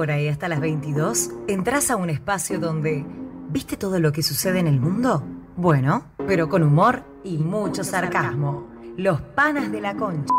ahora 0.00 0.18
y 0.18 0.28
hasta 0.28 0.48
las 0.48 0.60
22 0.60 1.30
entras 1.46 1.90
a 1.90 1.96
un 1.96 2.08
espacio 2.08 2.58
donde 2.58 3.04
¿viste 3.50 3.76
todo 3.76 4.00
lo 4.00 4.12
que 4.12 4.22
sucede 4.22 4.58
en 4.58 4.66
el 4.66 4.80
mundo? 4.80 5.22
Bueno, 5.56 6.06
pero 6.26 6.48
con 6.48 6.62
humor 6.62 7.02
y 7.22 7.36
mucho 7.36 7.84
sarcasmo. 7.84 8.66
Los 8.96 9.20
panas 9.20 9.70
de 9.70 9.82
la 9.82 9.94
concha. 9.94 10.32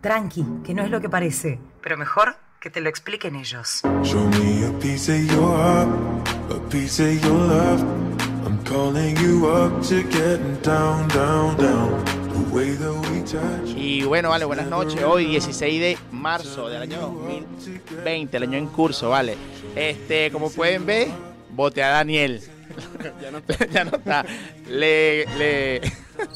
Tranqui, 0.00 0.42
que 0.64 0.72
no 0.72 0.82
es 0.82 0.90
lo 0.90 1.02
que 1.02 1.10
parece, 1.10 1.60
pero 1.82 1.98
mejor 1.98 2.36
que 2.60 2.70
te 2.70 2.80
lo 2.80 2.88
expliquen 2.88 3.36
ellos. 3.36 3.82
Show 4.02 4.26
me 4.26 4.64
a 4.64 4.78
piece 4.78 5.12
of 5.12 5.20
your 5.30 5.54
heart, 5.54 5.90
a 6.50 6.68
piece 6.70 7.02
of 7.02 7.22
your 7.22 7.36
love. 7.36 7.84
I'm 8.46 8.58
calling 8.64 9.14
you 9.18 9.46
up 9.48 9.82
to 9.88 10.02
getting 10.04 10.56
down, 10.62 11.08
down, 11.08 11.58
down. 11.58 12.17
Y 13.76 14.02
bueno, 14.04 14.30
vale, 14.30 14.44
buenas 14.44 14.66
noches. 14.68 15.02
Hoy 15.02 15.26
16 15.26 15.80
de 15.80 15.98
marzo 16.12 16.68
del 16.68 16.82
año 16.82 17.00
2020, 17.00 18.36
el 18.36 18.42
año 18.44 18.58
en 18.58 18.66
curso, 18.68 19.10
vale. 19.10 19.36
Este, 19.74 20.30
como 20.30 20.50
pueden 20.50 20.86
ver, 20.86 21.08
voté 21.50 21.82
a 21.82 21.88
Daniel. 21.88 22.40
ya, 23.22 23.30
no, 23.30 23.40
ya 23.72 23.84
no 23.84 23.96
está. 23.96 24.24
Le, 24.68 25.26
le, 25.36 25.80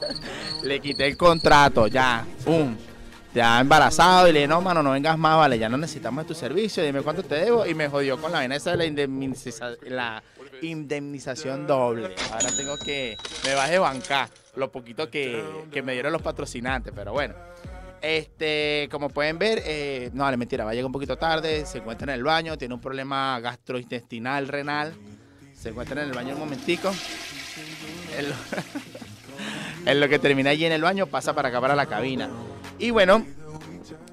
le 0.64 0.80
quité 0.80 1.06
el 1.06 1.16
contrato, 1.16 1.86
ya, 1.86 2.24
pum. 2.44 2.76
Ya 3.34 3.60
embarazado 3.60 4.28
y 4.28 4.32
le 4.32 4.40
dije, 4.40 4.48
no, 4.48 4.60
mano, 4.60 4.82
no 4.82 4.90
vengas 4.90 5.16
más, 5.16 5.38
vale, 5.38 5.58
ya 5.58 5.66
no 5.70 5.78
necesitamos 5.78 6.26
tu 6.26 6.34
servicio, 6.34 6.84
dime 6.84 7.00
cuánto 7.00 7.22
te 7.22 7.36
debo. 7.36 7.64
Y 7.66 7.74
me 7.74 7.88
jodió 7.88 8.20
con 8.20 8.30
la 8.30 8.38
vaina 8.38 8.56
esa 8.56 8.72
de 8.72 8.76
la, 8.76 8.84
indemniza- 8.84 9.78
la 9.88 10.22
indemnización 10.62 11.66
doble. 11.66 12.14
Ahora 12.32 12.48
tengo 12.56 12.76
que, 12.78 13.16
me 13.44 13.54
vas 13.54 13.70
de 13.70 13.78
bancar 13.78 14.28
lo 14.56 14.70
poquito 14.70 15.10
que, 15.10 15.42
que 15.70 15.82
me 15.82 15.92
dieron 15.92 16.12
los 16.12 16.22
patrocinantes, 16.22 16.92
pero 16.94 17.12
bueno. 17.12 17.34
Este, 18.00 18.88
como 18.90 19.10
pueden 19.10 19.38
ver, 19.38 19.62
eh, 19.64 20.10
no, 20.12 20.24
vale, 20.24 20.36
mentira, 20.36 20.64
va 20.64 20.72
a 20.72 20.74
llegar 20.74 20.86
un 20.86 20.92
poquito 20.92 21.16
tarde, 21.16 21.64
se 21.64 21.78
encuentra 21.78 22.12
en 22.12 22.18
el 22.18 22.24
baño, 22.24 22.58
tiene 22.58 22.74
un 22.74 22.80
problema 22.80 23.38
gastrointestinal, 23.38 24.48
renal, 24.48 24.92
se 25.54 25.68
encuentra 25.68 26.02
en 26.02 26.08
el 26.08 26.14
baño 26.14 26.34
un 26.34 26.40
momentico. 26.40 26.92
En 28.18 28.28
lo, 28.28 28.34
en 29.90 30.00
lo 30.00 30.08
que 30.08 30.18
termina 30.18 30.50
allí 30.50 30.64
en 30.64 30.72
el 30.72 30.82
baño, 30.82 31.06
pasa 31.06 31.32
para 31.32 31.50
acá, 31.50 31.60
para 31.60 31.76
la 31.76 31.86
cabina. 31.86 32.28
Y 32.80 32.90
bueno, 32.90 33.24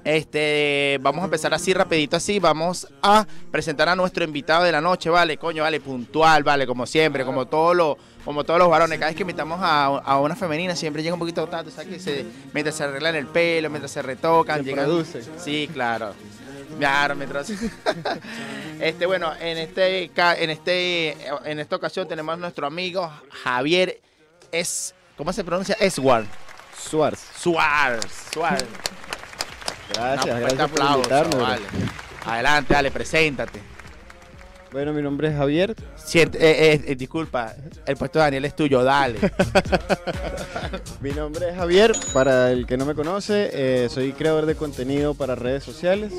este, 0.04 0.98
vamos 1.02 1.22
a 1.22 1.24
empezar 1.26 1.52
así 1.54 1.72
rapidito 1.74 2.16
así, 2.16 2.38
vamos 2.38 2.86
a 3.02 3.26
presentar 3.50 3.88
a 3.88 3.96
nuestro 3.96 4.24
invitado 4.24 4.64
de 4.64 4.72
la 4.72 4.80
noche, 4.80 5.10
vale, 5.10 5.36
coño, 5.36 5.62
vale, 5.62 5.80
puntual, 5.80 6.42
vale, 6.42 6.66
como 6.66 6.86
siempre, 6.86 7.24
como 7.24 7.46
todos 7.46 7.76
los, 7.76 7.96
como 8.24 8.44
todos 8.44 8.58
los 8.58 8.68
varones, 8.68 8.98
cada 8.98 9.10
vez 9.10 9.16
que 9.16 9.22
invitamos 9.22 9.58
a, 9.62 9.84
a 9.86 10.20
una 10.20 10.36
femenina 10.36 10.74
siempre 10.76 11.02
llega 11.02 11.14
un 11.14 11.20
poquito 11.20 11.46
tarde, 11.46 11.70
¿sabes? 11.70 11.88
Que 11.88 12.00
se, 12.00 12.26
mientras 12.52 12.76
se 12.76 12.84
arreglan 12.84 13.14
el 13.16 13.26
pelo, 13.26 13.68
mientras 13.70 13.92
se 13.92 14.02
retocan, 14.02 14.64
Se 14.64 14.72
produce. 14.72 15.22
Sí, 15.38 15.68
claro. 15.72 16.14
Claro, 16.78 17.16
mientras. 17.16 17.50
este, 18.80 19.06
bueno, 19.06 19.32
en 19.40 19.58
este, 19.58 20.10
ca- 20.14 20.36
en 20.38 20.50
este, 20.50 21.16
en 21.44 21.58
esta 21.60 21.76
ocasión 21.76 22.06
tenemos 22.08 22.32
a 22.34 22.36
nuestro 22.36 22.66
amigo 22.66 23.10
Javier 23.42 24.00
es, 24.52 24.94
¿cómo 25.16 25.32
se 25.32 25.44
pronuncia? 25.44 25.76
Eswar. 25.80 26.24
Suárez. 26.78 27.20
Suárez. 27.38 28.06
Suárez. 28.32 28.64
Gracias, 29.94 30.40
gracias 30.40 30.70
por 30.70 30.80
invitarme. 30.96 31.36
vale. 31.36 31.62
Adelante, 32.24 32.74
dale, 32.74 32.90
preséntate. 32.90 33.60
Bueno, 34.72 34.92
mi 34.92 35.02
nombre 35.02 35.28
es 35.28 35.34
Javier. 35.36 35.74
Siente- 35.96 36.38
eh, 36.38 36.74
eh, 36.74 36.84
eh, 36.86 36.94
disculpa, 36.94 37.54
el 37.86 37.96
puesto 37.96 38.20
de 38.20 38.24
Daniel 38.26 38.44
es 38.44 38.54
tuyo, 38.54 38.84
dale. 38.84 39.18
Mi 41.00 41.10
nombre 41.10 41.48
es 41.50 41.56
Javier. 41.56 41.92
Para 42.12 42.52
el 42.52 42.66
que 42.66 42.76
no 42.76 42.84
me 42.86 42.94
conoce, 42.94 43.50
eh, 43.52 43.88
soy 43.88 44.12
creador 44.12 44.46
de 44.46 44.54
contenido 44.54 45.14
para 45.14 45.34
redes 45.34 45.64
sociales. 45.64 46.12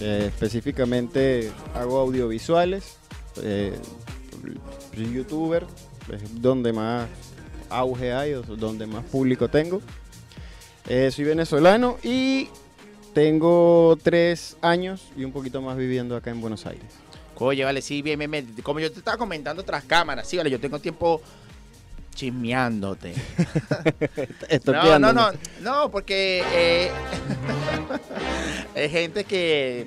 Específicamente 0.00 1.52
hago 1.74 1.98
audiovisuales. 1.98 2.96
Soy 3.34 5.12
youtuber, 5.12 5.66
es 6.10 6.40
donde 6.40 6.72
más 6.72 7.06
auge 7.68 8.14
hay, 8.14 8.32
o 8.32 8.40
donde 8.42 8.86
más 8.86 9.04
público 9.04 9.48
tengo. 9.48 9.82
Soy 10.86 11.24
venezolano 11.24 11.98
y 12.02 12.48
tengo 13.12 13.96
tres 14.02 14.56
años 14.60 15.08
y 15.16 15.24
un 15.24 15.32
poquito 15.32 15.60
más 15.62 15.76
viviendo 15.76 16.16
acá 16.16 16.30
en 16.30 16.40
Buenos 16.40 16.66
Aires. 16.66 16.92
Oye, 17.36 17.64
vale, 17.64 17.80
sí, 17.80 18.02
bien, 18.02 18.18
bien, 18.18 18.30
bien. 18.30 18.54
Como 18.62 18.80
yo 18.80 18.92
te 18.92 18.98
estaba 18.98 19.16
comentando 19.16 19.62
tras 19.62 19.84
cámaras, 19.84 20.28
sí, 20.28 20.36
vale, 20.36 20.50
yo 20.50 20.60
tengo 20.60 20.78
tiempo 20.78 21.22
chismeándote. 22.14 23.14
No, 24.66 24.98
no, 24.98 25.12
no, 25.12 25.30
no, 25.60 25.90
porque 25.90 26.44
eh, 26.52 26.90
es 28.74 28.90
gente 28.90 29.24
que 29.24 29.86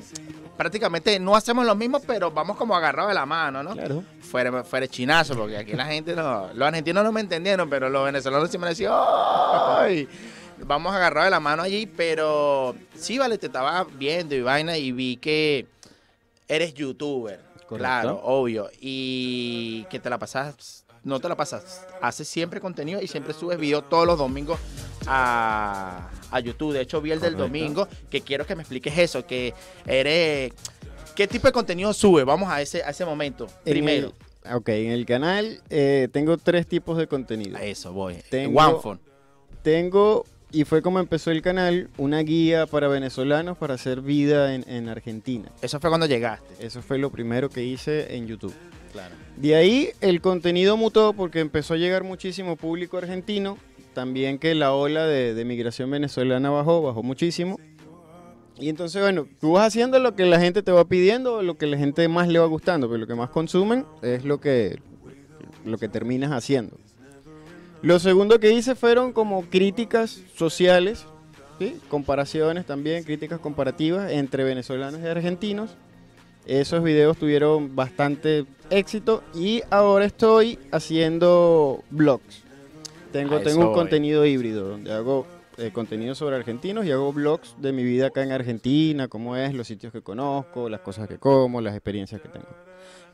prácticamente 0.58 1.20
no 1.20 1.36
hacemos 1.36 1.66
lo 1.66 1.76
mismo, 1.76 2.00
pero 2.00 2.32
vamos 2.32 2.58
como 2.58 2.76
agarrados 2.76 3.10
de 3.10 3.16
la 3.16 3.26
mano, 3.26 3.62
¿no? 3.62 3.74
Claro. 3.74 4.04
Fuera, 4.22 4.64
fuera 4.64 4.88
chinazo, 4.88 5.36
porque 5.36 5.58
aquí 5.58 5.74
la 5.74 5.86
gente 5.86 6.16
no, 6.16 6.50
los 6.54 6.68
argentinos 6.68 7.04
no 7.04 7.12
me 7.12 7.22
entendieron, 7.22 7.70
pero 7.70 7.90
los 7.90 8.06
venezolanos 8.06 8.50
sí 8.50 8.58
me 8.58 8.68
decían, 8.68 8.94
¡ay! 8.96 10.08
Vamos 10.66 10.94
agarrados 10.94 11.28
de 11.28 11.32
la 11.32 11.40
mano 11.40 11.64
allí, 11.64 11.86
pero 11.86 12.76
sí, 12.96 13.18
vale, 13.18 13.38
te 13.38 13.48
estaba 13.48 13.84
viendo 13.98 14.36
y 14.36 14.42
vaina 14.42 14.78
y 14.78 14.92
vi 14.92 15.18
que 15.18 15.68
eres 16.48 16.74
youtuber, 16.74 17.40
Correcto. 17.54 17.78
claro, 17.78 18.22
obvio, 18.24 18.70
y 18.80 19.86
que 19.90 20.00
te 20.00 20.10
la 20.10 20.18
pasas, 20.20 20.86
no 21.04 21.20
te 21.20 21.28
la 21.30 21.36
pasas, 21.36 21.86
haces 22.02 22.28
siempre 22.28 22.60
contenido 22.62 23.02
y 23.02 23.08
siempre 23.08 23.34
subes 23.34 23.58
videos 23.60 23.90
todos 23.90 24.06
los 24.08 24.18
domingos 24.18 24.60
a, 25.08 26.10
a 26.32 26.40
YouTube. 26.40 26.74
De 26.74 26.82
hecho, 26.82 27.02
vi 27.02 27.12
el 27.12 27.20
del 27.20 27.36
domingo, 27.38 27.88
que 28.10 28.22
quiero 28.22 28.46
que 28.46 28.56
me 28.56 28.62
expliques 28.64 28.98
eso, 28.98 29.26
que 29.26 29.54
eres... 29.86 30.54
¿Qué 31.16 31.28
tipo 31.28 31.46
de 31.48 31.54
contenido 31.54 31.94
sube? 31.94 32.24
Vamos 32.24 32.50
a 32.50 32.60
ese, 32.62 32.84
a 32.84 32.90
ese 32.90 33.06
momento. 33.06 33.46
En 33.66 33.74
Primero. 33.74 34.14
el- 34.46 34.54
ok, 34.56 34.70
en 34.70 34.92
el 34.92 35.06
canal 35.06 35.62
eh, 35.70 36.08
tengo 36.12 36.38
tres 36.38 36.66
tipos 36.66 36.98
de 36.98 37.06
contenido. 37.08 37.56
A 37.58 37.64
eso 37.64 37.94
voy. 37.94 38.16
Tengo- 38.32 38.60
OnePhone. 38.60 39.00
Tengo, 39.62 40.26
y 40.54 40.66
fue 40.66 40.84
como 40.84 41.00
empezó 41.00 41.32
el 41.32 41.42
canal, 41.42 41.90
una 41.98 42.20
guía 42.20 42.68
para 42.68 42.88
venezolanos 42.88 43.58
para 43.58 43.74
hacer 43.74 44.02
vida 44.02 44.54
en, 44.54 44.64
en 44.70 44.88
Argentina. 44.88 45.50
Eso 45.64 45.80
fue 45.80 45.90
cuando 45.90 46.06
llegaste. 46.06 46.66
Eso 46.66 46.84
fue 46.84 47.00
lo 47.00 47.10
primero 47.10 47.50
que 47.50 47.64
hice 47.64 48.16
en 48.16 48.28
YouTube. 48.28 48.54
Claro. 48.92 49.16
De 49.36 49.56
ahí 49.56 49.90
el 50.00 50.22
contenido 50.22 50.78
mutó 50.78 51.14
porque 51.14 51.40
empezó 51.40 51.74
a 51.74 51.78
llegar 51.78 52.04
muchísimo 52.04 52.56
público 52.56 53.00
argentino. 53.00 53.58
También 53.96 54.38
que 54.38 54.54
la 54.54 54.74
ola 54.74 55.08
de, 55.08 55.34
de 55.34 55.44
migración 55.44 55.90
venezolana 55.90 56.52
bajó, 56.52 56.84
bajó 56.84 57.02
muchísimo. 57.02 57.60
Y 58.60 58.70
entonces, 58.70 59.02
bueno, 59.02 59.28
tú 59.42 59.54
vas 59.54 59.68
haciendo 59.68 59.98
lo 59.98 60.16
que 60.16 60.26
la 60.26 60.40
gente 60.40 60.62
te 60.62 60.72
va 60.72 60.86
pidiendo, 60.86 61.42
lo 61.42 61.58
que 61.58 61.66
la 61.66 61.78
gente 61.78 62.08
más 62.08 62.28
le 62.28 62.38
va 62.38 62.46
gustando, 62.46 62.88
pero 62.88 63.00
lo 63.00 63.08
que 63.08 63.16
más 63.16 63.32
consumen 63.32 63.86
es 64.04 64.24
lo 64.24 64.40
que, 64.40 64.80
lo 65.66 65.80
que 65.80 65.90
terminas 65.90 66.32
haciendo. 66.32 66.78
Lo 67.84 68.00
segundo 68.00 68.40
que 68.40 68.54
hice 68.54 68.76
fueron 68.76 69.12
como 69.12 69.42
críticas 69.50 70.22
sociales, 70.38 71.06
¿sí? 71.60 71.78
comparaciones 71.90 72.66
también, 72.66 73.04
críticas 73.04 73.42
comparativas 73.42 74.10
entre 74.10 74.46
venezolanos 74.46 75.02
y 75.02 75.06
argentinos. 75.06 75.72
Esos 76.46 76.82
videos 76.82 77.18
tuvieron 77.18 77.76
bastante 77.76 78.46
éxito 78.70 79.22
y 79.36 79.64
ahora 79.70 80.06
estoy 80.06 80.60
haciendo 80.72 81.84
vlogs. 81.90 82.44
Tengo, 83.12 83.36
un 83.36 83.66
voy. 83.66 83.74
contenido 83.74 84.26
híbrido 84.26 84.70
donde 84.70 84.94
hago 84.94 85.28
eh, 85.58 85.72
contenido 85.74 86.16
sobre 86.16 86.38
argentinos 86.38 86.86
y 86.86 86.92
hago 86.92 87.12
vlogs 87.12 87.54
de 87.58 87.74
mi 87.74 87.84
vida 87.84 88.08
acá 88.08 88.24
en 88.24 88.32
Argentina, 88.32 89.10
cómo 89.10 89.36
es, 89.36 89.54
los 89.54 89.68
sitios 89.68 89.92
que 89.92 90.02
conozco, 90.02 90.70
las 90.70 90.80
cosas 90.80 91.10
que 91.10 91.18
como, 91.18 91.60
las 91.60 91.74
experiencias 91.74 92.22
que 92.22 92.30
tengo. 92.30 92.48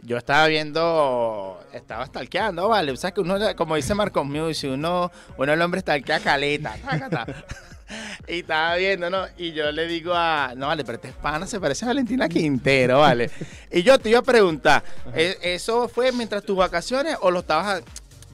Yo 0.02 0.18
estaba 0.18 0.48
viendo, 0.48 1.60
estaba 1.74 2.06
stalkeando, 2.06 2.70
¿vale? 2.70 2.92
O 2.92 2.96
sea, 2.98 3.12
que 3.12 3.22
uno, 3.22 3.38
como 3.56 3.76
dice 3.76 3.94
Marcos 3.94 4.26
Music, 4.26 4.70
uno, 4.74 5.12
uno 5.38 5.54
el 5.54 5.62
hombre 5.62 5.82
stalkea 5.82 6.20
caleta. 6.22 6.76
y 8.28 8.40
estaba 8.40 8.76
viendo, 8.76 9.10
¿no? 9.10 9.26
Y 9.38 9.52
yo 9.52 9.72
le 9.72 9.88
digo 9.88 10.14
a, 10.16 10.54
no, 10.56 10.68
vale, 10.68 10.86
pero 10.86 10.96
este 10.98 11.12
pana 11.12 11.46
se 11.48 11.60
parece 11.60 11.86
a 11.86 11.90
Valentina 11.90 12.30
Quintero, 12.30 13.00
¿vale? 13.00 13.30
y 13.72 13.84
yo 13.84 13.98
te 14.00 14.10
iba 14.10 14.20
a 14.20 14.24
preguntar, 14.24 14.84
¿e- 15.16 15.38
¿eso 15.42 15.88
fue 15.90 16.12
mientras 16.12 16.44
tus 16.44 16.56
vacaciones 16.56 17.18
o 17.22 17.32
lo 17.32 17.40
estabas... 17.40 17.82
a- 17.82 17.84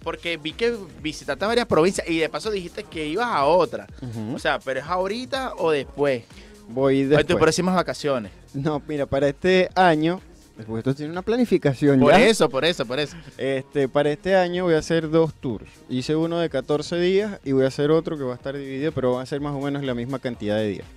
Porque 0.04 0.38
vi 0.38 0.52
que 0.54 0.76
visitaste 1.02 1.46
varias 1.46 1.66
provincias 1.66 2.08
y 2.08 2.20
de 2.20 2.30
paso 2.30 2.52
dijiste 2.52 2.84
que 2.84 3.08
ibas 3.08 3.28
a 3.28 3.46
otra. 3.46 3.88
O 4.36 4.38
sea, 4.40 4.60
¿pero 4.60 4.80
es 4.82 4.86
ahorita 4.86 5.54
o 5.58 5.72
después? 5.72 6.24
Voy 6.68 7.00
O 7.00 7.04
en 7.06 7.10
tus 7.10 7.18
después. 7.18 7.38
próximas 7.42 7.74
vacaciones. 7.76 8.32
No, 8.54 8.82
mira, 8.88 9.06
para 9.08 9.28
este 9.30 9.70
año, 9.74 10.22
después 10.58 10.80
esto 10.80 10.96
tiene 10.96 11.12
una 11.12 11.22
planificación 11.22 12.00
Por 12.00 12.12
ya. 12.14 12.26
eso, 12.26 12.50
por 12.50 12.66
eso, 12.66 12.86
por 12.86 13.00
eso. 13.00 13.16
Este, 13.38 13.88
para 13.88 14.12
este 14.12 14.36
año 14.36 14.64
voy 14.66 14.76
a 14.76 14.80
hacer 14.80 15.10
dos 15.10 15.34
tours. 15.34 15.70
Hice 15.90 16.16
uno 16.16 16.40
de 16.40 16.50
14 16.50 17.00
días 17.00 17.40
y 17.44 17.52
voy 17.52 17.66
a 17.66 17.68
hacer 17.68 17.92
otro 17.92 18.18
que 18.18 18.24
va 18.24 18.34
a 18.34 18.36
estar 18.36 18.56
dividido, 18.58 18.92
pero 18.92 19.14
va 19.14 19.22
a 19.22 19.26
ser 19.26 19.42
más 19.42 19.54
o 19.56 19.60
menos 19.60 19.84
la 19.84 19.94
misma 19.94 20.20
cantidad 20.20 20.58
de 20.58 20.68
días. 20.68 20.88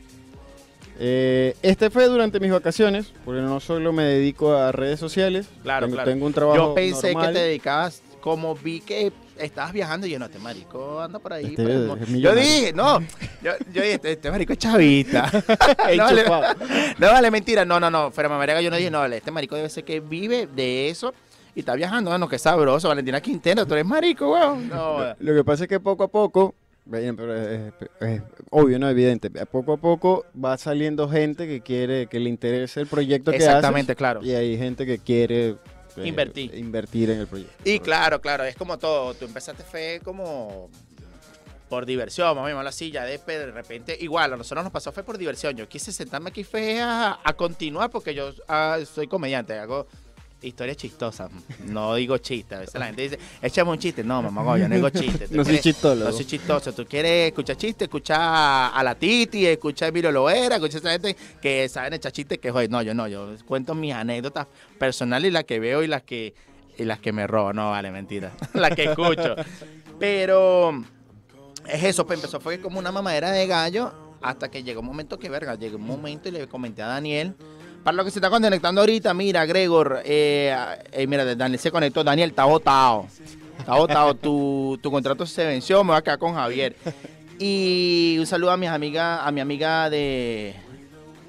Eh, 1.00 1.54
este 1.62 1.90
fue 1.90 2.06
durante 2.08 2.40
mis 2.40 2.50
vacaciones, 2.50 3.12
porque 3.24 3.40
no 3.40 3.60
solo 3.60 3.92
me 3.92 4.02
dedico 4.02 4.52
a 4.54 4.72
redes 4.72 4.98
sociales. 4.98 5.46
Claro, 5.62 5.86
tengo, 5.86 5.94
claro. 5.96 6.10
tengo 6.10 6.26
un 6.26 6.32
trabajo 6.32 6.56
Yo 6.56 6.74
pensé 6.74 7.12
normal. 7.12 7.32
que 7.32 7.38
te 7.38 7.44
dedicabas, 7.46 8.02
como 8.20 8.54
vi 8.56 8.80
que 8.80 9.12
estabas 9.38 9.72
viajando, 9.72 10.06
y 10.06 10.10
yo 10.10 10.18
no, 10.18 10.26
este 10.26 10.38
marico 10.38 11.00
anda 11.00 11.18
por 11.18 11.32
ahí. 11.32 11.46
Este 11.46 11.62
por 11.62 11.70
el 11.70 12.02
es 12.02 12.08
mundo". 12.08 12.28
yo 12.28 12.34
dije, 12.34 12.72
no, 12.72 13.00
Yo, 13.42 13.52
yo 13.72 13.82
dije, 13.82 13.94
este, 13.94 14.12
este 14.12 14.30
marico 14.30 14.52
es 14.52 14.58
chavista. 14.58 15.30
El 15.88 15.96
no, 15.98 16.04
vale, 16.04 16.22
chupado. 16.22 16.54
no, 16.98 17.06
vale, 17.06 17.30
mentira. 17.30 17.64
No, 17.64 17.80
no, 17.80 17.90
no. 17.90 18.10
Pero 18.14 18.28
Mamariaga 18.28 18.60
yo 18.60 18.70
no 18.70 18.76
dije, 18.76 18.90
no, 18.90 18.98
vale, 18.98 19.18
este 19.18 19.30
marico 19.30 19.56
debe 19.56 19.68
ser 19.68 19.84
que 19.84 20.00
vive 20.00 20.46
de 20.46 20.88
eso 20.90 21.14
y 21.54 21.60
está 21.60 21.74
viajando. 21.74 22.10
Bueno, 22.10 22.28
qué 22.28 22.38
sabroso. 22.38 22.88
Valentina 22.88 23.20
Quintero, 23.20 23.66
tú 23.66 23.74
eres 23.74 23.86
marico, 23.86 24.32
weón. 24.32 24.68
No, 24.68 25.14
Lo 25.18 25.34
que 25.34 25.44
pasa 25.44 25.64
es 25.64 25.68
que 25.68 25.80
poco 25.80 26.04
a 26.04 26.08
poco, 26.08 26.54
pero 26.90 27.34
es, 27.34 27.72
es 28.00 28.22
obvio, 28.50 28.78
no 28.78 28.88
evidente, 28.88 29.30
poco 29.46 29.74
a 29.74 29.76
poco 29.76 30.24
va 30.42 30.56
saliendo 30.56 31.08
gente 31.08 31.46
que 31.46 31.60
quiere, 31.60 32.06
que 32.06 32.18
le 32.20 32.30
interese 32.30 32.80
el 32.80 32.86
proyecto 32.86 33.30
que 33.30 33.38
haces. 33.38 33.48
Exactamente, 33.48 33.96
claro. 33.96 34.22
Y 34.22 34.32
hay 34.32 34.56
gente 34.56 34.86
que 34.86 34.98
quiere 34.98 35.56
eh, 36.02 36.08
Invertir. 36.08 36.54
invertir 36.54 37.10
en 37.10 37.20
el 37.20 37.26
proyecto. 37.26 37.54
Y 37.64 37.80
claro, 37.80 38.20
claro, 38.20 38.44
es 38.44 38.56
como 38.56 38.78
todo. 38.78 39.14
Tú 39.14 39.24
empezaste 39.24 39.62
fe 39.62 40.00
como 40.02 40.70
por 41.68 41.84
diversión, 41.84 42.28
vamos 42.28 42.46
a 42.46 42.48
llamarlo 42.48 42.70
así, 42.70 42.90
ya 42.90 43.04
de, 43.04 43.18
de 43.18 43.50
repente, 43.52 43.96
igual, 44.00 44.32
a 44.32 44.36
nosotros 44.36 44.64
nos 44.64 44.72
pasó 44.72 44.90
fue 44.90 45.02
por 45.02 45.18
diversión. 45.18 45.54
Yo 45.56 45.68
quise 45.68 45.92
sentarme 45.92 46.30
aquí 46.30 46.42
fe 46.42 46.80
a, 46.80 47.18
a 47.22 47.32
continuar 47.34 47.90
porque 47.90 48.14
yo 48.14 48.32
ah, 48.48 48.78
soy 48.90 49.06
comediante, 49.06 49.52
hago 49.58 49.86
historias 50.42 50.76
chistosas, 50.76 51.30
no 51.66 51.94
digo 51.94 52.18
chistes. 52.18 52.56
A 52.56 52.60
veces 52.60 52.74
la 52.74 52.86
gente 52.86 53.02
dice, 53.02 53.18
échame 53.42 53.70
un 53.70 53.78
chiste. 53.78 54.04
No, 54.04 54.22
mamá, 54.22 54.58
yo 54.58 54.68
no 54.68 54.74
digo 54.74 54.90
chistes. 54.90 55.30
Tú 55.30 55.36
No 55.36 55.44
soy 55.44 55.58
chistólogo. 55.58 56.10
No 56.10 56.16
soy 56.16 56.24
chistoso. 56.24 56.72
Tú 56.72 56.86
quieres 56.86 57.28
escuchar 57.28 57.56
chistes, 57.56 57.86
escucha 57.86 58.68
a 58.68 58.82
la 58.82 58.94
Titi, 58.94 59.46
escucha 59.46 59.86
a 59.86 59.88
Emilio 59.88 60.12
Loera, 60.12 60.56
escucha 60.56 60.78
a 60.78 60.80
esa 60.80 60.90
gente 60.90 61.16
que 61.40 61.68
saben 61.68 61.94
echar 61.94 62.12
chistes 62.12 62.38
que, 62.38 62.50
joder, 62.50 62.70
no, 62.70 62.82
yo 62.82 62.94
no, 62.94 63.08
yo 63.08 63.34
cuento 63.46 63.74
mis 63.74 63.92
anécdotas 63.92 64.46
personales 64.78 65.28
y 65.28 65.32
las 65.32 65.44
que 65.44 65.58
veo 65.58 65.82
y 65.82 65.86
las 65.86 66.02
que, 66.02 66.34
y 66.76 66.84
las 66.84 67.00
que 67.00 67.12
me 67.12 67.26
robo. 67.26 67.52
No, 67.52 67.70
vale, 67.70 67.90
mentira. 67.90 68.32
las 68.54 68.74
que 68.74 68.84
escucho. 68.84 69.34
Pero 69.98 70.84
es 71.66 71.82
eso, 71.82 72.06
pues 72.06 72.18
empezó 72.18 72.40
fue 72.40 72.60
como 72.60 72.78
una 72.78 72.92
mamadera 72.92 73.32
de 73.32 73.46
gallo 73.46 73.92
hasta 74.20 74.50
que 74.50 74.62
llegó 74.62 74.80
un 74.80 74.86
momento 74.86 75.18
que, 75.18 75.28
verga, 75.28 75.54
llegó 75.54 75.76
un 75.76 75.86
momento 75.86 76.28
y 76.28 76.32
le 76.32 76.48
comenté 76.48 76.82
a 76.82 76.86
Daniel. 76.86 77.34
Para 77.82 77.96
lo 77.96 78.04
que 78.04 78.10
se 78.10 78.18
está 78.18 78.28
conectando 78.28 78.80
ahorita, 78.80 79.14
mira, 79.14 79.46
Gregor, 79.46 80.02
eh, 80.04 80.54
eh, 80.92 81.06
mira, 81.06 81.34
Daniel 81.34 81.58
se 81.58 81.70
conectó. 81.70 82.04
Daniel, 82.04 82.30
está 82.30 82.44
votado. 82.44 83.06
Está 83.58 83.74
votado. 83.74 84.14
tu, 84.14 84.78
tu 84.82 84.90
contrato 84.90 85.24
se 85.26 85.46
venció, 85.46 85.82
me 85.84 85.92
voy 85.92 85.98
a 85.98 86.02
quedar 86.02 86.18
con 86.18 86.34
Javier. 86.34 86.76
Y 87.38 88.16
un 88.18 88.26
saludo 88.26 88.50
a 88.50 88.56
mis 88.56 88.68
amigas, 88.68 89.20
a 89.22 89.30
mi 89.30 89.40
amiga 89.40 89.88
de 89.88 90.56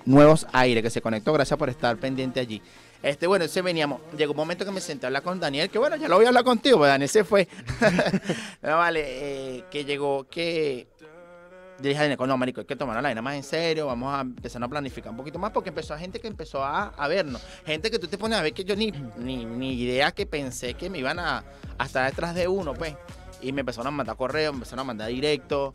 Nuevos 0.06 0.48
Aires, 0.52 0.82
que 0.82 0.90
se 0.90 1.02
conectó. 1.02 1.32
Gracias 1.34 1.58
por 1.58 1.70
estar 1.70 1.98
pendiente 1.98 2.40
allí. 2.40 2.62
Este, 3.02 3.28
bueno, 3.28 3.46
ese 3.46 3.62
veníamos. 3.62 4.02
Llegó 4.18 4.32
un 4.32 4.38
momento 4.38 4.66
que 4.66 4.72
me 4.72 4.82
senté 4.82 5.06
a 5.06 5.08
hablar 5.08 5.24
con 5.24 5.40
Daniel, 5.40 5.70
que 5.70 5.78
bueno, 5.78 5.96
ya 5.96 6.08
lo 6.08 6.16
voy 6.16 6.26
a 6.26 6.30
hablar 6.30 6.44
contigo, 6.44 6.80
pues 6.80 6.90
Daniel 6.90 7.10
se 7.10 7.24
fue. 7.24 7.48
no, 8.62 8.78
vale, 8.78 9.04
eh, 9.06 9.64
que 9.72 9.86
llegó, 9.86 10.28
que 10.28 10.88
yo 11.82 11.90
dije 11.90 11.98
a 12.14 12.16
no, 12.28 12.38
marico, 12.38 12.62
hay 12.62 12.66
que 12.68 12.76
tomar 12.76 12.96
la 12.96 13.02
vaina 13.02 13.22
más 13.22 13.36
en 13.36 13.44
serio, 13.44 13.88
vamos 13.88 14.14
a 14.14 14.22
empezar 14.22 14.64
a 14.64 14.68
planificar 14.68 15.12
un 15.12 15.18
poquito 15.18 15.40
más, 15.40 15.52
porque 15.52 15.70
empezó 15.70 15.94
a 15.94 15.98
gente 16.00 16.20
que 16.20 16.28
empezó 16.28 16.64
a, 16.64 16.88
a 16.90 17.08
vernos. 17.08 17.42
Gente 17.66 17.90
que 17.90 18.00
tú 18.00 18.08
te 18.08 18.18
pones 18.18 18.38
a 18.38 18.42
ver 18.42 18.54
que 18.54 18.64
yo 18.64 18.76
ni, 18.76 18.92
ni, 19.18 19.46
ni 19.46 19.74
idea 19.74 20.12
que 20.12 20.26
pensé 20.26 20.74
que 20.74 20.90
me 20.90 21.00
iban 21.00 21.20
a, 21.20 21.44
a 21.78 21.86
estar 21.86 22.10
detrás 22.10 22.36
de 22.36 22.48
uno, 22.48 22.74
pues. 22.74 22.96
Y 23.42 23.52
me 23.54 23.62
empezaron 23.62 23.88
a 23.88 23.92
mandar 23.92 24.18
correos, 24.18 24.54
me 24.54 24.58
empezaron 24.58 24.82
a 24.82 24.84
mandar 24.84 25.08
directo. 25.10 25.74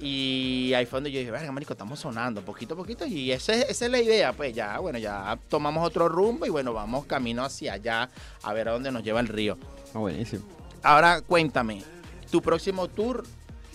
Y 0.00 0.72
ahí 0.74 0.84
fue 0.84 0.98
donde 0.98 1.10
yo 1.12 1.18
dije, 1.20 1.30
verga, 1.30 1.50
marico, 1.52 1.72
estamos 1.72 1.98
sonando 2.00 2.42
poquito 2.42 2.74
a 2.74 2.76
poquito. 2.76 3.06
Y 3.06 3.32
ese- 3.32 3.70
esa 3.70 3.84
es 3.86 3.90
la 3.90 4.00
idea, 4.00 4.32
pues 4.32 4.54
ya, 4.54 4.78
bueno, 4.78 4.98
ya 4.98 5.38
tomamos 5.48 5.86
otro 5.86 6.08
rumbo 6.08 6.44
y 6.46 6.50
bueno, 6.50 6.72
vamos 6.72 7.06
camino 7.06 7.44
hacia 7.44 7.74
allá 7.74 8.10
a 8.42 8.52
ver 8.52 8.68
a 8.68 8.72
dónde 8.72 8.90
nos 8.92 9.02
lleva 9.02 9.20
el 9.20 9.28
río. 9.28 9.56
Ah, 9.94 9.98
buenísimo. 9.98 10.42
Ahora 10.82 11.20
cuéntame, 11.22 11.82
tu 12.30 12.42
próximo 12.42 12.88
tour 12.88 13.24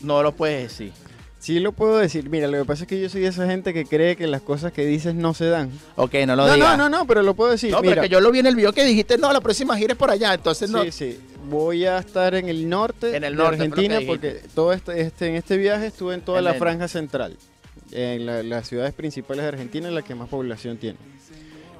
no 0.02 0.22
lo 0.22 0.34
puedes 0.34 0.64
decir. 0.64 0.94
Sí 1.42 1.60
lo 1.60 1.72
puedo 1.72 1.98
decir. 1.98 2.30
Mira, 2.30 2.48
lo 2.48 2.60
que 2.60 2.66
pasa 2.66 2.84
es 2.84 2.88
que 2.88 3.02
yo 3.02 3.10
soy 3.10 3.22
de 3.22 3.28
esa 3.30 3.48
gente 3.48 3.74
que 3.74 3.86
cree 3.86 4.16
que 4.16 4.28
las 4.28 4.44
cosas 4.44 4.72
que 4.72 4.86
dices 4.86 5.16
no 5.16 5.34
se 5.34 5.46
dan. 5.46 5.72
Ok, 5.96 6.14
no 6.28 6.36
lo 6.36 6.46
no, 6.46 6.54
digas. 6.54 6.78
no, 6.78 6.88
no, 6.88 7.00
no, 7.00 7.08
pero 7.08 7.24
lo 7.24 7.34
puedo 7.34 7.50
decir. 7.50 7.72
No, 7.72 7.80
pero 7.80 7.90
Mira, 7.94 8.02
que 8.04 8.10
yo 8.10 8.22
lo 8.22 8.32
vi 8.32 8.40
en 8.40 8.46
el 8.46 8.56
video 8.56 8.72
que 8.74 8.86
dijiste, 8.86 9.18
no, 9.18 9.34
la 9.34 9.42
próxima 9.42 9.76
gira 9.76 9.94
es 9.94 9.98
por 9.98 10.12
allá, 10.12 10.36
entonces 10.36 10.70
no. 10.70 10.84
Sí, 10.84 10.92
sí. 10.92 11.20
Voy 11.50 11.86
a 11.88 11.98
estar 11.98 12.36
en 12.36 12.48
el 12.48 12.70
norte 12.70 13.16
En 13.16 13.24
el 13.24 13.36
de 13.36 13.38
norte, 13.44 13.58
que 13.58 13.64
Argentina 13.64 14.00
porque 14.06 14.42
todo 14.54 14.72
este, 14.72 15.02
este, 15.02 15.28
en 15.30 15.36
este 15.36 15.58
viaje 15.58 15.88
estuve 15.88 16.14
en 16.14 16.22
toda 16.22 16.38
En 16.38 16.44
la 16.46 16.52
el- 16.52 16.60
franja 16.60 16.88
central. 16.88 17.36
En 17.92 18.26
la- 18.28 18.44
las 18.44 18.68
ciudades 18.70 18.94
principales 18.94 19.42
de 19.44 19.50
Argentina, 19.50 19.90
la 19.90 20.04
que 20.04 20.14
más 20.14 20.30
población 20.30 20.78
tiene. 20.78 21.00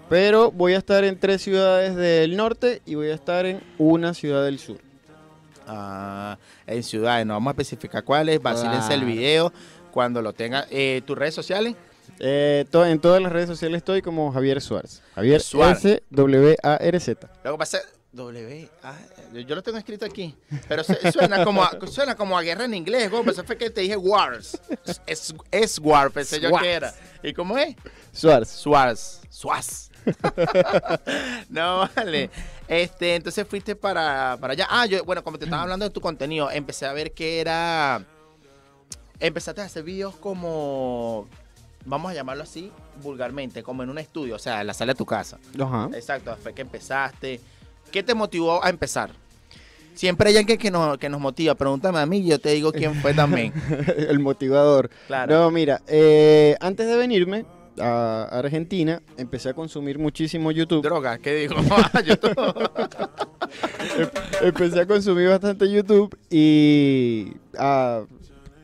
Pero 0.10 0.52
voy 0.52 0.74
a 0.74 0.78
estar 0.80 1.04
en 1.04 1.18
tres 1.20 1.42
ciudades 1.42 1.96
del 1.96 2.36
norte 2.36 2.82
y 2.86 2.96
voy 2.96 3.10
a 3.10 3.14
estar 3.14 3.46
en 3.46 3.62
una 3.78 4.14
ciudad 4.14 4.44
del 4.44 4.60
sur. 4.60 4.78
Ah, 5.74 6.38
en 6.68 6.84
ciudades, 6.84 7.26
no 7.26 7.34
vamos 7.36 7.52
a 7.52 7.62
especificar 7.62 8.04
cuáles, 8.04 8.42
vacílense 8.42 8.94
el 8.94 9.06
video 9.06 9.54
cuando 9.92 10.22
lo 10.22 10.34
tenga. 10.34 10.68
Eh, 10.70 11.02
¿Tus 11.06 11.18
redes 11.18 11.34
sociales? 11.34 11.76
Eh, 12.20 12.66
to- 12.70 12.86
en 12.86 13.00
todas 13.00 13.22
las 13.22 13.32
redes 13.32 13.48
sociales 13.48 13.78
estoy 13.78 14.02
como 14.02 14.32
Javier 14.34 14.62
Suárez. 14.62 15.02
Javier 15.16 15.42
Suárez. 15.42 15.78
S 15.86 16.04
W 16.10 16.58
A 16.62 16.76
R 16.76 17.00
Z. 17.00 17.30
Lo 17.44 17.54
que 17.54 17.58
pasa 17.58 17.80
W, 18.12 18.70
A, 18.84 18.94
yo, 19.48 19.56
lo 19.56 19.64
tengo 19.64 19.78
escrito 19.78 20.06
aquí, 20.06 20.36
pero 20.68 20.84
se- 20.84 21.12
suena 21.14 21.46
como 21.46 21.64
a, 21.64 21.72
suena 21.88 22.14
como 22.16 22.38
a 22.38 22.42
guerra 22.42 22.66
en 22.66 22.74
inglés, 22.74 23.10
güey, 23.10 23.24
pero 23.24 23.42
fue 23.46 23.58
que 23.58 23.70
te 23.70 23.80
dije 23.82 23.96
Wars. 23.96 24.60
Es, 24.86 25.02
es, 25.06 25.34
es 25.50 25.80
War, 25.80 26.12
pensé 26.12 26.42
yo 26.42 26.52
que 26.58 26.70
era. 26.74 26.94
¿Y 27.24 27.32
cómo 27.34 27.58
es? 27.58 27.74
Suárez. 28.12 28.50
Suárez. 28.50 29.22
Suárez. 29.30 29.91
no, 31.50 31.90
vale. 31.96 32.30
Este, 32.68 33.16
entonces 33.16 33.48
fuiste 33.48 33.76
para, 33.76 34.38
para 34.40 34.54
allá. 34.54 34.68
Ah, 34.70 34.86
yo, 34.86 35.04
bueno, 35.04 35.24
como 35.24 35.38
te 35.38 35.46
estaba 35.46 35.64
hablando 35.64 35.86
de 35.86 35.92
tu 35.92 36.02
contenido, 36.02 36.50
empecé 36.52 36.86
a 36.86 36.94
ver 36.94 37.12
que 37.14 37.40
era. 37.40 38.04
Empezaste 39.20 39.62
a 39.62 39.66
hacer 39.66 39.84
videos 39.84 40.16
como. 40.16 41.28
Vamos 41.86 42.12
a 42.12 42.14
llamarlo 42.14 42.44
así, 42.44 42.72
vulgarmente, 43.02 43.64
como 43.64 43.82
en 43.82 43.90
un 43.90 43.98
estudio, 43.98 44.36
o 44.36 44.40
sea, 44.40 44.62
en 44.62 44.68
la 44.68 44.74
sala 44.74 44.94
de 44.94 44.98
tu 44.98 45.06
casa. 45.06 45.40
Ajá. 45.60 45.90
Exacto, 45.94 46.36
fue 46.42 46.54
que 46.54 46.62
empezaste. 46.62 47.40
¿Qué 47.92 48.04
te 48.04 48.14
motivó 48.14 48.64
a 48.64 48.70
empezar? 48.70 49.10
Siempre 49.96 50.30
hay 50.30 50.38
alguien 50.38 50.58
que 50.58 50.72
nos, 50.72 50.98
que 50.98 51.10
nos 51.10 51.20
motiva. 51.20 51.56
Pregúntame 51.56 52.00
a 52.00 52.06
mí 52.06 52.20
y 52.20 52.28
yo 52.28 52.40
te 52.40 52.50
digo 52.50 52.72
quién 52.72 52.96
fue 53.02 53.14
también. 53.14 53.52
el 53.98 54.20
motivador. 54.20 54.90
Claro. 55.08 55.36
No, 55.36 55.52
mira, 55.52 55.82
eh, 55.88 56.56
antes 56.60 56.88
de 56.88 56.96
venirme 56.96 57.46
a 57.80 58.24
Argentina, 58.32 59.02
empecé 59.18 59.50
a 59.50 59.54
consumir 59.54 59.98
muchísimo 60.00 60.52
YouTube. 60.52 60.82
Droga, 60.84 61.18
¿qué 61.18 61.34
digo? 61.36 61.56
Ah, 61.72 62.02
to- 62.20 62.72
empecé 64.42 64.82
a 64.82 64.86
consumir 64.86 65.30
bastante 65.30 65.70
YouTube 65.72 66.18
y 66.30 67.34
a 67.58 68.04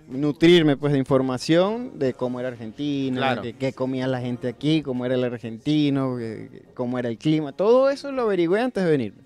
nutrirme 0.07 0.77
pues 0.77 0.93
de 0.93 0.99
información 0.99 1.99
de 1.99 2.13
cómo 2.13 2.39
era 2.39 2.49
Argentina, 2.49 3.17
Claro. 3.17 3.41
de 3.41 3.53
qué 3.53 3.73
comía 3.73 4.07
la 4.07 4.21
gente 4.21 4.47
aquí, 4.47 4.81
cómo 4.81 5.05
era 5.05 5.15
el 5.15 5.23
argentino, 5.23 6.17
que- 6.17 6.63
cómo 6.73 6.97
era 6.99 7.09
el 7.09 7.17
clima. 7.17 7.51
Todo 7.51 7.89
eso 7.89 8.11
lo 8.11 8.23
averigüé 8.23 8.61
antes 8.61 8.83
de 8.85 8.89
venirme. 8.91 9.21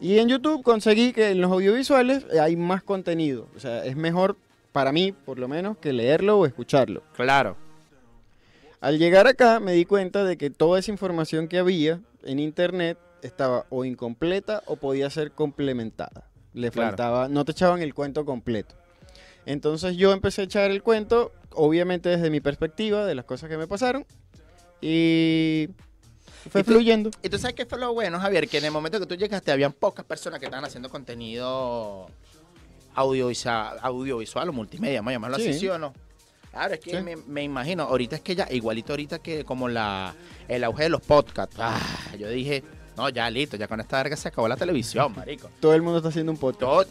Y 0.00 0.18
en 0.18 0.28
YouTube 0.28 0.62
conseguí 0.62 1.12
que 1.12 1.30
en 1.30 1.40
los 1.40 1.50
audiovisuales 1.52 2.26
hay 2.40 2.56
más 2.56 2.82
contenido. 2.82 3.46
O 3.56 3.60
sea, 3.60 3.84
es 3.84 3.96
mejor 3.96 4.36
para 4.72 4.90
mí, 4.92 5.12
por 5.12 5.38
lo 5.38 5.46
menos, 5.46 5.78
que 5.78 5.92
leerlo 5.92 6.38
o 6.38 6.46
escucharlo. 6.46 7.02
claro. 7.16 7.56
Al 8.84 8.98
llegar 8.98 9.26
acá 9.26 9.60
me 9.60 9.72
di 9.72 9.86
cuenta 9.86 10.24
de 10.24 10.36
que 10.36 10.50
toda 10.50 10.78
esa 10.78 10.90
información 10.90 11.48
que 11.48 11.56
había 11.58 12.00
en 12.22 12.38
internet 12.38 12.98
estaba 13.22 13.64
o 13.70 13.86
incompleta 13.86 14.62
o 14.66 14.76
podía 14.76 15.08
ser 15.08 15.32
complementada. 15.32 16.28
Le 16.52 16.70
Claro. 16.70 16.88
faltaba, 16.90 17.28
no 17.30 17.46
te 17.46 17.52
echaban 17.52 17.80
el 17.80 17.94
cuento 17.94 18.26
completo. 18.26 18.74
Entonces 19.46 19.96
yo 19.96 20.12
empecé 20.12 20.42
a 20.42 20.44
echar 20.44 20.70
el 20.70 20.82
cuento, 20.82 21.32
obviamente 21.52 22.10
desde 22.10 22.28
mi 22.28 22.42
perspectiva, 22.42 23.06
de 23.06 23.14
las 23.14 23.24
cosas 23.24 23.48
que 23.48 23.56
me 23.56 23.66
pasaron, 23.66 24.04
y 24.82 25.70
fue 26.50 26.60
¿Y 26.60 26.64
tú- 26.64 26.72
fluyendo. 26.72 27.10
Y 27.22 27.30
tú 27.30 27.38
sabes 27.38 27.54
qué 27.56 27.64
fue 27.64 27.78
lo 27.78 27.94
bueno, 27.94 28.20
Javier, 28.20 28.46
que 28.48 28.58
en 28.58 28.66
el 28.66 28.70
momento 28.70 29.00
que 29.00 29.06
tú 29.06 29.14
llegaste 29.14 29.50
habían 29.50 29.72
pocas 29.72 30.04
personas 30.04 30.40
que 30.40 30.44
estaban 30.44 30.66
haciendo 30.66 30.90
contenido 30.90 32.06
audiovisual, 32.94 33.78
audiovisual 33.80 34.46
o 34.50 34.52
multimedia, 34.52 34.98
vamos 35.00 35.12
a 35.12 35.14
llamarlo 35.14 35.36
así, 35.38 35.54
Sí. 35.54 35.60
¿sí 35.60 35.68
o 35.68 35.78
no? 35.78 35.94
Claro, 36.54 36.74
es 36.74 36.80
que 36.80 36.90
Sí. 36.96 37.02
me, 37.02 37.16
me 37.16 37.42
imagino, 37.42 37.82
ahorita 37.82 38.16
es 38.16 38.22
que 38.22 38.34
ya, 38.34 38.46
igualito 38.50 38.92
ahorita 38.92 39.18
que 39.18 39.44
como 39.44 39.68
la 39.68 40.14
el 40.48 40.62
auge 40.64 40.84
de 40.84 40.88
los 40.88 41.02
podcasts. 41.02 41.56
Ah, 41.58 41.78
yo 42.18 42.28
dije, 42.28 42.62
no, 42.96 43.08
ya 43.08 43.28
listo, 43.28 43.56
ya 43.56 43.66
con 43.68 43.80
esta 43.80 43.96
verga 43.98 44.16
se 44.16 44.28
acabó 44.28 44.46
la 44.48 44.56
televisión, 44.56 45.12
marico. 45.16 45.50
Todo 45.60 45.74
el 45.74 45.82
mundo 45.82 45.98
está 45.98 46.08
haciendo 46.10 46.30
un 46.32 46.38
podcast. 46.38 46.60
Todo- 46.60 46.86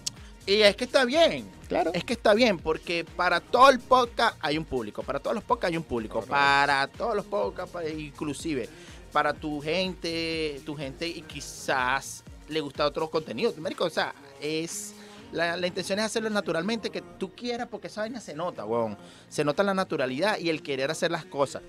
y 0.46 0.62
es 0.62 0.76
que 0.76 0.84
está 0.84 1.06
bien, 1.06 1.50
Claro. 1.70 1.92
es 1.94 2.04
que 2.04 2.12
está 2.12 2.34
bien, 2.34 2.58
porque 2.60 3.06
para 3.16 3.40
todo 3.40 3.70
el 3.70 3.80
podcast 3.80 4.36
hay 4.42 4.58
un 4.58 4.66
público, 4.66 5.02
para 5.02 5.20
todos 5.22 5.34
los 5.36 5.44
podcasts 5.46 5.72
hay 5.72 5.78
un 5.78 5.84
público, 5.84 6.22
para 6.22 6.88
todos 6.88 7.16
los 7.16 7.24
podcasts, 7.26 7.74
inclusive 7.98 8.68
para 9.14 9.34
tu 9.34 9.62
gente, 9.62 10.60
tu 10.66 10.76
gente 10.76 11.08
y 11.08 11.22
quizás 11.22 12.24
le 12.50 12.60
gusta 12.60 12.86
otro 12.86 13.10
contenido. 13.10 13.54
Marico, 13.58 13.86
o 13.86 13.90
sea, 13.90 14.14
es 14.42 14.94
la, 15.34 15.58
la 15.58 15.68
intención 15.68 16.00
es 16.00 16.06
hacerlo 16.06 16.30
naturalmente, 16.30 16.90
que 16.90 17.02
tú 17.20 17.32
quieras, 17.36 17.68
porque 17.70 17.88
esa 17.88 18.02
vaina 18.02 18.22
se 18.22 18.34
nota, 18.34 18.66
weón. 18.66 18.98
Se 19.30 19.44
nota 19.44 19.64
la 19.64 19.74
naturalidad 19.74 20.38
y 20.40 20.50
el 20.50 20.62
querer 20.64 20.90
hacer 20.92 21.12
las 21.12 21.26
cosas. 21.26 21.62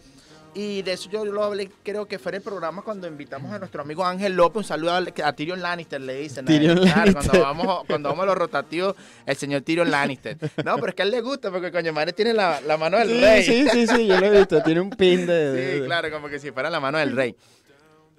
Y 0.57 0.83
de 0.83 0.93
eso 0.93 1.11
yo 1.11 1.25
lo 1.25 1.43
hablé, 1.43 1.69
creo 1.83 2.07
que 2.07 2.21
fue 2.21 2.31
en 2.31 2.37
el 2.37 2.43
programa 2.43 2.83
cuando 2.83 3.09
invitamos 3.09 3.51
a 3.53 3.59
nuestro 3.59 3.83
amigo 3.83 4.05
Ángel 4.07 4.35
López. 4.35 4.59
Un 4.59 4.65
saludo 4.65 4.93
a, 4.93 4.99
a 4.99 5.33
Tyrion 5.33 5.61
Lannister, 5.61 6.01
le 6.01 6.15
dicen. 6.15 6.45
Tyrion 6.45 6.81
Lannister. 6.81 7.13
Cuando 7.13 7.41
vamos, 7.41 7.85
cuando 7.89 8.09
vamos 8.11 8.23
a 8.23 8.27
los 8.27 8.39
rotativos, 8.39 8.95
el 9.27 9.35
señor 9.37 9.63
Tyrion 9.63 9.91
Lannister. 9.91 10.39
No, 10.65 10.77
pero 10.77 10.91
es 10.91 10.95
que 10.95 11.03
a 11.03 11.07
él 11.07 11.11
le 11.11 11.23
gusta 11.23 11.51
porque 11.51 11.73
coño 11.73 11.93
madre 11.93 12.13
tiene 12.13 12.33
la, 12.35 12.61
la 12.61 12.77
mano 12.77 12.99
del 12.99 13.09
Sí, 13.09 13.21
rey. 13.21 13.43
sí, 13.43 13.67
sí, 13.69 13.87
sí, 13.89 14.07
yo 14.07 14.21
lo 14.21 14.27
he 14.27 14.31
visto. 14.39 14.63
Tiene 14.63 14.81
un 14.81 14.91
pin 14.91 15.27
de. 15.27 15.51
de- 15.51 15.79
Sí, 15.81 15.85
claro, 15.87 16.09
como 16.13 16.29
que 16.29 16.39
si 16.39 16.53
fuera 16.53 16.71
la 16.71 16.79
mano 16.79 16.99
del 16.99 17.17
rey. 17.17 17.35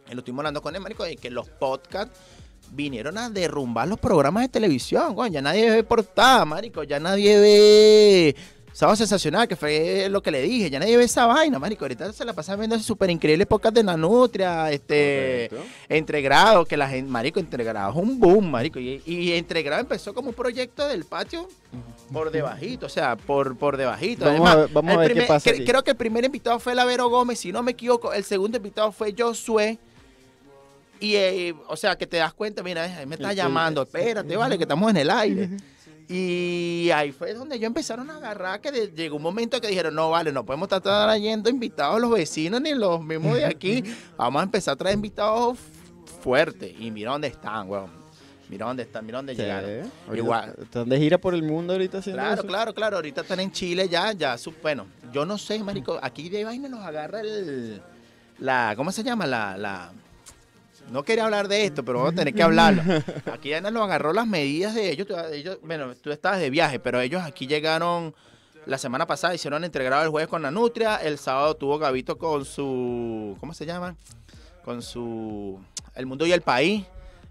Y 0.09 0.13
lo 0.13 0.19
estuvimos 0.19 0.41
hablando 0.41 0.61
con 0.61 0.75
él, 0.75 0.81
marico, 0.81 1.05
de 1.05 1.15
que 1.15 1.29
los 1.31 1.47
podcasts 1.49 2.19
vinieron 2.75 3.17
a 3.17 3.29
derrumbar 3.29 3.87
los 3.87 3.99
programas 3.99 4.43
de 4.43 4.49
televisión, 4.49 5.15
coño. 5.15 5.31
Ya 5.33 5.41
nadie 5.41 5.69
ve 5.71 5.83
portada, 5.83 6.43
marico. 6.45 6.83
Ya 6.83 6.99
nadie 6.99 7.39
ve 7.39 8.35
Sábado 8.73 8.97
Sensacional, 8.97 9.47
que 9.47 9.55
fue 9.55 10.09
lo 10.09 10.21
que 10.21 10.31
le 10.31 10.41
dije. 10.41 10.69
Ya 10.69 10.79
nadie 10.79 10.97
ve 10.97 11.05
esa 11.05 11.25
vaina, 11.25 11.57
marico. 11.59 11.85
Ahorita 11.85 12.11
se 12.11 12.25
la 12.25 12.33
pasan 12.33 12.59
viendo 12.59 12.77
súper 12.79 13.09
increíbles 13.09 13.47
podcasts 13.47 13.75
de 13.75 13.83
Nanutria, 13.85 14.69
este... 14.69 15.47
Correcto. 15.49 15.69
Entregrado, 15.87 16.65
que 16.65 16.75
la 16.75 16.89
gente, 16.89 17.09
marico, 17.09 17.39
Entregrado 17.39 17.91
es 17.91 17.95
un 17.97 18.19
boom, 18.19 18.51
marico. 18.51 18.77
Y, 18.79 19.01
y 19.05 19.31
Entregrado 19.31 19.79
empezó 19.81 20.13
como 20.13 20.29
un 20.29 20.35
proyecto 20.35 20.85
del 20.89 21.05
patio 21.05 21.47
por 22.11 22.31
debajito, 22.31 22.87
o 22.87 22.89
sea, 22.89 23.15
por, 23.15 23.55
por 23.57 23.77
debajito. 23.77 24.25
Vamos 24.25 24.41
a 24.49 24.51
Además, 24.51 24.65
ver- 24.67 24.73
vamos 24.73 24.93
a 24.93 24.97
ver 24.97 25.07
qué 25.07 25.13
primer- 25.13 25.27
pasa 25.29 25.49
cre- 25.49 25.53
aquí. 25.55 25.65
Creo 25.65 25.83
que 25.83 25.91
el 25.91 25.97
primer 25.97 26.25
invitado 26.25 26.59
fue 26.59 26.75
Lavero 26.75 27.07
Gómez, 27.09 27.39
si 27.39 27.53
no 27.53 27.63
me 27.63 27.71
equivoco. 27.71 28.11
El 28.11 28.25
segundo 28.25 28.57
invitado 28.57 28.91
fue 28.91 29.15
Josué. 29.17 29.77
Y, 30.99 31.15
eh, 31.15 31.55
o 31.67 31.75
sea, 31.75 31.97
que 31.97 32.07
te 32.07 32.17
das 32.17 32.33
cuenta, 32.33 32.63
mira, 32.63 32.83
ahí 32.83 33.05
me 33.05 33.15
está 33.15 33.33
llamando, 33.33 33.81
espérate, 33.83 34.35
vale, 34.37 34.57
que 34.57 34.63
estamos 34.63 34.89
en 34.89 34.97
el 34.97 35.09
aire. 35.09 35.49
Y 36.07 36.89
ahí 36.93 37.11
fue 37.11 37.33
donde 37.33 37.57
yo 37.59 37.65
empezaron 37.67 38.09
a 38.11 38.17
agarrar, 38.17 38.61
que 38.61 38.71
de- 38.71 38.91
llegó 38.91 39.15
un 39.17 39.23
momento 39.23 39.59
que 39.59 39.67
dijeron, 39.67 39.95
no, 39.95 40.11
vale, 40.11 40.31
no 40.31 40.45
podemos 40.45 40.67
estar 40.67 40.81
trayendo 40.81 41.49
invitados 41.49 41.99
los 41.99 42.11
vecinos 42.11 42.61
ni 42.61 42.73
los 42.75 43.03
mismos 43.03 43.35
de 43.37 43.45
aquí. 43.45 43.83
Vamos 44.15 44.39
a 44.39 44.43
empezar 44.43 44.73
a 44.73 44.77
traer 44.77 44.95
invitados 44.95 45.57
fuertes. 46.21 46.73
Y 46.79 46.91
mira 46.91 47.11
dónde 47.11 47.27
están, 47.27 47.69
weón. 47.69 47.89
Mira 48.47 48.67
dónde 48.67 48.83
están, 48.83 49.03
mira 49.05 49.17
dónde 49.17 49.35
Sí, 49.35 49.41
llegaron. 49.41 49.91
Igual. 50.13 50.53
Están 50.61 50.87
de 50.87 50.99
gira 50.99 51.17
por 51.17 51.33
el 51.33 51.41
mundo 51.41 51.73
ahorita 51.73 51.97
haciendo 51.97 52.21
Claro, 52.21 52.35
eso. 52.35 52.47
claro, 52.47 52.73
claro. 52.75 52.95
Ahorita 52.97 53.21
están 53.21 53.39
en 53.39 53.51
Chile 53.51 53.89
ya, 53.89 54.11
ya. 54.13 54.37
su- 54.37 54.53
bueno, 54.61 54.85
yo 55.11 55.25
no 55.25 55.39
sé, 55.39 55.57
marico. 55.63 55.97
Aquí 56.01 56.29
de 56.29 56.43
vaina 56.45 56.69
nos 56.69 56.85
agarra 56.85 57.21
el... 57.21 57.81
La, 58.37 58.73
¿Cómo 58.77 58.91
se 58.91 59.01
llama? 59.03 59.25
La... 59.25 59.57
la 59.57 59.91
no 60.91 61.03
quería 61.03 61.25
hablar 61.25 61.47
de 61.47 61.65
esto, 61.65 61.83
pero 61.83 61.99
vamos 61.99 62.13
a 62.13 62.15
tener 62.15 62.33
que 62.33 62.43
hablarlo. 62.43 62.81
Aquí 63.31 63.49
ya 63.49 63.61
nos 63.61 63.83
agarró 63.83 64.13
las 64.13 64.27
medidas 64.27 64.75
de 64.75 64.91
ellos. 64.91 65.07
Bueno, 65.63 65.95
tú 65.95 66.11
estabas 66.11 66.39
de 66.39 66.49
viaje, 66.49 66.79
pero 66.79 67.01
ellos 67.01 67.21
aquí 67.23 67.47
llegaron 67.47 68.13
la 68.65 68.77
semana 68.77 69.05
pasada, 69.05 69.35
hicieron 69.35 69.63
integrado 69.63 70.03
el 70.03 70.09
jueves 70.09 70.27
con 70.27 70.41
la 70.41 70.51
Nutria. 70.51 70.97
El 70.97 71.17
sábado 71.17 71.55
tuvo 71.55 71.77
Gabito 71.77 72.17
con 72.17 72.45
su... 72.45 73.37
¿Cómo 73.39 73.53
se 73.53 73.65
llama? 73.65 73.95
Con 74.63 74.81
su... 74.81 75.59
El 75.95 76.05
Mundo 76.05 76.25
y 76.25 76.31
el 76.31 76.41
País. 76.41 76.83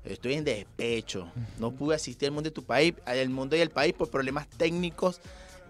Estoy 0.04 0.34
en 0.34 0.44
despecho. 0.44 1.30
No 1.58 1.72
pude 1.72 1.96
asistir 1.96 2.28
al 2.28 2.34
Mundo 2.34 2.50
y 2.50 2.52
tu 2.52 2.64
País, 2.64 2.94
al 3.06 3.28
Mundo 3.30 3.56
y 3.56 3.60
el 3.60 3.70
País 3.70 3.94
por 3.94 4.10
problemas 4.10 4.46
técnicos 4.48 5.20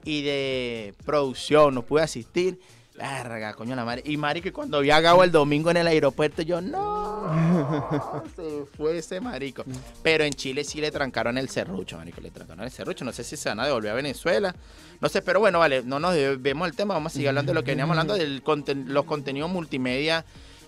y 0.05 0.23
de 0.23 0.95
producción. 1.05 1.75
No 1.75 1.83
pude 1.83 2.03
asistir. 2.03 2.59
Larga, 2.95 3.55
coño 3.55 3.75
la 3.75 3.85
madre. 3.85 4.03
Y 4.07 4.17
Mari, 4.17 4.41
que 4.41 4.53
cuando 4.53 4.81
vi 4.81 4.91
a 4.91 5.01
Gabo 5.01 5.25
el 5.25 5.33
domingo 5.33 5.69
en 5.71 5.79
el 5.79 5.87
aeropuerto, 5.89 6.43
yo 6.43 6.61
no. 6.61 8.23
Se 8.37 8.65
fue 8.77 8.99
ese 8.99 9.21
marico. 9.21 9.65
Pero 10.03 10.23
en 10.23 10.33
Chile 10.33 10.63
sí 10.63 10.81
le 10.81 10.93
trancaron 10.93 11.37
el 11.37 11.49
serrucho, 11.49 11.97
marico. 11.99 12.21
Le 12.21 12.31
trancaron 12.31 12.65
el 12.65 12.71
serrucho. 12.71 13.05
No 13.05 13.13
sé 13.13 13.25
si 13.25 13.37
se 13.37 13.49
van 13.49 13.59
a 13.59 13.67
devolver 13.67 13.91
a 13.91 13.95
Venezuela. 13.95 14.55
No 15.01 15.09
sé, 15.09 15.23
pero 15.23 15.41
bueno, 15.41 15.59
vale. 15.59 15.83
No 15.83 15.99
nos 15.99 16.15
vemos 16.39 16.69
el 16.69 16.77
tema. 16.77 16.95
Vamos 16.95 17.13
a 17.13 17.15
seguir 17.15 17.29
hablando 17.29 17.51
de 17.51 17.55
lo 17.55 17.65
que 17.65 17.73
veníamos 17.73 17.99
hablando, 17.99 18.15
de 18.15 18.41
los 18.87 19.05
contenidos 19.05 19.51
multimedia. 19.51 20.25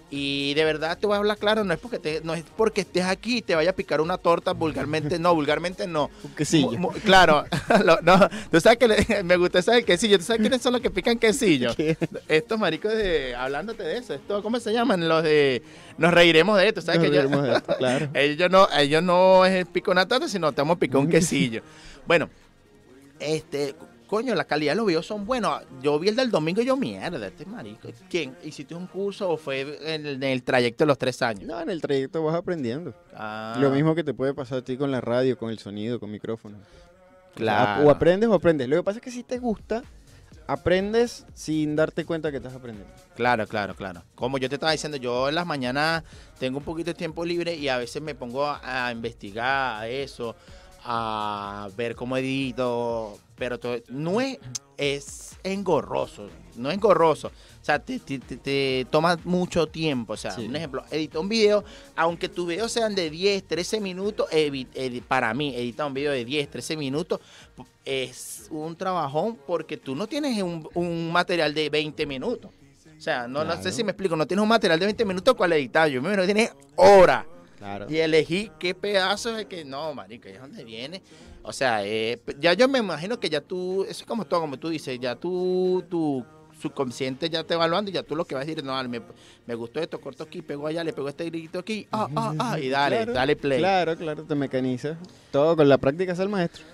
Y 0.08 0.54
de 0.54 0.64
verdad 0.64 0.96
te 0.96 1.04
voy 1.08 1.14
a 1.14 1.18
hablar 1.18 1.36
claro, 1.36 1.64
no 1.64 1.74
es 1.74 1.80
porque 1.80 1.98
te, 1.98 2.20
no 2.22 2.32
es 2.32 2.44
porque 2.56 2.82
estés 2.82 3.02
aquí 3.04 3.38
y 3.38 3.42
te 3.42 3.56
vaya 3.56 3.70
a 3.70 3.72
picar 3.74 4.00
una 4.00 4.16
torta 4.18 4.52
vulgarmente, 4.52 5.18
no, 5.18 5.34
vulgarmente 5.34 5.88
no. 5.88 6.10
Un 6.22 6.30
quesillo. 6.36 6.70
Mu- 6.72 6.78
mu- 6.78 6.92
claro, 7.04 7.44
lo- 7.84 8.00
no, 8.02 8.28
tú 8.50 8.60
sabes 8.60 8.78
que 8.78 8.86
le- 8.86 9.22
me 9.24 9.36
gusta 9.36 9.60
del 9.62 9.84
quesillo, 9.84 10.16
tú 10.18 10.24
sabes 10.24 10.40
quiénes 10.42 10.62
son 10.62 10.74
los 10.74 10.80
que 10.80 10.90
pican 10.90 11.18
quesillo. 11.18 11.74
¿Qué? 11.74 11.96
Estos 12.28 12.56
maricos 12.56 12.92
de, 12.92 13.34
hablándote 13.34 13.82
de 13.82 13.98
eso, 13.98 14.14
esto, 14.14 14.44
¿cómo 14.44 14.60
se 14.60 14.72
llaman? 14.72 15.08
Los 15.08 15.24
de, 15.24 15.62
nos 15.98 16.14
reiremos 16.14 16.56
de 16.56 16.68
esto, 16.68 16.80
¿sabes? 16.82 17.00
Nos 17.00 17.10
que 17.10 17.18
ellos- 17.18 17.42
de 17.42 17.52
esto, 17.56 17.76
claro. 17.76 18.08
ellos 18.14 18.48
no, 18.50 18.68
ellos 18.78 19.02
no 19.02 19.44
es 19.44 19.54
el 19.54 19.66
pico 19.66 19.90
una 19.90 20.06
torta, 20.06 20.28
sino 20.28 20.52
te 20.52 20.60
vamos 20.60 20.76
a 20.76 20.78
picar 20.78 20.98
un 20.98 21.08
quesillo. 21.10 21.62
bueno, 22.06 22.30
este, 23.18 23.74
coño, 24.06 24.34
la 24.34 24.44
calidad 24.44 24.72
de 24.72 24.76
los 24.76 24.86
videos 24.86 25.06
son 25.06 25.26
buenos. 25.26 25.62
Yo 25.82 25.98
vi 25.98 26.08
el 26.08 26.16
del 26.16 26.30
domingo 26.30 26.60
y 26.62 26.66
yo, 26.66 26.76
mierda, 26.76 27.26
este 27.26 27.44
marico. 27.44 27.88
¿Quién? 28.08 28.36
¿Hiciste 28.44 28.74
un 28.74 28.86
curso 28.86 29.30
o 29.30 29.36
fue 29.36 29.60
en 29.60 30.06
el, 30.06 30.14
en 30.16 30.22
el 30.22 30.42
trayecto 30.42 30.84
de 30.84 30.88
los 30.88 30.98
tres 30.98 31.20
años? 31.22 31.44
No, 31.44 31.60
en 31.60 31.70
el 31.70 31.80
trayecto 31.80 32.22
vas 32.22 32.34
aprendiendo. 32.34 32.94
Ah, 33.14 33.56
Lo 33.60 33.70
mismo 33.70 33.94
que 33.94 34.04
te 34.04 34.14
puede 34.14 34.34
pasar 34.34 34.58
a 34.58 34.62
ti 34.62 34.76
con 34.76 34.90
la 34.90 35.00
radio, 35.00 35.36
con 35.36 35.50
el 35.50 35.58
sonido, 35.58 36.00
con 36.00 36.10
micrófono. 36.10 36.58
Claro. 37.34 37.86
O 37.86 37.90
aprendes 37.90 38.28
o 38.28 38.34
aprendes. 38.34 38.68
Lo 38.68 38.76
que 38.76 38.82
pasa 38.82 38.98
es 38.98 39.04
que 39.04 39.10
si 39.10 39.22
te 39.22 39.38
gusta, 39.38 39.82
aprendes 40.46 41.26
sin 41.34 41.76
darte 41.76 42.04
cuenta 42.04 42.30
que 42.30 42.38
estás 42.38 42.54
aprendiendo. 42.54 42.92
Claro, 43.14 43.46
claro, 43.46 43.74
claro. 43.74 44.02
Como 44.14 44.38
yo 44.38 44.48
te 44.48 44.54
estaba 44.56 44.72
diciendo, 44.72 44.96
yo 44.96 45.28
en 45.28 45.34
las 45.34 45.46
mañanas 45.46 46.04
tengo 46.38 46.58
un 46.58 46.64
poquito 46.64 46.90
de 46.90 46.94
tiempo 46.94 47.24
libre 47.24 47.54
y 47.54 47.68
a 47.68 47.78
veces 47.78 48.00
me 48.02 48.14
pongo 48.14 48.46
a, 48.46 48.86
a 48.86 48.92
investigar 48.92 49.86
eso, 49.88 50.34
a 50.84 51.68
ver 51.76 51.94
cómo 51.96 52.16
edito, 52.16 53.18
pero 53.36 53.58
todo- 53.58 53.76
no 53.88 54.20
es, 54.20 54.38
es 54.76 55.36
engorroso, 55.42 56.28
no 56.56 56.68
es 56.70 56.74
engorroso. 56.74 57.28
O 57.28 57.64
sea, 57.66 57.78
te, 57.78 57.98
te- 57.98 58.18
te- 58.18 58.36
te 58.36 58.86
toma 58.90 59.18
mucho 59.24 59.66
tiempo. 59.66 60.12
O 60.12 60.16
sea, 60.16 60.30
Sí. 60.32 60.46
un 60.46 60.54
ejemplo, 60.56 60.84
editar 60.90 61.20
un 61.20 61.28
video, 61.28 61.64
aunque 61.96 62.28
tus 62.28 62.46
videos 62.46 62.70
sean 62.72 62.94
de 62.94 63.10
10, 63.10 63.42
13 63.46 63.80
minutos, 63.80 64.28
para 65.08 65.34
mí, 65.34 65.54
editar 65.54 65.86
un 65.86 65.94
video 65.94 66.12
de 66.12 66.24
10, 66.24 66.48
13 66.50 66.76
minutos 66.76 67.20
es 67.84 68.48
un 68.50 68.76
trabajón 68.76 69.38
porque 69.46 69.76
tú 69.76 69.94
no 69.94 70.06
tienes 70.06 70.40
un, 70.42 70.68
un 70.74 71.12
material 71.12 71.54
de 71.54 71.70
20 71.70 72.06
minutos. 72.06 72.50
O 72.96 73.00
sea, 73.00 73.28
no, 73.28 73.44
no 73.44 73.62
sé 73.62 73.72
si 73.72 73.84
me 73.84 73.90
explico, 73.92 74.16
no 74.16 74.26
tienes 74.26 74.42
un 74.42 74.48
material 74.48 74.78
de 74.80 74.86
20 74.86 75.04
minutos 75.04 75.34
cuál 75.34 75.52
editar. 75.52 75.88
Yo 75.88 76.00
me 76.00 76.08
imagino 76.08 76.22
que 76.26 76.32
tienes 76.34 76.52
horas. 76.76 77.26
Claro. 77.56 77.86
Y 77.88 77.98
elegí 77.98 78.50
qué 78.58 78.74
pedazo 78.74 79.36
es 79.36 79.46
que 79.46 79.64
no, 79.64 79.94
marica, 79.94 80.28
¿y 80.28 80.34
dónde 80.34 80.64
viene? 80.64 81.02
O 81.42 81.52
sea, 81.52 81.86
eh, 81.86 82.20
ya 82.38 82.52
yo 82.54 82.68
me 82.68 82.78
imagino 82.78 83.18
que 83.18 83.30
ya 83.30 83.40
tú, 83.40 83.82
eso 83.84 84.02
es 84.02 84.04
como 84.04 84.24
todo, 84.24 84.40
como 84.40 84.58
tú 84.58 84.68
dices, 84.68 84.98
ya 85.00 85.14
tú, 85.16 85.84
tu 85.88 86.24
subconsciente 86.60 87.28
ya 87.28 87.44
te 87.44 87.54
evaluando 87.54 87.90
y 87.90 87.94
ya 87.94 88.02
tú 88.02 88.16
lo 88.16 88.24
que 88.24 88.34
vas 88.34 88.42
a 88.42 88.46
decir, 88.46 88.64
no, 88.64 88.82
me, 88.88 89.00
me 89.46 89.54
gustó 89.54 89.80
esto, 89.80 90.00
corto 90.00 90.24
aquí, 90.24 90.42
pego 90.42 90.66
allá, 90.66 90.82
le 90.82 90.92
pego 90.92 91.08
este 91.08 91.24
grito 91.26 91.58
aquí, 91.58 91.86
ah, 91.92 92.08
ah, 92.16 92.34
ah, 92.38 92.58
y 92.58 92.68
dale, 92.70 92.96
Claro, 92.96 93.12
dale 93.12 93.36
play. 93.36 93.58
Claro. 93.58 93.96
Claro, 93.96 93.98
claro, 93.98 94.24
te 94.24 94.34
mecanizas. 94.34 94.96
Todo 95.30 95.56
con 95.56 95.68
la 95.68 95.78
práctica 95.78 96.12
es 96.12 96.18
el 96.18 96.28
maestro. 96.28 96.64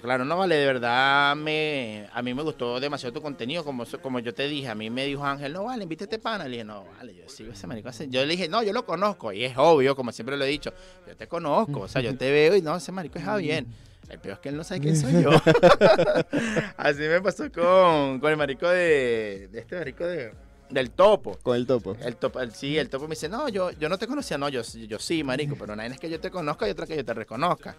Claro, 0.00 0.24
no 0.24 0.36
vale, 0.38 0.56
de 0.56 0.66
verdad, 0.66 1.36
me, 1.36 2.08
a 2.12 2.22
mí 2.22 2.32
me 2.34 2.42
gustó 2.42 2.80
demasiado 2.80 3.12
tu 3.12 3.20
contenido, 3.22 3.62
como, 3.64 3.84
como 4.02 4.18
yo 4.18 4.32
te 4.34 4.48
dije, 4.48 4.68
a 4.68 4.74
mí 4.74 4.90
me 4.90 5.04
dijo 5.06 5.24
Ángel, 5.24 5.52
no, 5.52 5.64
vale, 5.64 5.82
invítate 5.82 6.18
pana, 6.18 6.44
le 6.44 6.50
dije, 6.52 6.64
no, 6.64 6.84
vale, 6.96 7.14
yo 7.14 7.28
sigo 7.28 7.52
ese 7.52 7.66
marico, 7.66 7.88
hace-". 7.88 8.08
yo 8.08 8.24
le 8.24 8.28
dije, 8.32 8.48
no, 8.48 8.62
yo 8.62 8.72
lo 8.72 8.84
conozco, 8.86 9.32
y 9.32 9.44
es 9.44 9.54
obvio, 9.56 9.94
como 9.94 10.12
siempre 10.12 10.36
lo 10.36 10.44
he 10.44 10.48
dicho, 10.48 10.72
yo 11.06 11.16
te 11.16 11.26
conozco, 11.26 11.80
o 11.80 11.88
sea, 11.88 12.00
yo 12.02 12.16
te 12.16 12.30
veo 12.30 12.56
y 12.56 12.62
no, 12.62 12.74
ese 12.76 12.90
marico 12.92 13.18
es 13.18 13.24
Javier. 13.24 13.64
El 14.08 14.18
peor 14.18 14.34
es 14.34 14.40
que 14.40 14.48
él 14.48 14.56
no 14.56 14.64
sabe 14.64 14.80
quién 14.80 14.96
soy 14.96 15.22
yo. 15.22 15.30
Así 16.76 16.98
me 17.02 17.20
pasó 17.20 17.44
con, 17.52 18.18
con 18.20 18.30
el 18.30 18.36
marico 18.36 18.68
de, 18.68 19.48
de 19.52 19.60
este 19.60 19.76
marico 19.78 20.04
de, 20.04 20.32
del 20.68 20.90
topo. 20.90 21.38
Con 21.42 21.56
el 21.56 21.66
topo. 21.66 21.96
El 22.00 22.16
topo, 22.16 22.40
el- 22.40 22.52
sí, 22.52 22.76
el 22.78 22.88
topo 22.88 23.04
me 23.06 23.10
dice, 23.14 23.28
no, 23.28 23.48
yo, 23.48 23.70
yo 23.72 23.88
no 23.88 23.98
te 23.98 24.06
conocía, 24.06 24.36
no, 24.38 24.48
yo, 24.48 24.62
yo 24.62 24.98
sí, 24.98 25.22
marico, 25.22 25.54
pero 25.56 25.74
una 25.74 25.86
es 25.86 25.98
que 26.00 26.10
yo 26.10 26.18
te 26.20 26.30
conozca 26.30 26.66
y 26.66 26.70
otra 26.72 26.86
que 26.86 26.96
yo 26.96 27.04
te 27.04 27.14
reconozca. 27.14 27.76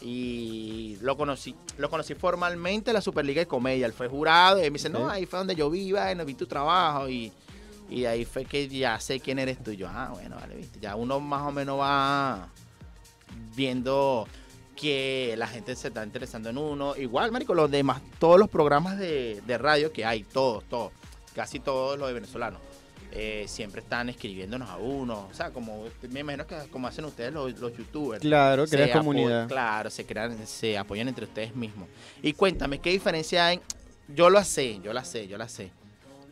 Y 0.00 0.96
lo 1.00 1.16
conocí, 1.16 1.54
lo 1.76 1.90
conocí 1.90 2.14
formalmente 2.14 2.90
en 2.90 2.94
la 2.94 3.00
Superliga 3.00 3.40
de 3.40 3.46
Comedia, 3.46 3.84
él 3.84 3.92
fue 3.92 4.06
jurado 4.06 4.60
y 4.60 4.64
él 4.64 4.70
me 4.70 4.78
dice, 4.78 4.88
no, 4.88 5.08
ahí 5.08 5.26
fue 5.26 5.40
donde 5.40 5.56
yo 5.56 5.68
vi, 5.70 5.90
bueno, 5.90 6.24
vi 6.24 6.34
tu 6.34 6.46
trabajo 6.46 7.08
y, 7.08 7.32
y 7.90 8.04
ahí 8.04 8.24
fue 8.24 8.44
que 8.44 8.68
ya 8.68 9.00
sé 9.00 9.18
quién 9.18 9.38
eres 9.38 9.62
tú. 9.62 9.72
Y 9.72 9.76
yo, 9.76 9.88
ah, 9.88 10.10
bueno, 10.12 10.36
vale, 10.36 10.54
viste, 10.54 10.78
ya 10.78 10.94
uno 10.94 11.18
más 11.18 11.42
o 11.42 11.50
menos 11.50 11.80
va 11.80 12.48
viendo 13.56 14.28
que 14.76 15.34
la 15.36 15.48
gente 15.48 15.74
se 15.74 15.88
está 15.88 16.04
interesando 16.04 16.50
en 16.50 16.58
uno. 16.58 16.94
Igual, 16.96 17.32
marico, 17.32 17.54
los 17.54 17.70
demás, 17.70 18.00
todos 18.20 18.38
los 18.38 18.48
programas 18.48 18.98
de, 18.98 19.42
de 19.44 19.58
radio 19.58 19.92
que 19.92 20.04
hay, 20.04 20.22
todos, 20.22 20.64
todos, 20.68 20.92
casi 21.34 21.58
todos 21.58 21.98
los 21.98 22.06
de 22.06 22.14
venezolanos, 22.14 22.60
eh, 23.20 23.44
siempre 23.48 23.80
están 23.80 24.08
escribiéndonos 24.08 24.70
a 24.70 24.76
uno. 24.76 25.26
O 25.28 25.34
sea, 25.34 25.50
como 25.50 25.84
me 26.08 26.20
imagino 26.20 26.46
que 26.46 26.54
como 26.70 26.86
hacen 26.86 27.04
ustedes 27.04 27.32
los, 27.32 27.58
los 27.58 27.76
youtubers. 27.76 28.20
Claro, 28.22 28.64
apo- 28.64 28.92
comunidad. 28.92 29.48
Claro, 29.48 29.90
se 29.90 30.06
crean, 30.06 30.46
se 30.46 30.78
apoyan 30.78 31.08
entre 31.08 31.24
ustedes 31.24 31.54
mismos. 31.56 31.88
Y 32.22 32.32
cuéntame, 32.32 32.78
¿qué 32.78 32.90
diferencia 32.90 33.46
hay? 33.46 33.60
Yo 34.14 34.30
lo 34.30 34.42
sé, 34.44 34.78
yo 34.82 34.92
la 34.92 35.04
sé, 35.04 35.26
yo 35.26 35.36
la 35.36 35.48
sé. 35.48 35.70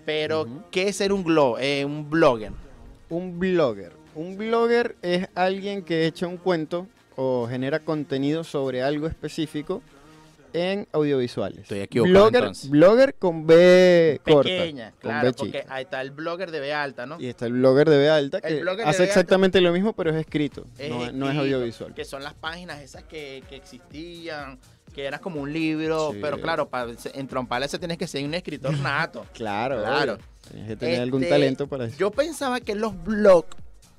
Pero. 0.04 0.46
¿qué 0.70 0.88
es 0.88 0.96
ser 0.96 1.12
un, 1.12 1.24
glo 1.24 1.58
eh, 1.58 1.84
un 1.84 2.08
blogger? 2.08 2.52
Un 3.10 3.38
blogger. 3.38 3.92
Un 4.14 4.36
blogger 4.38 4.96
es 5.02 5.28
alguien 5.34 5.82
que 5.82 6.06
echa 6.06 6.28
un 6.28 6.36
cuento 6.36 6.86
o 7.16 7.48
genera 7.50 7.80
contenido 7.80 8.44
sobre 8.44 8.82
algo 8.82 9.08
específico 9.08 9.82
en 10.56 10.88
audiovisuales. 10.92 11.60
Estoy 11.60 11.80
equivocado, 11.80 12.14
Blogger, 12.14 12.36
entonces. 12.42 12.70
blogger 12.70 13.14
con 13.14 13.46
B 13.46 14.20
corta. 14.24 14.42
Pequeña, 14.48 14.90
con 14.92 15.00
claro, 15.00 15.26
B 15.26 15.32
porque 15.34 15.60
chica. 15.60 15.74
ahí 15.74 15.84
está 15.84 16.00
el 16.00 16.10
blogger 16.10 16.50
de 16.50 16.60
B 16.60 16.72
alta, 16.72 17.06
¿no? 17.06 17.20
Y 17.20 17.26
está 17.28 17.46
el 17.46 17.52
blogger 17.52 17.88
de 17.90 17.98
B 17.98 18.08
alta 18.10 18.40
que 18.40 18.46
hace 18.48 18.62
B 18.64 18.70
alta. 18.70 19.04
exactamente 19.04 19.60
lo 19.60 19.72
mismo, 19.72 19.92
pero 19.92 20.10
es 20.10 20.16
escrito. 20.16 20.66
Es 20.78 20.90
no, 20.90 21.12
no 21.12 21.30
es 21.30 21.36
audiovisual. 21.38 21.94
Que 21.94 22.04
son 22.04 22.22
las 22.24 22.34
páginas 22.34 22.80
esas 22.80 23.04
que, 23.04 23.42
que 23.48 23.56
existían, 23.56 24.58
que 24.94 25.04
era 25.04 25.18
como 25.18 25.40
un 25.40 25.52
libro, 25.52 26.12
Sí. 26.12 26.18
pero 26.22 26.40
claro, 26.40 26.68
para 26.68 26.92
entromparle 27.14 27.68
se 27.68 27.78
tienes 27.78 27.98
que 27.98 28.06
ser 28.06 28.24
un 28.24 28.34
escritor 28.34 28.72
nato. 28.78 29.26
Claro, 29.34 29.80
Claro. 29.80 30.18
Tienes 30.50 30.68
que 30.68 30.76
tener 30.76 31.00
algún 31.00 31.22
Este, 31.22 31.34
talento 31.34 31.66
para 31.66 31.86
eso. 31.86 31.96
Yo 31.98 32.10
pensaba 32.10 32.60
que 32.60 32.74
los 32.74 33.02
blogs 33.04 33.48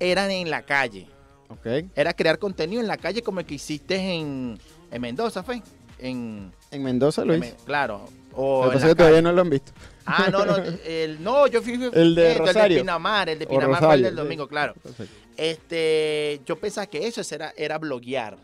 eran 0.00 0.30
en 0.30 0.50
la 0.50 0.62
calle. 0.62 1.06
Ok. 1.50 1.66
Era 1.94 2.12
crear 2.14 2.38
contenido 2.38 2.80
en 2.80 2.88
la 2.88 2.96
calle 2.96 3.22
como 3.22 3.40
el 3.40 3.46
que 3.46 3.54
hiciste 3.54 3.96
en, 3.96 4.58
en 4.90 5.00
Mendoza, 5.02 5.42
¿fue? 5.42 5.62
En, 5.98 6.52
En 6.70 6.82
Mendoza 6.82 7.24
lo 7.24 7.34
en 7.34 7.42
claro. 7.64 8.04
Lo 8.32 8.36
O 8.36 8.60
que 8.62 8.66
en 8.68 8.72
pasa 8.74 8.88
que 8.88 8.94
todavía 8.94 9.22
no 9.22 9.32
lo 9.32 9.40
han 9.40 9.50
visto. 9.50 9.72
Ah, 10.06 10.28
no, 10.30 10.44
no, 10.46 10.56
el, 10.86 11.22
no, 11.22 11.46
yo 11.48 11.60
fui 11.62 11.74
El 11.92 12.14
de 12.14 12.32
el 12.32 12.38
Rosario. 12.38 12.76
de 12.76 12.82
Pinamar, 12.82 13.28
el 13.28 13.38
de 13.38 13.46
Pinamar 13.46 13.78
fue 13.84 13.94
el 13.94 14.02
del 14.02 14.12
Rosario, 14.12 14.24
domingo, 14.24 14.44
sí. 14.44 14.48
claro. 14.48 14.74
Perfecto. 14.82 15.14
Este, 15.36 16.40
yo 16.46 16.56
pensaba 16.56 16.86
que 16.86 17.06
eso 17.06 17.22
era, 17.34 17.52
era 17.56 17.78
bloguear. 17.78 18.36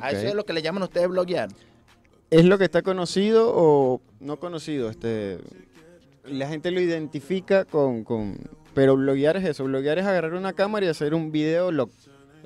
A 0.00 0.10
eso 0.10 0.26
es 0.26 0.34
lo 0.34 0.44
que 0.44 0.52
le 0.52 0.62
llaman 0.62 0.82
ustedes 0.82 1.08
bloguear. 1.08 1.48
¿Es 2.30 2.44
lo 2.46 2.56
que 2.56 2.64
está 2.64 2.82
conocido 2.82 3.52
o 3.54 4.00
no 4.20 4.38
conocido? 4.38 4.88
Este, 4.88 5.38
la 6.24 6.48
gente 6.48 6.70
lo 6.70 6.80
identifica 6.80 7.64
con, 7.66 8.04
con... 8.04 8.38
Pero 8.74 8.96
bloguear 8.96 9.36
es 9.36 9.44
eso. 9.44 9.64
Bloguear 9.64 9.98
es 9.98 10.06
agarrar 10.06 10.32
una 10.32 10.54
cámara 10.54 10.86
y 10.86 10.88
hacer 10.88 11.14
un 11.14 11.30
video. 11.30 11.70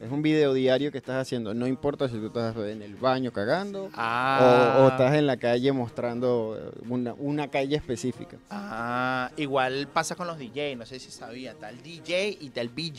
Es 0.02 0.10
un 0.12 0.20
video 0.20 0.52
diario 0.52 0.92
que 0.92 0.98
estás 0.98 1.16
haciendo. 1.22 1.54
No 1.54 1.66
importa 1.66 2.06
si 2.08 2.16
tú 2.16 2.26
estás 2.26 2.54
en 2.56 2.82
el 2.82 2.96
baño 2.96 3.32
cagando 3.32 3.88
Ah, 3.94 4.76
o, 4.78 4.84
o 4.84 4.88
estás 4.88 5.14
en 5.14 5.26
la 5.26 5.38
calle 5.38 5.72
mostrando 5.72 6.58
eh, 6.60 6.78
una, 6.88 7.14
una 7.14 7.48
calle 7.48 7.76
específica. 7.76 8.36
Ah, 8.50 9.30
igual 9.38 9.88
pasa 9.92 10.14
con 10.14 10.26
los 10.26 10.38
DJ, 10.38 10.76
no 10.76 10.84
sé 10.84 10.98
si 10.98 11.10
sabía, 11.10 11.52
está 11.52 11.70
el 11.70 11.82
DJ 11.82 12.36
y 12.40 12.46
está 12.48 12.60
el 12.60 12.68
BJ. 12.68 12.98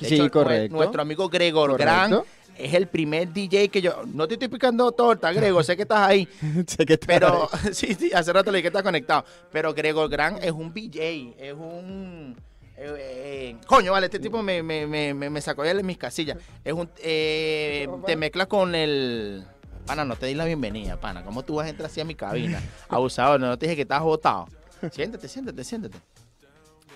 De 0.00 0.08
Sí, 0.08 0.14
hecho, 0.14 0.30
correcto. 0.30 0.76
Nuestro 0.76 1.02
amigo 1.02 1.28
Gregor 1.28 1.76
Gran 1.78 2.10
¿Correcto? 2.10 2.30
es 2.58 2.74
el 2.74 2.86
primer 2.86 3.32
DJ 3.32 3.68
que 3.68 3.82
yo. 3.82 4.04
No 4.06 4.28
te 4.28 4.34
estoy 4.34 4.48
picando 4.48 4.90
torta, 4.92 5.32
Gregor, 5.32 5.64
sé 5.64 5.76
que 5.76 5.82
estás 5.82 6.08
ahí. 6.08 6.28
sé 6.66 6.86
que 6.86 6.94
estás 6.94 7.08
Pero, 7.08 7.48
ahí. 7.52 7.68
sí, 7.74 7.94
sí, 7.94 8.12
hace 8.12 8.32
rato 8.32 8.52
le 8.52 8.58
dije 8.58 8.62
que 8.70 8.76
está 8.76 8.82
conectado. 8.84 9.24
Pero 9.50 9.74
Gregor 9.74 10.08
Gran 10.08 10.38
es 10.42 10.52
un 10.52 10.72
BJ, 10.72 11.34
es 11.38 11.54
un. 11.54 12.36
Eh, 12.76 12.94
eh, 12.98 13.56
coño, 13.66 13.92
vale, 13.92 14.06
este 14.06 14.18
tipo 14.18 14.42
me, 14.42 14.62
me, 14.62 14.86
me, 14.86 15.14
me- 15.14 15.30
me 15.30 15.40
sacó 15.40 15.62
de 15.62 15.82
mis 15.82 15.98
casillas. 15.98 16.38
Es 16.64 16.72
un. 16.72 16.90
eh, 17.02 17.88
te 18.06 18.16
mezcla 18.16 18.46
con 18.46 18.74
el. 18.74 19.44
Pana, 19.86 20.04
no 20.04 20.16
te 20.16 20.26
di 20.26 20.34
la 20.34 20.44
bienvenida, 20.46 20.98
pana. 20.98 21.22
¿Cómo 21.24 21.42
tú 21.44 21.56
vas 21.56 21.66
a 21.66 21.70
entrar 21.70 21.90
así 21.90 22.00
a 22.00 22.04
mi 22.04 22.14
cabina? 22.14 22.62
Abusador, 22.88 23.38
no 23.38 23.58
te 23.58 23.66
dije 23.66 23.76
que 23.76 23.82
estás 23.82 24.02
botado. 24.02 24.46
Siéntate, 24.92 25.28
siéntate, 25.28 25.62
siéntate. 25.64 25.98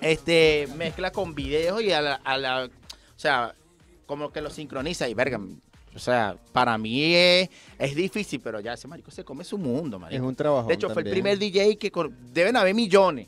Este, 0.01 0.69
mezcla 0.77 1.11
con 1.11 1.35
videos 1.35 1.83
y 1.83 1.93
a 1.93 2.01
la, 2.01 2.15
a 2.17 2.39
la- 2.39 2.65
O 2.67 2.71
sea, 3.19 3.55
como 4.07 4.31
que 4.33 4.41
lo 4.41 4.51
sincroniza 4.51 5.09
y 5.09 5.15
verga. 5.15 5.41
O 5.95 5.99
sea, 5.99 6.37
para 6.53 6.79
mí 6.79 7.15
es, 7.15 7.49
es 7.79 7.95
difícil, 7.97 8.41
pero 8.41 8.61
ya 8.61 8.75
ese 8.75 8.87
marico 8.87 9.11
se 9.11 9.25
come 9.25 9.43
su 9.43 9.59
mundo, 9.59 9.97
Es 9.97 10.01
marico. 10.03 10.27
un 10.27 10.35
trabajo. 10.37 10.69
De 10.69 10.75
hecho, 10.75 10.91
fue 10.91 11.03
el 11.03 11.11
primer 11.11 11.39
DJ 11.39 11.77
que... 11.77 11.91
Deben 12.33 12.57
haber 12.57 12.75
millones, 12.75 13.27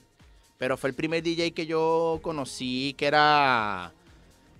pero 0.60 0.76
fue 0.76 0.90
el 0.90 0.94
primer 0.94 1.22
DJ 1.22 1.52
que 1.52 1.64
yo 1.64 2.18
conocí 2.20 2.94
que 2.98 3.06
era 3.06 3.92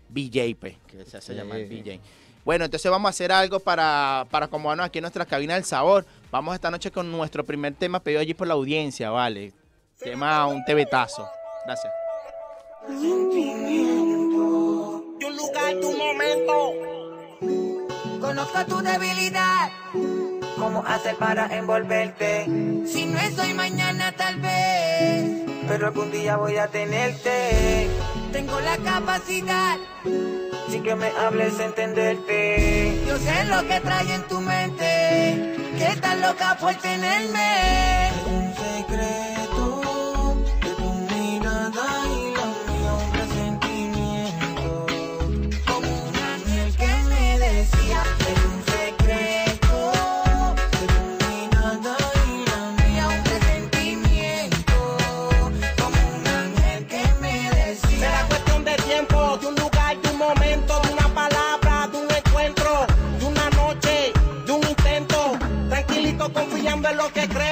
BJ, 0.09 0.57
pues, 0.59 0.75
que 0.87 1.05
se 1.05 1.19
hace 1.19 1.35
Sí. 1.35 1.39
llamar 1.39 1.59
BJ. 1.67 2.01
Bueno, 2.43 2.65
entonces 2.65 2.91
vamos 2.91 3.07
a 3.07 3.11
hacer 3.11 3.31
algo 3.31 3.61
para, 3.61 4.27
para 4.31 4.47
acomodarnos 4.47 4.87
aquí 4.87 4.97
en 4.99 5.03
nuestra 5.03 5.27
cabina 5.27 5.57
del 5.57 5.65
sabor. 5.65 6.07
Vamos 6.31 6.55
esta 6.55 6.71
noche 6.71 6.91
con 6.91 7.13
nuestro 7.13 7.45
primer 7.45 7.75
tema 7.75 8.01
pedido 8.01 8.23
allí 8.23 8.33
por 8.33 8.49
la 8.49 8.55
audiencia, 8.55 9.11
¿vale? 9.11 9.53
Tema 9.99 10.47
un 10.47 10.65
tebetazo. 10.65 11.29
Gracias. 11.67 11.93
Un 12.89 13.29
lugar, 15.37 15.81
tu 15.83 15.93
momento. 15.93 16.73
Conozco 18.23 18.65
tu 18.67 18.79
debilidad. 18.81 19.69
¿Cómo 20.57 20.83
hacer 20.87 21.15
para 21.17 21.55
envolverte? 21.59 22.47
Si 22.87 23.05
no 23.05 23.19
es 23.19 23.39
hoy, 23.39 23.53
mañana 23.53 24.13
tal 24.17 24.41
vez. 24.41 25.50
Pero 25.71 25.87
algún 25.87 26.11
día 26.11 26.37
voy 26.37 26.57
a 26.57 26.67
tenerte. 26.67 27.89
Tengo 28.33 28.59
la 28.59 28.77
capacidad. 28.79 29.77
Si 30.69 30.81
que 30.81 30.97
me 30.97 31.07
hables, 31.11 31.61
entenderte. 31.61 33.01
Yo 33.07 33.17
sé 33.17 33.45
lo 33.45 33.65
que 33.69 33.79
trae 33.79 34.13
en 34.13 34.23
tu 34.25 34.41
mente. 34.41 35.55
Que 35.79 35.87
estás 35.93 36.19
loca 36.19 36.59
por 36.61 36.75
tenerme. 36.75 38.11
Un 38.27 38.53
secreto 38.53 39.40
lo 67.01 67.11
que 67.15 67.27
creo. 67.29 67.50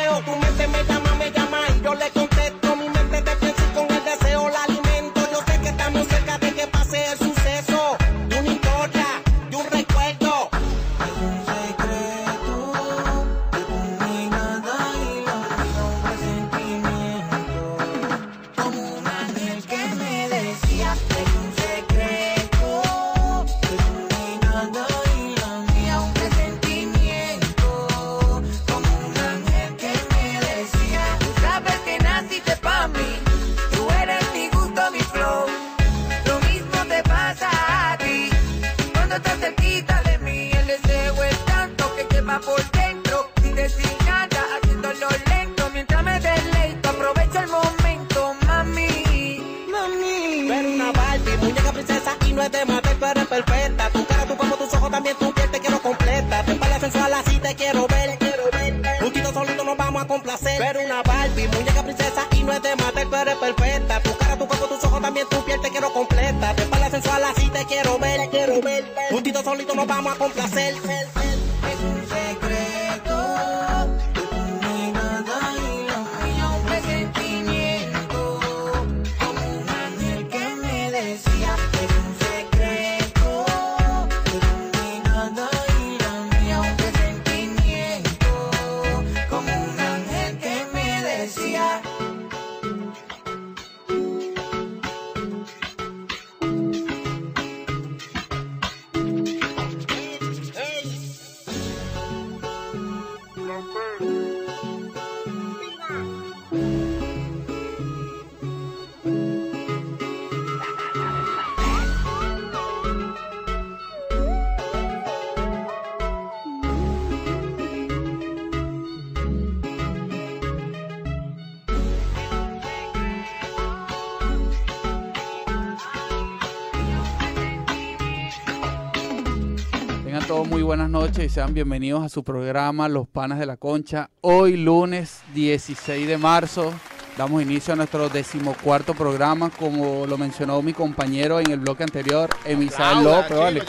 Muy 130.59 130.65
buenas 130.65 130.91
noches 130.91 131.25
y 131.25 131.29
sean 131.29 131.55
bienvenidos 131.55 132.05
a 132.05 132.09
su 132.09 132.25
programa 132.25 132.89
Los 132.89 133.07
Panas 133.07 133.39
de 133.39 133.47
la 133.47 133.57
Concha. 133.57 134.11
Hoy 134.23 134.57
lunes 134.57 135.21
16 135.33 136.09
de 136.09 136.19
marzo 136.19 136.75
damos 137.17 137.41
inicio 137.43 137.75
a 137.75 137.77
nuestro 137.77 138.09
decimocuarto 138.09 138.93
programa, 138.93 139.51
como 139.51 140.05
lo 140.05 140.19
mencionó 140.19 140.61
mi 140.61 140.73
compañero 140.73 141.39
en 141.39 141.53
el 141.53 141.61
bloque 141.61 141.85
anterior, 141.85 142.29
Emisael 142.45 143.05
López, 143.05 143.39
vale. 143.39 143.63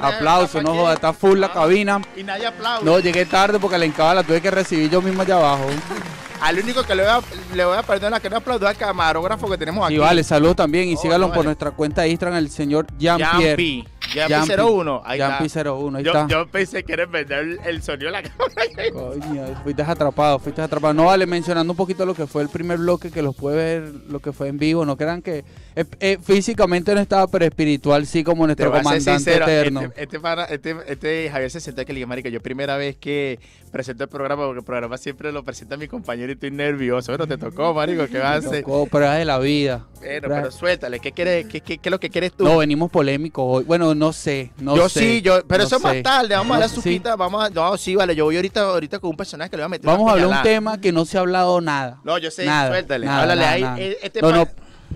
Aplauso, 0.00 0.62
no 0.62 0.72
joda, 0.72 0.94
está 0.94 1.12
full 1.12 1.40
la 1.40 1.52
cabina. 1.52 2.00
Y 2.16 2.22
nadie 2.22 2.46
aplaude. 2.46 2.84
No, 2.84 3.00
llegué 3.00 3.26
tarde 3.26 3.58
porque 3.58 3.76
la 3.76 3.86
encaba 3.86 4.14
la 4.14 4.22
tuve 4.22 4.40
que 4.40 4.52
recibir 4.52 4.88
yo 4.88 5.02
mismo 5.02 5.22
allá 5.22 5.34
abajo. 5.34 5.66
Al 6.40 6.58
único 6.58 6.84
que 6.84 6.94
le 6.94 7.02
voy 7.02 7.10
a, 7.10 7.20
le 7.54 7.64
voy 7.64 7.76
a 7.76 7.82
perdonar 7.82 8.22
que 8.22 8.30
no 8.30 8.36
aplaudió 8.36 8.66
al 8.66 8.76
camarógrafo 8.76 9.50
que 9.50 9.58
tenemos 9.58 9.84
aquí. 9.84 9.96
Y 9.96 9.98
vale, 9.98 10.24
saludos 10.24 10.56
también 10.56 10.88
y 10.88 10.94
Oh, 10.94 10.96
síganlo 10.96 11.28
no, 11.28 11.34
por 11.34 11.44
nuestra 11.44 11.70
cuenta 11.72 12.02
de 12.02 12.08
Instagram, 12.08 12.38
el 12.38 12.50
señor 12.50 12.86
Jean-Pierre. 12.98 13.84
Yampi 14.14 14.52
01. 14.58 15.02
Ahí 15.04 15.18
Yampi 15.18 15.46
está. 15.46 15.72
01, 15.72 15.98
ahí 15.98 16.04
Yo, 16.04 16.10
está. 16.12 16.26
yo 16.28 16.46
pensé 16.48 16.84
que 16.84 16.92
era 16.92 17.04
en 17.04 17.12
verdad 17.12 17.40
el, 17.40 17.58
el 17.64 17.82
sonido 17.82 18.06
de 18.06 18.12
la 18.12 18.22
cámara. 18.28 18.54
Coño, 18.92 19.44
fuiste 19.62 19.82
atrapado, 19.82 20.38
fuiste 20.38 20.62
atrapado. 20.62 20.94
No 20.94 21.04
vale, 21.06 21.26
mencionando 21.26 21.72
un 21.72 21.76
poquito 21.76 22.04
lo 22.06 22.14
que 22.14 22.26
fue 22.26 22.42
el 22.42 22.48
primer 22.48 22.78
bloque, 22.78 23.10
que 23.10 23.22
los 23.22 23.34
puede 23.36 23.56
ver, 23.56 23.92
lo 24.08 24.20
que 24.20 24.32
fue 24.32 24.48
en 24.48 24.58
vivo. 24.58 24.84
No 24.84 24.96
crean 24.96 25.22
que 25.22 25.44
eh, 25.76 25.84
eh, 26.00 26.18
físicamente 26.22 26.94
no 26.94 27.00
estaba, 27.00 27.26
pero 27.28 27.44
espiritual 27.44 28.06
sí, 28.06 28.24
como 28.24 28.46
nuestro 28.46 28.70
comandante 28.70 29.00
sincero, 29.16 29.44
eterno. 29.44 29.82
Este, 29.82 30.02
este, 30.02 30.20
pana- 30.20 30.44
este, 30.44 30.76
este 30.86 31.30
Javier 31.30 31.50
se 31.50 31.60
sentó 31.60 31.84
que 31.84 31.92
le 31.92 31.98
dije, 31.98 32.06
marica, 32.06 32.28
yo 32.28 32.40
primera 32.40 32.76
vez 32.76 32.96
que 32.96 33.38
presento 33.70 34.02
el 34.04 34.10
programa, 34.10 34.44
porque 34.46 34.58
el 34.58 34.64
programa 34.64 34.98
siempre 34.98 35.30
lo 35.32 35.44
presenta 35.44 35.76
mi 35.76 35.86
compañero 35.86 36.30
y 36.30 36.34
estoy 36.34 36.50
nervioso. 36.50 37.12
Bueno, 37.12 37.26
te 37.26 37.38
tocó, 37.38 37.72
marico, 37.74 38.06
¿qué 38.08 38.18
vas 38.18 38.44
a 38.44 38.48
hacer? 38.48 38.62
Tocó, 38.64 38.86
pero 38.90 39.10
es 39.12 39.18
de 39.18 39.24
la 39.24 39.38
vida. 39.38 39.86
Bueno, 40.00 40.20
Pero- 40.22 40.28
pero 40.34 40.50
suéltale, 40.50 40.98
¿qué, 41.00 41.12
quieres, 41.12 41.46
qué, 41.46 41.60
qué, 41.60 41.78
qué 41.78 41.88
es 41.88 41.90
lo 41.90 42.00
que 42.00 42.10
quieres 42.10 42.32
tú? 42.32 42.44
No, 42.44 42.58
venimos 42.58 42.90
polémicos 42.90 43.44
hoy. 43.46 43.64
Bueno, 43.64 43.94
no 44.00 44.12
sé, 44.14 44.50
no 44.58 44.74
yo 44.76 44.88
sé. 44.88 45.00
sí, 45.00 45.22
yo, 45.22 45.44
pero 45.46 45.62
no 45.62 45.66
eso 45.66 45.76
es 45.76 45.82
más 45.82 46.02
tarde, 46.02 46.34
vamos 46.34 46.52
a 46.52 46.54
No 46.54 46.60
la 46.60 46.68
sé, 46.68 46.74
suquita, 46.76 47.16
vamos 47.16 47.44
a, 47.44 47.50
no, 47.50 47.76
sí, 47.76 47.94
vale, 47.94 48.16
yo 48.16 48.24
voy 48.24 48.36
ahorita, 48.36 48.62
ahorita 48.62 48.98
con 48.98 49.10
un 49.10 49.16
personaje 49.16 49.50
que 49.50 49.56
le 49.58 49.62
voy 49.62 49.66
a 49.66 49.68
meter 49.68 49.86
Vamos 49.86 50.08
a 50.08 50.12
hablar 50.12 50.28
de 50.28 50.36
un 50.36 50.42
tema 50.42 50.80
que 50.80 50.90
no 50.90 51.04
se 51.04 51.18
ha 51.18 51.20
hablado 51.20 51.60
nada. 51.60 52.00
No, 52.02 52.16
yo 52.18 52.30
sé, 52.30 52.46
Nada, 52.46 52.70
suéltale, 52.70 53.04
nada, 53.06 53.20
háblale 53.22 53.40
nada, 53.42 53.52
ahí. 53.52 53.62
nada. 53.62 53.78
eh, 53.80 53.98
Este 54.02 54.22
no, 54.22 54.32
no, 54.32 54.48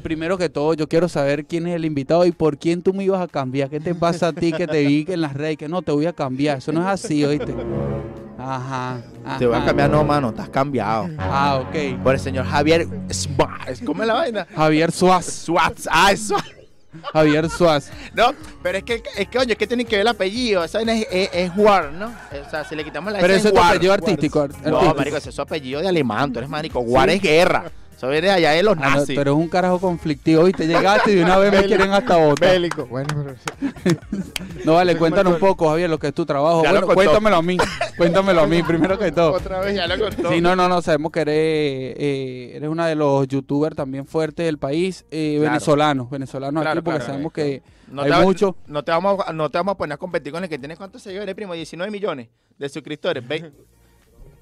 primero 0.03 0.37
que 0.39 0.49
todo, 0.49 0.75
yo 0.75 0.89
quiero 0.89 1.09
saber 1.09 1.45
quién 1.45 1.67
es 1.67 1.75
el 1.77 1.85
invitado 1.85 2.25
y 2.27 2.33
por 2.33 2.57
quién 2.59 2.83
tú 2.83 2.93
me 2.95 3.05
ibas 3.05 3.21
a 3.21 3.29
cambiar. 3.29 3.69
¿Qué 3.71 3.79
te 3.79 3.95
pasa 3.95 4.29
a 4.29 4.33
ti 4.33 4.53
que 4.53 4.67
te 4.67 4.83
vi 4.87 5.05
en 5.09 5.21
las 5.21 5.35
redes? 5.35 5.57
Que 5.59 5.69
no, 5.69 5.83
te 5.83 5.93
voy 5.93 6.07
a 6.07 6.13
cambiar. 6.15 6.59
Eso 6.59 6.73
no 6.73 6.81
es 6.81 6.87
así, 6.87 7.25
oíste. 7.25 7.55
Ajá. 8.39 9.01
Te 9.39 9.47
voy 9.47 9.57
a 9.57 9.65
cambiar, 9.65 9.91
no, 9.91 10.03
mano, 10.05 10.31
estás 10.31 10.49
cambiado. 10.49 11.09
Ah, 11.19 11.63
ok. 11.63 12.03
Por 12.03 12.15
el 12.15 12.21
señor 12.21 12.45
Javier 12.47 12.87
Suárez, 13.11 13.81
¿cómo 13.85 14.03
es 14.03 14.09
la 14.09 14.15
vaina? 14.15 14.47
Javier 14.55 14.91
Suaz. 14.93 15.27
Suárez, 15.27 15.89
ah, 15.91 16.11
es 16.13 16.27
Suárez. 16.27 16.64
Javier 17.13 17.49
Suaz. 17.51 17.91
No, 18.15 18.33
pero 18.63 18.79
es 18.79 18.85
que, 18.85 19.03
es 19.17 19.29
que, 19.29 19.39
oye, 19.39 19.53
es 19.53 19.59
que 19.59 19.67
tiene 19.67 19.85
que 19.85 19.97
ver 19.97 20.03
el 20.03 20.09
apellido, 20.09 20.65
esa 20.65 20.81
es, 20.81 21.07
es, 21.11 21.29
es 21.33 21.51
War, 21.57 21.93
¿no? 21.93 22.07
O 22.07 22.51
sea, 22.51 22.65
si 22.65 22.75
le 22.75 22.85
quitamos 22.85 23.13
la 23.13 23.19
Pero 23.21 23.35
ese 23.35 23.49
es 23.49 23.55
tu 23.55 23.61
apellido 23.61 23.93
artístico. 23.93 24.41
ar- 24.43 24.51
No, 24.67 24.95
marico, 24.95 25.17
ese 25.17 25.29
es 25.31 25.35
su 25.35 25.43
apellido 25.43 25.81
de 25.81 25.89
alemán, 25.89 26.33
tú 26.33 26.39
eres 26.39 26.49
marico. 26.51 26.81
War 26.81 27.09
es 27.11 27.21
guerra. 27.21 27.65
Eso 28.05 28.11
viene 28.11 28.31
allá 28.31 28.51
de 28.53 28.63
los 28.63 28.77
Ah, 28.79 28.91
no, 28.91 28.97
nazis. 29.01 29.17
pero 29.17 29.33
es 29.33 29.37
un 29.39 29.49
carajo 29.49 29.79
conflictivo, 29.81 30.45
¿viste? 30.45 30.67
Llegaste 30.67 31.13
y 31.13 31.15
de 31.17 31.25
una 31.25 31.39
vez 31.39 31.53
me 31.53 31.65
quieren 31.67 31.93
hasta 31.93 32.17
votar. 32.17 32.51
Bélico. 32.51 32.87
Bueno, 32.87 33.09
pero 33.25 33.35
sí. 33.37 33.97
No, 34.65 34.75
vale, 34.75 34.97
cuéntanos 34.97 35.35
un 35.35 35.39
poco, 35.39 35.69
Javier, 35.69 35.89
lo 35.91 35.99
que 35.99 36.09
es 36.09 36.15
tu 36.15 36.25
trabajo. 36.27 36.63
Ya 36.63 36.73
lo 36.73 36.81
Bueno, 36.81 36.87
contó. 36.87 36.95
cuéntamelo 36.95 37.37
a 37.37 37.43
mí. 37.43 37.57
Cuéntamelo 37.97 38.41
a 38.43 38.47
mí, 38.47 38.63
primero 38.63 38.99
que 38.99 39.13
todo. 39.13 39.33
Otra 39.33 39.61
vez 39.61 39.77
ya 39.77 39.87
lo 39.87 39.99
contó. 39.99 40.31
Sí, 40.31 40.41
no, 40.41 40.57
no, 40.57 40.69
no, 40.69 40.83
sabemos 40.83 41.13
que 41.13 41.21
eres, 41.21 41.35
eh, 41.37 42.53
eres 42.57 42.69
uno 42.69 42.85
de 42.85 42.95
los 42.95 43.29
youtubers 43.29 43.77
también 43.77 44.07
fuertes 44.07 44.45
del 44.47 44.59
país, 44.59 45.05
eh, 45.11 45.37
Claro. 45.39 45.51
venezolanos, 45.53 46.11
venezolanos 46.11 46.63
Claro, 46.63 46.81
aquí, 46.81 46.85
porque 46.85 46.99
claro, 46.99 47.13
sabemos 47.13 47.33
que 47.33 47.63
No 47.89 48.03
hay 48.03 48.11
te, 48.11 48.17
va- 48.17 48.23
mucho. 48.23 48.57
no, 48.67 48.83
te 48.83 48.91
vamos, 48.91 49.21
a- 49.27 49.33
no 49.33 49.49
te 49.51 49.59
vamos 49.59 49.73
a 49.75 49.77
poner 49.77 49.95
a 49.95 49.97
competir 49.97 50.33
con 50.33 50.43
el 50.43 50.49
que 50.51 50.59
tiene 50.59 50.77
cuántos 50.77 51.03
seguidores, 51.03 51.35
primo, 51.35 51.55
19 51.55 51.91
millones 51.93 52.29
de 52.59 52.69
suscriptores. 52.69 53.27
Ve- 53.27 53.53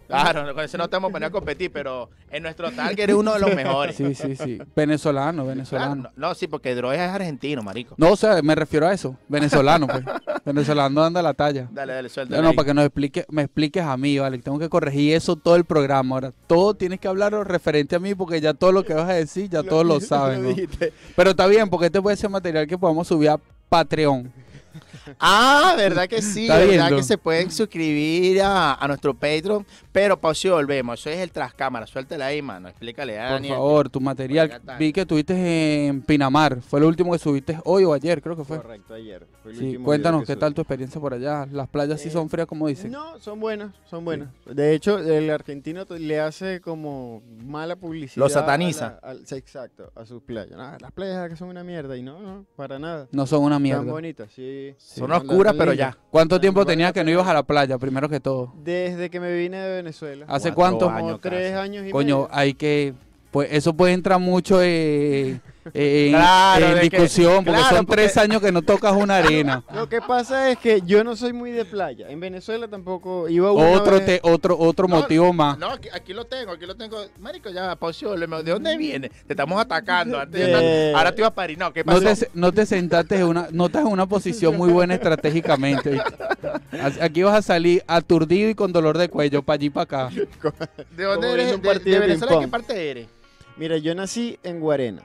Claro, 0.09 0.55
con 0.55 0.65
eso 0.65 0.77
no 0.79 0.89
te 0.89 0.97
vamos 0.97 1.13
a 1.23 1.31
competir, 1.31 1.71
pero 1.73 2.11
en 2.31 2.43
nuestro 2.43 2.71
target 2.73 2.99
eres 3.05 3.17
uno 3.17 3.35
de 3.35 3.41
los 3.41 3.55
mejores. 3.55 3.97
Sí, 3.97 4.15
sí, 4.15 4.37
sí. 4.37 4.59
Venezolano, 4.77 5.43
Claro, 5.45 5.49
venezolano. 5.49 5.95
no, 5.95 6.11
no, 6.17 6.35
sí, 6.35 6.47
porque 6.49 6.75
Droes 6.75 6.99
es 7.01 7.09
argentino, 7.09 7.63
marico. 7.63 7.95
No, 7.99 8.13
o 8.13 8.17
sea, 8.17 8.43
me 8.43 8.55
refiero 8.55 8.87
a 8.87 8.93
eso, 8.93 9.17
venezolano, 9.29 9.87
pues. 9.87 10.05
venezolano 10.45 11.03
anda 11.03 11.23
la 11.23 11.35
talla. 11.35 11.69
Dale, 11.71 11.95
dale, 11.95 12.09
No, 12.09 12.15
suéltale. 12.15 12.43
no, 12.43 12.49
ahí. 12.51 12.57
para 12.57 12.67
que 12.67 12.75
nos 12.75 12.85
explique, 12.85 13.25
me 13.31 13.43
expliques 13.43 13.83
a 13.83 13.97
mí, 13.97 14.19
¿vale? 14.19 14.39
Tengo 14.39 14.59
que 14.59 14.69
corregir 14.69 15.15
eso 15.15 15.37
todo 15.37 15.57
el 15.57 15.65
programa. 15.65 16.17
Ahora, 16.17 16.33
todo 16.47 16.75
tienes 16.75 17.01
que 17.01 17.09
hablar 17.09 17.33
referente 17.49 17.97
a 17.97 17.99
mí 17.99 18.15
porque 18.15 18.41
ya 18.41 18.55
todo 18.55 18.73
lo 18.73 18.85
que 18.85 18.95
vas 18.95 19.09
a 19.09 19.15
decir, 19.15 19.49
ya 19.49 19.63
todos 19.63 19.87
lo 19.87 20.01
saben, 20.01 20.43
¿no? 20.43 20.55
Pero 21.17 21.31
está 21.31 21.47
bien, 21.47 21.69
porque 21.71 21.87
este 21.87 22.03
puede 22.03 22.17
ser 22.17 22.31
material 22.31 22.67
que 22.67 22.77
podamos 22.77 23.07
subir 23.09 23.31
a 23.31 23.41
Patreon. 23.69 24.33
Ah, 25.19 25.75
verdad 25.77 26.09
que 26.09 26.23
sí, 26.23 26.49
verdad 26.49 26.69
viendo. 26.69 26.97
que 26.97 27.03
se 27.03 27.19
pueden 27.19 27.51
suscribir 27.51 28.41
a, 28.43 28.75
a 28.75 28.89
nuestro 28.89 29.15
Patreon, 29.15 29.67
pero 29.93 30.21
pausa 30.21 30.49
y 30.49 30.51
volvemos. 30.51 31.01
Eso 31.01 31.11
es 31.11 31.19
el 31.19 31.31
tras 31.31 31.55
cámara, 31.55 31.87
suéltale 31.87 32.25
ahí, 32.25 32.43
mano. 32.43 32.69
Explícale 32.69 33.19
a 33.19 33.25
Por 33.29 33.33
Daniel. 33.35 33.55
favor, 33.55 33.89
tu 33.91 34.01
material. 34.01 34.61
Vi 34.79 34.93
que 34.93 35.03
estuviste 35.03 35.87
en 35.87 36.03
Pinamar. 36.03 36.61
Fue 36.63 36.81
el 36.81 36.87
último 36.87 37.13
que 37.13 37.19
subiste 37.19 37.59
hoy 37.65 37.85
o 37.85 37.93
ayer, 37.93 38.21
creo 38.23 38.37
que 38.37 38.45
fue. 38.45 38.57
Correcto, 38.59 38.95
ayer. 38.95 39.27
Fue 39.43 39.53
el 39.53 39.59
Sí, 39.59 39.65
último 39.67 39.85
cuéntanos 39.85 40.25
qué 40.25 40.37
tal 40.37 40.55
tu 40.55 40.61
experiencia 40.63 41.01
por 41.01 41.15
allá. 41.15 41.47
Las 41.51 41.69
playas 41.69 42.01
sí 42.01 42.09
Eh, 42.09 42.13
son 42.13 42.29
frías, 42.29 42.47
como 42.47 42.67
dicen. 42.69 42.91
No, 42.91 43.19
son 43.21 43.41
buenas, 43.41 43.75
son 43.89 44.05
buenas. 44.05 44.29
De 44.47 44.75
hecho, 44.75 44.99
el 44.99 45.31
argentino 45.31 45.85
le 45.89 46.21
hace 46.21 46.61
como 46.61 47.23
mala 47.45 47.77
publicidad. 47.77 48.25
Lo 48.25 48.29
sataniza. 48.29 48.99
a 49.03 49.15
la- 49.15 49.21
exacto, 49.37 49.91
a 49.95 50.05
sus 50.05 50.23
playas. 50.23 50.57
No, 50.57 50.77
las 50.79 50.93
playas 50.93 51.29
que 51.29 51.37
son 51.37 51.49
una 51.49 51.65
mierda 51.65 51.97
y 51.97 52.03
no, 52.03 52.21
no, 52.21 52.47
para 52.57 52.79
nada. 52.79 53.09
No 53.13 53.27
son 53.27 53.41
una 53.43 53.57
Están 53.57 53.63
mierda. 53.63 53.83
bonitas, 53.93 54.33
sí. 54.33 54.75
Son 54.85 55.11
oscuras, 55.11 55.55
pero 55.57 55.73
ya. 55.73 55.97
¿Cuánto 56.11 56.39
tiempo 56.41 56.67
tenías 56.67 56.93
que 56.93 57.03
no 57.03 57.11
ibas 57.11 57.27
a 57.27 57.33
la 57.33 57.43
playa, 57.43 57.79
primero 57.79 58.09
que 58.09 58.21
todo? 58.21 58.53
Desde 58.63 59.09
que 59.09 59.21
me 59.21 59.35
vine 59.35 59.59
de 59.59 59.77
Venezuela. 59.77 60.27
¿Hace 60.29 60.53
Cuatro 60.53 60.79
cuánto? 60.79 60.91
años. 60.91 61.01
Como 61.13 61.19
tres 61.19 61.53
casi. 61.53 61.63
años 61.63 61.87
y 61.87 61.91
Coño, 61.91 62.17
medio. 62.23 62.29
hay 62.33 62.55
que... 62.55 62.93
Pues 63.31 63.49
eso 63.51 63.73
puede 63.73 63.95
entrar 63.95 64.19
mucho 64.21 64.59
eh, 64.63 65.41
eh, 65.75 66.07
en, 66.07 66.13
Claro, 66.17 66.67
en 66.67 66.75
de 66.75 66.81
que- 66.81 66.89
discusión, 66.91 67.45
porque 67.45 67.61
claro, 67.61 67.77
son 67.77 67.87
porque- 67.87 68.03
tres 68.03 68.17
años 68.17 68.41
que 68.43 68.53
no 68.53 68.63
tocas 68.63 68.93
una 68.95 69.17
arena. 69.19 69.63
Lo 69.75 69.89
que 69.89 70.01
pasa 70.01 70.51
es 70.51 70.59
que 70.59 70.83
yo 70.85 71.05
no 71.05 71.17
soy 71.17 71.33
muy 71.33 71.51
de 71.51 71.65
playa. 71.65 72.09
En 72.11 72.21
Venezuela 72.21 72.69
tampoco 72.69 73.29
iba 73.29 73.53
una 73.53 73.69
otro, 73.71 73.97
vez- 73.97 74.07
te, 74.07 74.21
otro, 74.23 74.59
otro 74.59 74.89
No, 74.89 74.97
motivo 74.97 75.33
más. 75.33 75.59
No, 75.59 75.71
aquí, 75.71 75.89
aquí 75.93 76.13
lo 76.13 76.25
tengo, 76.25 76.53
aquí 76.53 76.67
lo 76.67 76.75
tengo. 76.75 76.99
Marico, 77.19 77.51
ya, 77.51 77.75
volvemos. 77.77 78.45
¿De 78.45 78.51
dónde 78.53 78.77
viene? 78.77 79.09
Te 79.09 79.33
estamos 79.33 79.61
atacando. 79.61 80.19
Antes 80.19 80.41
De- 80.47 80.91
ya- 80.93 80.99
ahora 80.99 81.13
te 81.15 81.21
iba 81.21 81.29
a 81.29 81.35
parir. 81.35 81.59
No, 81.59 81.73
¿qué 81.73 81.85
No 81.85 82.01
pasó? 82.01 82.21
te, 82.27 82.31
no 82.35 82.53
te 82.53 82.67
sentaste 82.67 83.17
en 83.17 83.25
una, 83.25 83.49
no 83.53 83.67
estás 83.67 83.83
en 83.83 83.89
una 83.93 84.07
posición 84.07 84.57
muy 84.57 84.71
buena 84.71 84.95
estratégicamente. 84.95 86.01
Aquí 87.01 87.23
vas 87.23 87.35
a 87.37 87.43
salir 87.43 87.83
aturdido 87.87 88.49
y 88.51 88.55
con 88.55 88.73
dolor 88.73 88.99
de 88.99 89.09
cuello, 89.09 89.43
para 89.43 89.55
allí 89.55 89.71
para 89.71 89.83
acá. 89.85 90.11
¿De 90.97 91.05
dónde 91.05 91.33
eres? 91.33 91.63
¿De, 91.63 91.75
de 91.79 91.79
de 91.91 91.99
Venezuela? 91.99 92.35
¿De 92.37 92.41
qué 92.41 92.49
parte 92.49 92.91
eres? 92.91 93.07
Mira, 93.57 93.77
yo 93.77 93.95
nací 93.95 94.39
en 94.43 94.61
Guarenas. 94.61 95.05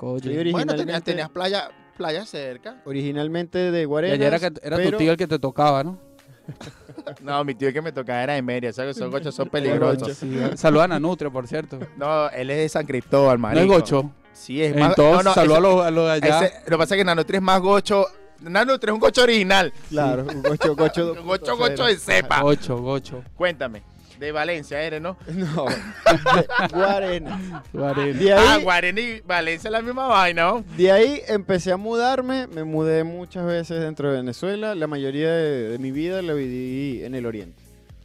Bueno, 0.00 0.74
tenías, 0.74 1.02
tenías 1.02 1.28
playa, 1.30 1.70
playa 1.96 2.24
cerca. 2.26 2.80
originalmente 2.84 3.70
de 3.70 3.84
Guarenas. 3.84 4.14
ayer 4.14 4.26
era, 4.34 4.38
que- 4.50 4.60
era 4.66 4.82
tu 4.90 4.96
tío 4.96 5.12
el 5.12 5.16
que 5.16 5.26
te 5.26 5.38
tocaba, 5.38 5.84
¿no? 5.84 5.98
No, 7.22 7.44
mi 7.44 7.54
tío 7.54 7.72
que 7.72 7.80
me 7.80 7.92
tocaba 7.92 8.22
era 8.22 8.34
de 8.34 8.42
Media. 8.42 8.72
¿Sabes? 8.72 8.96
Esos 8.96 9.10
gochos 9.10 9.34
son 9.34 9.48
peligrosos. 9.50 10.16
Sí, 10.16 10.38
saludan 10.56 10.92
a 10.92 11.00
Nutria, 11.00 11.30
por 11.30 11.46
cierto. 11.46 11.78
No, 11.96 12.28
él 12.30 12.50
es 12.50 12.56
de 12.58 12.68
San 12.68 12.86
Cristóbal, 12.86 13.38
No 13.38 13.42
marico. 13.42 13.62
es 13.62 13.68
gocho. 13.80 14.10
Sí, 14.32 14.62
es 14.62 14.74
más. 14.76 14.90
Entonces, 14.90 15.24
no, 15.24 15.30
no, 15.30 15.34
saluda 15.34 15.56
a 15.56 15.60
ese- 15.60 15.68
los, 15.76 15.86
a 15.86 15.90
los 15.90 16.06
de 16.06 16.12
allá. 16.26 16.46
ese- 16.46 16.54
lo 16.66 16.70
que 16.70 16.78
pasa 16.78 16.94
es 16.94 16.98
que 17.00 17.04
Nanutri 17.04 17.36
es 17.36 17.42
más 17.42 17.60
gocho. 17.60 18.06
Nanutri 18.40 18.90
es 18.90 18.94
un 18.94 19.00
gocho 19.00 19.22
original. 19.22 19.72
Claro, 19.90 20.24
un 20.24 20.42
gocho, 20.42 20.74
gocho. 20.76 21.12
Un 21.12 21.26
gocho, 21.26 21.56
gocho 21.56 21.84
de 21.84 21.96
cepa. 21.96 22.40
Gocho, 22.40 22.78
gocho. 22.78 23.22
Cuéntame. 23.34 23.82
De 24.20 24.32
Valencia 24.32 24.82
eres, 24.82 25.00
¿no? 25.00 25.16
No. 25.34 25.64
Guarena. 26.72 27.62
De 27.72 28.32
Ah, 28.34 28.54
ahí, 28.56 28.62
Guarani 28.62 29.00
y 29.00 29.20
Valencia 29.22 29.68
es 29.68 29.72
la 29.72 29.80
misma 29.80 30.06
vaina, 30.08 30.42
¿no? 30.50 30.64
de 30.76 30.92
ahí 30.92 31.22
empecé 31.26 31.72
a 31.72 31.78
mudarme. 31.78 32.46
Me 32.48 32.64
mudé 32.64 33.02
muchas 33.02 33.46
veces 33.46 33.80
dentro 33.80 34.10
de 34.10 34.18
Venezuela. 34.18 34.74
La 34.74 34.86
mayoría 34.86 35.32
de, 35.32 35.70
de 35.70 35.78
mi 35.78 35.90
vida 35.90 36.20
la 36.20 36.34
viví 36.34 37.02
en 37.02 37.14
el 37.14 37.24
oriente. 37.24 37.62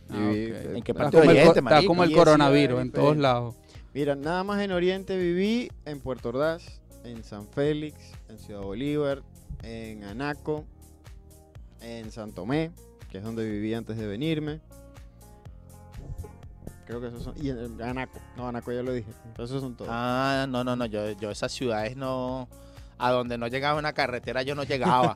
Ah, 0.10 0.30
Viví, 0.30 0.52
eh, 0.54 0.72
¿En 0.76 0.84
qué 0.84 0.94
parte 0.94 1.18
Oriente, 1.18 1.60
está 1.60 1.86
como 1.86 2.04
el 2.06 2.14
coronavirus 2.14 2.82
en 2.82 2.92
todos 2.92 3.18
lados. 3.18 3.56
Mira, 3.94 4.16
nada 4.16 4.44
más 4.46 4.62
en 4.62 4.72
Oriente 4.72 5.18
viví 5.18 5.70
en 5.84 6.00
Puerto 6.00 6.30
Ordaz, 6.30 6.80
en 7.04 7.24
San 7.26 7.48
Félix, 7.50 7.98
en 8.30 8.38
Ciudad 8.40 8.62
Bolívar, 8.62 9.22
en 9.64 10.04
Anaco, 10.06 10.66
en 11.82 12.10
San 12.12 12.32
Tomé, 12.34 12.72
que 13.12 13.18
es 13.18 13.24
donde 13.24 13.50
viví 13.50 13.74
antes 13.74 13.98
de 13.98 14.08
venirme. 14.08 14.62
Creo 16.86 17.02
que 17.02 17.08
esos 17.08 17.24
son. 17.24 17.34
Y 17.42 17.50
Anaco. 17.50 18.20
No, 18.38 18.48
Anaco 18.48 18.72
ya 18.72 18.84
lo 18.84 18.94
dije. 18.94 19.10
Entonces 19.26 19.60
son 19.60 19.76
todos. 19.76 19.90
Ah, 19.92 20.46
no, 20.48 20.64
no, 20.64 20.76
no. 20.76 20.86
Yo, 20.86 21.12
yo 21.12 21.32
esas 21.32 21.52
ciudades 21.52 21.96
no. 21.98 22.48
A 22.98 23.12
donde 23.12 23.38
no 23.38 23.48
llegaba 23.48 23.78
una 23.78 23.92
carretera, 23.92 24.42
yo 24.44 24.56
no 24.56 24.64
llegaba. 24.64 25.16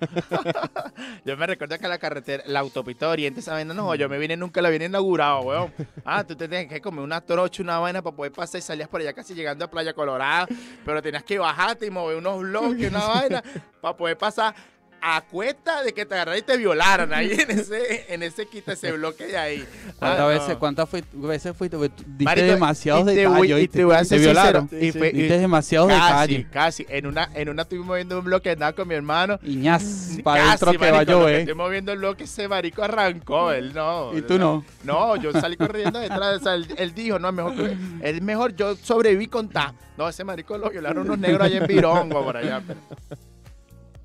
yo 1.26 1.38
me 1.38 1.48
recuerdo 1.48 1.78
que 1.80 1.88
la 1.88 1.98
carretera, 1.98 2.44
la 2.46 2.60
autopista 2.60 3.06
de 3.06 3.12
Oriente, 3.14 3.40
esa 3.40 3.54
vaina, 3.54 3.74
no, 3.74 3.96
yo 3.96 4.10
me 4.10 4.18
vine, 4.18 4.36
nunca 4.36 4.62
la 4.62 4.70
vine 4.70 4.86
inaugurado, 4.86 5.44
weón. 5.44 5.74
Ah, 6.04 6.26
tú 6.26 6.36
te 6.36 6.50
tenías 6.50 6.68
que 6.70 6.82
comer 6.82 7.06
una 7.06 7.22
trocha, 7.22 7.64
una 7.64 7.80
vaina 7.80 8.02
para 8.02 8.14
poder 8.14 8.34
pasar 8.34 8.60
y 8.60 8.62
salías 8.64 8.90
por 8.90 9.00
allá 9.00 9.14
casi 9.14 9.34
llegando 9.34 9.64
a 9.64 9.70
Playa 9.70 9.94
Colorada, 9.94 10.46
pero 10.84 11.02
tenías 11.02 11.24
que 11.24 11.40
bajarte 11.40 11.86
y 11.86 11.90
mover 11.90 12.18
unos 12.18 12.42
bloques, 12.42 12.90
una 12.90 13.08
vaina, 13.08 13.44
para 13.80 13.96
poder 13.96 14.18
pasar 14.18 14.54
a 15.02 15.22
cuesta 15.22 15.84
de 15.84 15.94
que 15.94 16.06
te 16.06 16.14
agarraran 16.16 16.40
y 16.40 16.44
te 16.44 16.58
violaran 16.58 17.14
ahí 17.14 17.32
en 17.32 17.52
ese, 17.52 18.14
en 18.14 18.24
ese 18.24 18.48
quita, 18.48 18.74
ese 18.74 18.92
bloque 18.98 19.28
de 19.28 19.38
ahí. 19.38 19.66
¿Cuántas 19.98 20.20
Ah, 20.22 20.28
veces, 20.28 20.50
no. 20.50 20.60
cuántas 20.60 20.90
fui- 20.90 21.04
veces 21.14 21.56
fuiste? 21.56 21.78
Tú 21.78 21.84
Diste 22.06 22.24
Marico, 22.26 22.48
demasiados 22.48 23.06
detalles. 23.06 23.60
y 23.64 23.68
te 23.68 23.84
voy 23.86 23.96
a 23.96 24.04
ser 24.06 24.20
violaron. 24.20 24.70
y 24.72 24.92
fue- 24.92 25.12
Diste 25.12 25.38
demasiados 25.40 25.90
Casi, 25.90 26.04
detalles. 26.38 26.48
casi. 26.52 26.86
En 26.90 27.06
una, 27.08 27.30
en 27.34 27.50
una 27.50 27.62
estuvimos 27.64 27.96
viendo 27.96 28.18
un 28.20 28.26
bloque, 28.26 28.52
andaba 28.52 28.74
con 28.74 28.88
mi 28.88 28.96
hermano. 28.96 29.40
Iñaz, 29.44 29.84
Casi, 29.84 30.22
para 30.24 30.44
adentro 30.48 30.72
que 30.72 30.78
va 30.78 30.88
a 30.88 30.92
marico, 30.92 31.06
que 31.12 31.12
llover. 31.20 31.36
Estoy 31.42 31.56
moviendo 31.56 31.92
el 31.94 32.00
bloque, 32.00 32.24
ese 32.26 32.48
marico 32.48 32.84
arrancó, 32.84 33.52
él 33.52 33.74
no. 33.74 34.18
Y 34.18 34.22
tú 34.22 34.38
no. 34.38 34.64
No, 34.84 35.16
yo 35.16 35.32
salí 35.34 35.56
corriendo 35.58 36.00
detrás, 36.00 36.38
o 36.38 36.44
sea, 36.44 36.54
él, 36.56 36.68
él 36.78 36.94
dijo, 36.94 37.20
no, 37.20 37.30
es 37.30 37.34
mejor, 37.34 37.56
que- 37.56 37.78
es 38.02 38.22
mejor 38.22 38.56
yo 38.56 38.76
sobreviví 38.76 39.28
con 39.28 39.50
ta. 39.50 39.74
No, 39.98 40.08
ese 40.08 40.24
marico 40.24 40.58
lo 40.58 40.70
violaron 40.70 41.04
unos 41.06 41.20
negros 41.20 41.42
allá 41.42 41.58
en 41.58 41.68
Virongo, 41.68 42.24
por 42.24 42.38
allá. 42.38 42.62
pero- 42.66 42.80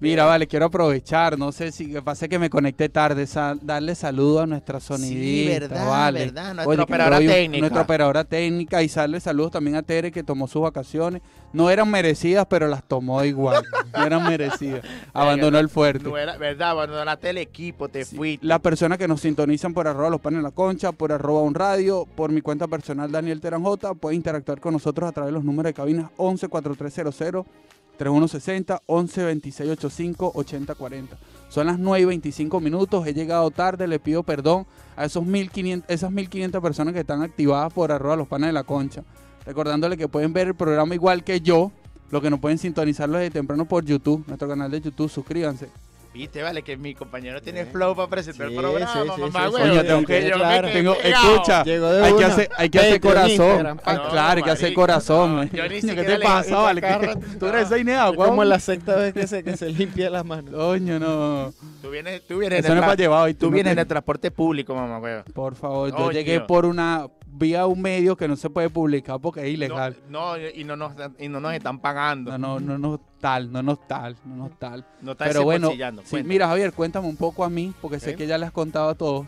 Mira, 0.05 0.27
vale, 0.27 0.47
quiero 0.47 0.67
aprovechar, 0.67 1.38
no 1.38 1.51
sé 1.51 1.73
si 1.73 1.87
pasa 2.03 2.29
que 2.29 2.38
me 2.38 2.51
conecté 2.51 2.90
tarde, 2.90 3.27
darle 3.62 3.95
saludo 3.95 4.43
a 4.43 4.47
nuestra 4.47 4.79
sonidista, 4.79 5.61
verdad, 5.61 5.88
vale. 5.88 6.19
verdad, 6.27 6.55
nuestra 6.55 6.71
Oye, 6.71 6.83
operadora 6.83 7.19
técnica. 7.21 7.61
Nuestra 7.61 7.81
operadora 7.81 8.25
técnica 8.25 8.83
y 8.83 8.88
darle 8.88 9.19
saludos 9.21 9.53
también 9.53 9.77
a 9.77 9.83
Tere 9.83 10.12
que 10.12 10.23
tomó 10.23 10.47
sus 10.47 10.61
vacaciones. 10.61 11.23
No 11.55 11.71
eran 11.71 11.90
merecidas, 11.90 12.45
pero 12.51 12.69
las 12.69 12.85
tomó 12.85 13.25
igual. 13.25 13.64
no 13.97 14.05
eran 14.05 14.29
merecidas. 14.29 14.83
Abandonó 15.14 15.59
el 15.59 15.71
fuerte. 15.71 16.05
No 16.05 16.19
era, 16.19 16.37
verdad, 16.37 16.73
abandonaste 16.73 17.31
el 17.31 17.38
equipo, 17.38 17.88
te 17.88 18.05
fuiste. 18.05 18.47
Las 18.47 18.61
personas 18.61 18.99
que 18.99 19.09
nos 19.09 19.23
sintonizan 19.23 19.73
por 19.73 19.88
arroba 19.88 20.11
los 20.11 20.21
panes 20.21 20.37
en 20.37 20.45
la 20.45 20.51
concha, 20.51 20.93
por 20.93 21.12
arroba 21.12 21.40
un 21.40 21.55
radio, 21.55 22.07
por 22.14 22.31
mi 22.31 22.43
cuenta 22.43 22.69
personal 22.69 23.11
Daniel 23.11 23.40
Teranjota, 23.40 23.95
pueden 23.95 24.17
interactuar 24.17 24.61
con 24.61 24.75
nosotros 24.75 25.09
a 25.09 25.12
través 25.12 25.31
de 25.31 25.37
los 25.37 25.45
números 25.45 25.71
de 25.71 25.75
cabinas 25.75 26.11
11 26.19 26.49
4300 26.49 27.47
3160 27.96 28.83
11 28.87 29.20
2685 29.20 30.33
8040. 30.35 31.16
Son 31.48 31.66
las 31.66 31.78
9 31.78 32.00
y 32.00 32.04
25 32.04 32.61
minutos, 32.61 33.07
he 33.07 33.14
llegado 33.14 33.50
tarde, 33.50 33.87
le 33.87 34.00
pido 34.00 34.22
perdón 34.22 34.66
a 34.96 35.04
esos 35.04 35.24
1500, 35.24 35.88
esas 35.88 36.11
1500 36.11 36.61
personas 36.61 36.94
que 36.94 37.00
están 37.00 37.22
activadas 37.22 37.72
por 37.72 37.92
arroba 37.92 38.16
los 38.16 38.28
panes 38.28 38.48
de 38.48 38.52
la 38.52 38.64
concha. 38.64 39.04
Recordándole 39.46 39.96
que 39.96 40.09
pueden 40.09 40.33
ver 40.33 40.48
el 40.48 40.54
programa 40.54 40.94
igual 40.94 41.22
que 41.22 41.40
yo, 41.40 41.70
lo 42.11 42.20
que 42.20 42.30
no 42.30 42.40
pueden 42.40 42.59
sintonizarlo 42.59 43.18
desde 43.18 43.30
temprano 43.30 43.66
por 43.66 43.85
YouTube, 43.85 44.24
nuestro 44.26 44.48
canal 44.48 44.70
de 44.70 44.80
YouTube, 44.80 45.11
suscríbanse. 45.11 45.68
Viste, 46.14 46.42
vale, 46.44 46.62
que 46.62 46.77
mi 46.77 46.94
compañero 46.94 47.42
tiene 47.42 47.64
flow 47.66 47.96
para 47.96 48.07
presentar 48.09 48.46
Sí, 48.48 48.55
el 48.55 48.61
programa, 48.61 48.92
sí, 48.92 48.98
sí, 49.16 49.20
mamá, 49.20 49.48
güey. 49.48 49.62
sí, 49.64 49.68
Coño, 49.68 49.81
sí, 49.81 49.87
tengo 49.88 50.05
que- 50.05 50.31
claro. 50.31 50.68
Tengo, 50.70 50.94
escucha, 51.03 51.61
hay 51.62 52.14
que 52.14 52.24
hacer, 52.24 52.50
hay 52.57 52.70
que 52.70 52.79
hacer 52.79 53.00
corazón. 53.00 53.81
Ah, 53.85 54.09
claro, 54.11 54.37
hay 54.38 54.42
que 54.44 54.50
hacer 54.50 54.72
corazón. 54.74 55.31
no, 55.31 55.37
man. 55.38 55.50
yo 55.53 55.62
ni 55.64 55.68
Coño, 55.68 55.81
siquiera 55.81 56.03
¿Qué 56.05 56.16
te 56.18 56.24
pasa, 56.24 56.57
vale? 56.59 56.81
carra- 56.81 57.14
¿Qué- 57.16 57.37
¿Tú 57.38 57.46
eres 57.46 57.62
ese 57.66 57.81
Inea, 57.81 58.09
Es 58.11 58.14
como 58.16 58.44
la 58.44 58.61
sexta 58.61 58.94
vez 58.94 59.12
que 59.12 59.27
se, 59.27 59.42
que 59.42 59.57
se 59.57 59.68
limpia 59.70 60.09
las 60.09 60.24
manos. 60.24 60.55
Coño, 60.55 61.00
no. 61.00 61.53
Tú 61.83 61.90
vienes, 61.90 62.24
tú 62.29 62.38
vienes, 62.38 62.61
Eso 62.61 62.68
en 62.68 62.74
no 62.74 62.79
el 62.79 62.85
es 62.85 62.85
para 62.87 62.94
tra- 62.94 62.98
llevar 63.00 63.22
hoy. 63.24 63.35
tú 63.35 63.46
no 63.46 63.53
vienes 63.53 63.72
en 63.72 63.79
el 63.81 63.87
transporte 63.87 64.31
público, 64.31 64.72
mamá, 64.74 64.98
güey. 65.00 65.22
Por 65.35 65.57
favor, 65.57 65.90
yo 65.90 66.12
llegué 66.12 66.40
por 66.40 66.64
una 66.64 67.09
vía 67.37 67.66
un 67.66 67.81
medio 67.81 68.16
que 68.16 68.29
no 68.29 68.37
se 68.37 68.49
puede 68.51 68.70
publicar 68.70 69.20
porque 69.20 69.40
es 69.42 69.55
ilegal. 69.55 69.97
No, 70.09 70.37
no, 70.37 70.49
y 70.49 70.64
no 70.64 70.77
nos, 70.77 70.92
y 71.18 71.29
no 71.29 71.40
nos 71.40 71.55
están 71.55 71.81
pagando. 71.81 72.37
No, 72.38 72.61
no, 72.61 72.79
no, 72.79 72.79
no 72.79 73.01
tal, 73.20 73.53
no 73.53 73.62
no 73.62 73.77
tal, 73.77 74.16
no 74.25 74.37
no 74.37 74.51
tal. 74.51 74.87
No 75.01 75.12
está 75.12 75.25
Pero 75.27 75.44
bueno, 75.44 75.73
sí, 76.05 76.23
mira 76.23 76.49
Javier, 76.49 76.73
cuéntame 76.73 77.09
un 77.09 77.16
poco 77.16 77.44
a 77.44 77.51
mí, 77.51 77.73
porque 77.81 78.01
sé 78.01 78.14
que 78.14 78.27
ya 78.27 78.38
le 78.38 78.47
has 78.47 78.53
contado 78.53 78.88
a 78.88 78.94
todos 78.94 79.27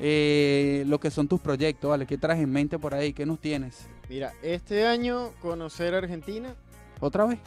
eh, 0.00 0.84
lo 0.86 1.00
que 1.00 1.10
son 1.10 1.28
tus 1.28 1.40
proyectos, 1.40 1.90
¿vale? 1.90 2.06
¿Qué 2.06 2.16
traes 2.16 2.40
en 2.40 2.50
mente 2.50 2.78
por 2.78 2.94
ahí? 2.94 3.12
¿Qué 3.12 3.26
nos 3.26 3.40
tienes? 3.40 3.88
Mira, 4.08 4.32
este 4.42 4.86
año 4.86 5.32
conocer 5.40 5.94
Argentina 5.94 6.54
¿Otra 7.00 7.26
vez? 7.26 7.38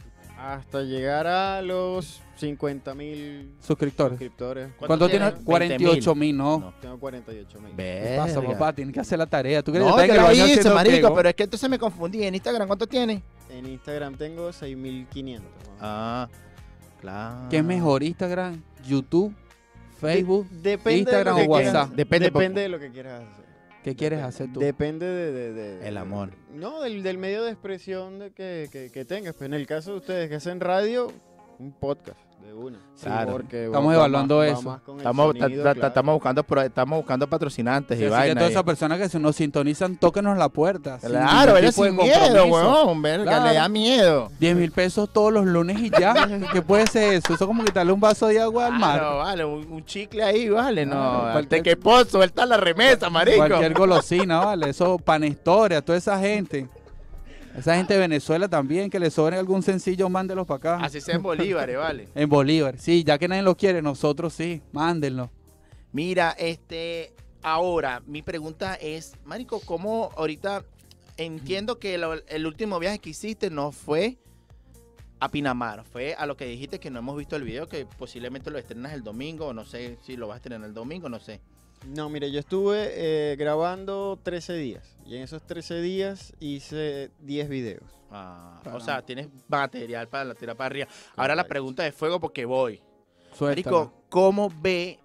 Hasta 0.42 0.82
llegar 0.82 1.26
a 1.26 1.62
los 1.62 2.20
50 2.36 2.94
mil 2.94 3.54
Suscriptores. 3.60 4.12
suscriptores. 4.18 4.70
¿Cuánto 4.76 5.08
tienes? 5.08 5.34
20.000. 5.34 5.44
48 5.44 6.14
mil, 6.14 6.36
¿no? 6.36 6.58
No. 6.58 6.74
Tengo 6.80 6.98
48 6.98 7.60
mil. 7.60 7.76
¿Qué 7.76 8.14
pasa, 8.18 8.42
papá? 8.42 8.72
Tienes 8.72 8.92
que 8.92 9.00
hacer 9.00 9.18
la 9.18 9.26
tarea. 9.26 9.62
¿Tú 9.62 9.70
crees 9.72 9.84
que 9.86 9.90
No, 9.90 10.00
el 10.00 10.08
la 10.16 10.22
baño 10.24 10.46
hice, 10.46 10.68
marico, 10.70 10.96
pego? 11.08 11.14
pero 11.14 11.28
es 11.28 11.34
que 11.36 11.42
entonces 11.44 11.70
me 11.70 11.78
confundí. 11.78 12.24
¿En 12.24 12.34
Instagram 12.34 12.66
cuánto 12.66 12.86
tiene? 12.86 13.22
En 13.50 13.66
Instagram 13.66 14.14
tengo 14.16 14.52
6500. 14.52 15.44
más 15.44 15.60
o 15.60 15.70
menos. 15.70 15.78
Ah, 15.80 16.28
claro. 17.00 17.48
¿Qué 17.48 17.58
es 17.58 17.64
mejor? 17.64 18.02
¿Instagram, 18.02 18.60
YouTube, 18.86 19.34
Facebook? 20.00 20.48
De- 20.50 20.70
depende 20.70 20.98
Instagram 21.00 21.36
de 21.36 21.44
lo 21.46 21.52
o 21.52 21.56
que 21.56 21.62
quieras- 21.62 21.74
WhatsApp. 21.74 21.94
Depende, 21.96 22.24
Depende 22.30 22.60
de 22.62 22.68
lo 22.68 22.78
que 22.80 22.90
quieras 22.90 23.22
hacer. 23.30 23.41
¿Qué 23.82 23.96
quieres 23.96 24.22
hacer 24.22 24.52
tú? 24.52 24.60
Depende 24.60 25.06
de, 25.06 25.32
de- 25.32 25.52
de- 25.52 25.88
El 25.88 25.96
amor. 25.96 26.30
No, 26.54 26.80
del, 26.82 27.02
del 27.02 27.18
medio 27.18 27.42
de 27.42 27.50
expresión 27.50 28.18
de 28.18 28.30
que, 28.32 28.68
que- 28.70 28.90
que 28.92 29.04
tengas. 29.04 29.34
Pero 29.34 29.46
en 29.46 29.54
el 29.60 29.66
caso 29.66 29.92
de 29.92 29.98
ustedes 29.98 30.28
que 30.28 30.36
hacen 30.36 30.60
radio, 30.60 31.08
un 31.58 31.72
podcast 31.72 32.18
de 32.42 32.52
una. 32.54 32.78
Sí, 32.94 33.06
Claro. 33.06 33.32
Porque 33.32 33.64
Estamos 33.66 33.84
va- 33.86 33.88
va 33.90 33.94
evaluando 33.94 34.38
más- 34.38 34.46
eso. 34.60 34.80
Estamos, 34.96 35.34
ta- 35.34 35.40
sonido, 35.40 35.62
ta- 35.64 35.68
ta- 35.70 35.74
claro. 35.74 35.88
estamos, 35.88 36.14
buscando, 36.14 36.46
estamos 36.64 36.96
buscando 36.98 37.26
patrocinantes 37.28 37.98
Sí, 37.98 38.04
y 38.04 38.06
así 38.06 38.12
que 38.14 38.18
vaina. 38.18 38.34
todas 38.34 38.50
esas 38.52 38.62
personas 38.62 38.98
que 38.98 39.08
se 39.08 39.18
nos 39.18 39.34
sintonizan, 39.36 39.96
tóquenos 39.96 40.38
la 40.38 40.48
puerta. 40.48 41.00
sin 41.00 41.10
Claro, 41.10 41.54
de 41.54 41.72
sin 41.72 41.96
miedo, 41.96 42.44
weón. 42.46 43.02
Verga, 43.02 43.24
Claro. 43.24 43.44
le 43.48 43.54
da 43.54 43.68
miedo. 43.68 44.30
10 44.38 44.56
mil 44.56 44.70
pesos 44.70 45.12
todos 45.12 45.32
los 45.32 45.46
lunes 45.46 45.80
y 45.80 45.90
ya. 45.90 46.14
¿Qué 46.52 46.62
puede 46.62 46.86
ser 46.86 47.14
eso? 47.14 47.34
Eso 47.34 47.44
es 47.44 47.48
como 47.48 47.64
quitarle 47.64 47.92
un 47.92 48.00
vaso 48.00 48.28
de 48.28 48.40
agua 48.40 48.66
al 48.66 48.78
mar. 48.78 49.00
Claro, 49.00 49.18
vale, 49.18 49.44
un, 49.44 49.72
un 49.72 49.84
chicle 49.84 50.22
ahí, 50.22 50.48
vale, 50.48 50.86
no. 50.86 51.22
Al 51.24 51.32
cualquier- 51.32 51.62
tequepozo, 51.62 52.18
él 52.22 52.28
está 52.28 52.46
la 52.46 52.56
remesa, 52.56 53.10
marico. 53.10 53.38
Cualquier 53.38 53.74
golosina, 53.74 54.44
¿vale? 54.44 54.70
Eso, 54.70 54.98
panestoria, 54.98 55.82
toda 55.82 55.98
esa 55.98 56.18
gente. 56.20 56.68
Esa 57.56 57.76
gente 57.76 57.94
de 57.94 58.00
Venezuela 58.00 58.48
también, 58.48 58.88
que 58.88 58.98
le 58.98 59.10
sobre 59.10 59.36
algún 59.36 59.62
sencillo, 59.62 60.08
mándelos 60.08 60.46
para 60.46 60.56
acá. 60.56 60.84
Así 60.84 61.00
sea 61.00 61.16
en 61.16 61.22
bolívares, 61.22 61.76
vale. 61.76 62.08
En 62.14 62.28
Bolívar. 62.28 62.78
Sí, 62.78 63.04
ya 63.04 63.18
que 63.18 63.28
nadie 63.28 63.42
lo 63.42 63.56
quiere, 63.56 63.82
nosotros 63.82 64.32
sí, 64.32 64.62
mándenlo. 64.72 65.30
Mira, 65.92 66.30
este, 66.38 67.12
ahora, 67.42 68.02
mi 68.06 68.22
pregunta 68.22 68.74
es, 68.76 69.12
marico, 69.24 69.60
¿cómo 69.60 70.10
ahorita 70.16 70.64
entiendo 71.18 71.78
que 71.78 71.98
lo- 71.98 72.14
el 72.26 72.46
último 72.46 72.78
viaje 72.78 72.98
que 72.98 73.10
hiciste 73.10 73.50
no 73.50 73.70
fue 73.70 74.16
a 75.22 75.28
Pinamar, 75.28 75.84
fue 75.84 76.14
a 76.14 76.26
lo 76.26 76.36
que 76.36 76.46
dijiste 76.46 76.80
que 76.80 76.90
no 76.90 76.98
hemos 76.98 77.16
visto 77.16 77.36
el 77.36 77.44
video, 77.44 77.68
que 77.68 77.86
posiblemente 77.86 78.50
lo 78.50 78.58
estrenas 78.58 78.92
el 78.92 79.04
domingo, 79.04 79.46
o 79.46 79.52
no 79.54 79.64
sé 79.64 79.96
si 80.02 80.16
lo 80.16 80.26
vas 80.26 80.34
a 80.34 80.36
estrenar 80.38 80.66
el 80.66 80.74
domingo, 80.74 81.08
no 81.08 81.20
sé. 81.20 81.40
No, 81.86 82.08
mire, 82.08 82.32
yo 82.32 82.40
estuve 82.40 82.90
eh, 82.90 83.36
grabando 83.36 84.18
13 84.20 84.54
días. 84.54 84.96
Y 85.06 85.14
en 85.14 85.22
esos 85.22 85.40
13 85.46 85.80
días 85.80 86.34
hice 86.40 87.12
10 87.20 87.48
videos. 87.48 87.84
Ah, 88.10 88.60
o 88.72 88.80
sea, 88.80 89.02
tienes 89.02 89.28
material 89.46 90.08
para 90.08 90.24
la 90.24 90.34
tira 90.34 90.56
para 90.56 90.66
arriba. 90.66 90.88
Ahora 91.14 91.36
la 91.36 91.44
pregunta 91.44 91.84
de 91.84 91.92
fuego 91.92 92.18
porque 92.18 92.44
voy. 92.44 92.82
Marico, 93.40 93.92
¿cómo 94.08 94.52
ve 94.60 94.98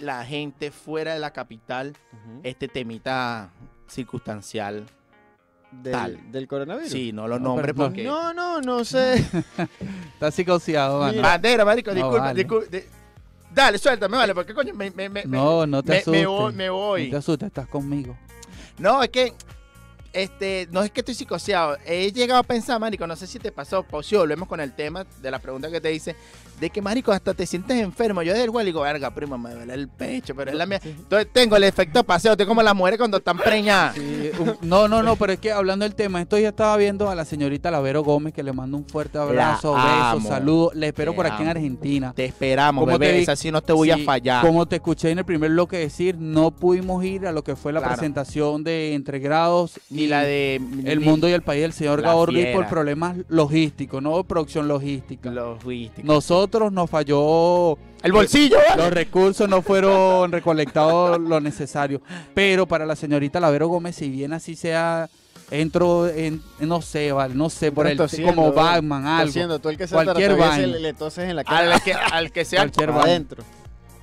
la 0.00 0.24
gente 0.24 0.70
fuera 0.70 1.14
de 1.14 1.18
la 1.18 1.32
capital 1.32 1.96
este 2.44 2.68
temita 2.68 3.50
circunstancial? 3.88 4.86
Del, 5.82 5.92
Tal. 5.92 6.32
del 6.32 6.48
coronavirus. 6.48 6.90
Sí, 6.90 7.12
no 7.12 7.28
lo 7.28 7.38
No, 7.38 7.48
nombres 7.48 7.72
pero 7.74 7.78
no- 7.78 7.84
porque... 7.90 8.04
No, 8.04 8.32
no, 8.32 8.60
no 8.60 8.84
sé. 8.84 9.14
Está 10.14 10.30
psicoseado, 10.30 11.00
mano. 11.00 11.20
Bandera, 11.22 11.64
marico, 11.64 11.90
No, 11.90 11.96
disculpa, 11.96 12.18
vale. 12.20 12.38
disculpa, 12.38 12.66
di- 12.70 12.84
Dale, 13.54 13.78
suéltame, 13.78 14.16
vale, 14.16 14.34
porque 14.34 14.52
coño, 14.54 14.74
me, 14.74 14.90
me, 14.90 15.08
me, 15.08 15.24
No, 15.26 15.66
no 15.66 15.82
te 15.82 15.90
me, 15.92 15.98
asustes. 15.98 16.20
me 16.22 16.26
voy, 16.26 16.52
me 16.54 16.66
No 16.66 16.74
voy. 16.74 17.10
te 17.10 17.16
asustes, 17.16 17.46
estás 17.46 17.68
conmigo. 17.68 18.16
No, 18.78 19.02
es 19.02 19.10
que, 19.10 19.32
este, 20.14 20.68
no 20.70 20.82
es 20.82 20.90
que 20.90 21.00
estoy 21.00 21.14
psicoseado. 21.14 21.76
He 21.84 22.10
llegado 22.12 22.40
a 22.40 22.42
pensar, 22.44 22.80
marico, 22.80 23.06
no 23.06 23.16
sé 23.16 23.26
si 23.26 23.38
te 23.38 23.52
pasó, 23.52 23.84
si 24.02 24.16
volvemos 24.16 24.48
con 24.48 24.60
el 24.60 24.72
tema 24.72 25.04
de 25.20 25.30
la 25.30 25.38
pregunta 25.38 25.70
que 25.70 25.80
te 25.80 25.92
hice, 25.92 26.16
de 26.60 26.70
que, 26.70 26.80
marico, 26.80 27.10
hasta 27.12 27.34
te 27.34 27.46
sientes 27.46 27.76
enfermo. 27.80 28.22
Yo 28.22 28.32
del 28.32 28.44
igual 28.44 28.64
digo, 28.64 28.80
verga, 28.82 29.10
primo, 29.12 29.36
me 29.36 29.52
duele 29.52 29.74
el 29.74 29.88
pecho, 29.88 30.34
pero 30.34 30.50
es 30.52 30.56
la 30.56 30.66
mía. 30.66 30.80
Entonces 30.84 31.28
tengo 31.32 31.56
el 31.56 31.64
efecto 31.64 32.04
paseo, 32.04 32.32
estoy 32.32 32.46
como 32.46 32.62
las 32.62 32.74
mujeres 32.74 32.98
cuando 32.98 33.16
están 33.18 33.36
preñadas. 33.38 33.96
Sí, 33.96 34.30
no, 34.62 34.86
no, 34.88 35.02
no, 35.02 35.16
pero 35.16 35.32
es 35.32 35.38
que 35.40 35.50
hablando 35.52 35.84
del 35.84 35.94
tema, 35.94 36.20
esto 36.22 36.38
ya 36.38 36.50
estaba 36.50 36.76
viendo 36.76 37.10
a 37.10 37.14
la 37.14 37.24
señorita 37.24 37.70
Lavero 37.70 38.02
Gómez, 38.04 38.32
que 38.32 38.42
le 38.42 38.52
mando 38.52 38.76
un 38.76 38.86
fuerte 38.86 39.18
abrazo, 39.18 39.76
amo. 39.76 40.28
saludos. 40.28 40.74
Le 40.74 40.88
espero 40.88 41.10
Te 41.12 41.16
por 41.16 41.26
aquí 41.26 41.42
en. 41.42 41.48
Argentina. 41.48 42.12
Te 42.14 42.24
esperamos, 42.24 42.82
¿Cómo 42.84 42.98
bebé, 42.98 43.12
te 43.12 43.16
di- 43.18 43.22
esa 43.24 43.36
sí 43.36 43.50
no 43.50 43.60
te 43.62 43.72
voy 43.72 43.90
a 43.90 43.98
fallar. 43.98 44.44
Como 44.46 44.66
te 44.66 44.76
escuché 44.76 45.10
en 45.10 45.18
el 45.18 45.24
primer 45.24 45.50
bloque 45.50 45.76
decir, 45.78 46.16
no 46.18 46.50
pudimos 46.52 47.04
ir 47.04 47.26
a 47.26 47.32
lo 47.32 47.42
que 47.42 47.56
fue 47.56 47.72
la 47.72 47.80
Claro. 47.80 47.94
presentación 47.96 48.62
de 48.64 48.94
Entre 48.94 49.18
Grados 49.18 49.80
Ni 50.04 50.10
la 50.10 50.22
de... 50.22 50.60
El 50.84 51.00
Mundo 51.00 51.28
y 51.28 51.32
el 51.32 51.42
País 51.42 51.62
del 51.62 51.72
señor 51.72 52.00
La 52.00 52.08
Gabor 52.08 52.32
Ruiz 52.32 52.48
por 52.48 52.68
problemas 52.68 53.16
logísticos, 53.28 54.02
no 54.02 54.22
producción 54.24 54.68
logística. 54.68 55.30
Los 55.30 55.64
huísticos. 55.64 56.04
Nosotros 56.04 56.72
nos 56.72 56.90
falló 56.90 57.78
El 58.02 58.12
bolsillo, 58.12 58.58
¿vale? 58.68 58.82
los 58.82 58.92
recursos 58.92 59.48
no 59.48 59.62
fueron 59.62 60.30
recolectados 60.32 61.18
lo 61.28 61.40
necesario. 61.40 62.02
Pero 62.34 62.66
para 62.66 62.86
la 62.86 62.96
señorita 62.96 63.40
Lavero 63.40 63.68
Gómez, 63.68 63.96
si 63.96 64.10
bien 64.10 64.32
así 64.32 64.56
sea, 64.56 65.08
entro 65.50 66.08
en, 66.08 66.42
no 66.60 66.82
sé, 66.82 67.12
vale, 67.12 67.34
no 67.34 67.50
sé, 67.50 67.72
por 67.72 67.86
el 67.86 67.96
Tosiendo, 67.96 68.34
como. 68.34 68.52
Batman, 68.52 69.06
algo. 69.06 69.58
Tú 69.58 69.68
el 69.68 69.78
que 69.78 69.86
se 69.86 69.94
Cualquier 69.94 70.32
le, 70.32 70.80
le 70.80 70.92
toses 70.92 71.28
en 71.28 71.36
la 71.36 71.44
cara. 71.44 71.74
Al 71.74 71.82
que, 71.82 71.92
al 71.94 72.32
que 72.32 72.44
sea... 72.44 72.62
Adentro. 72.62 73.42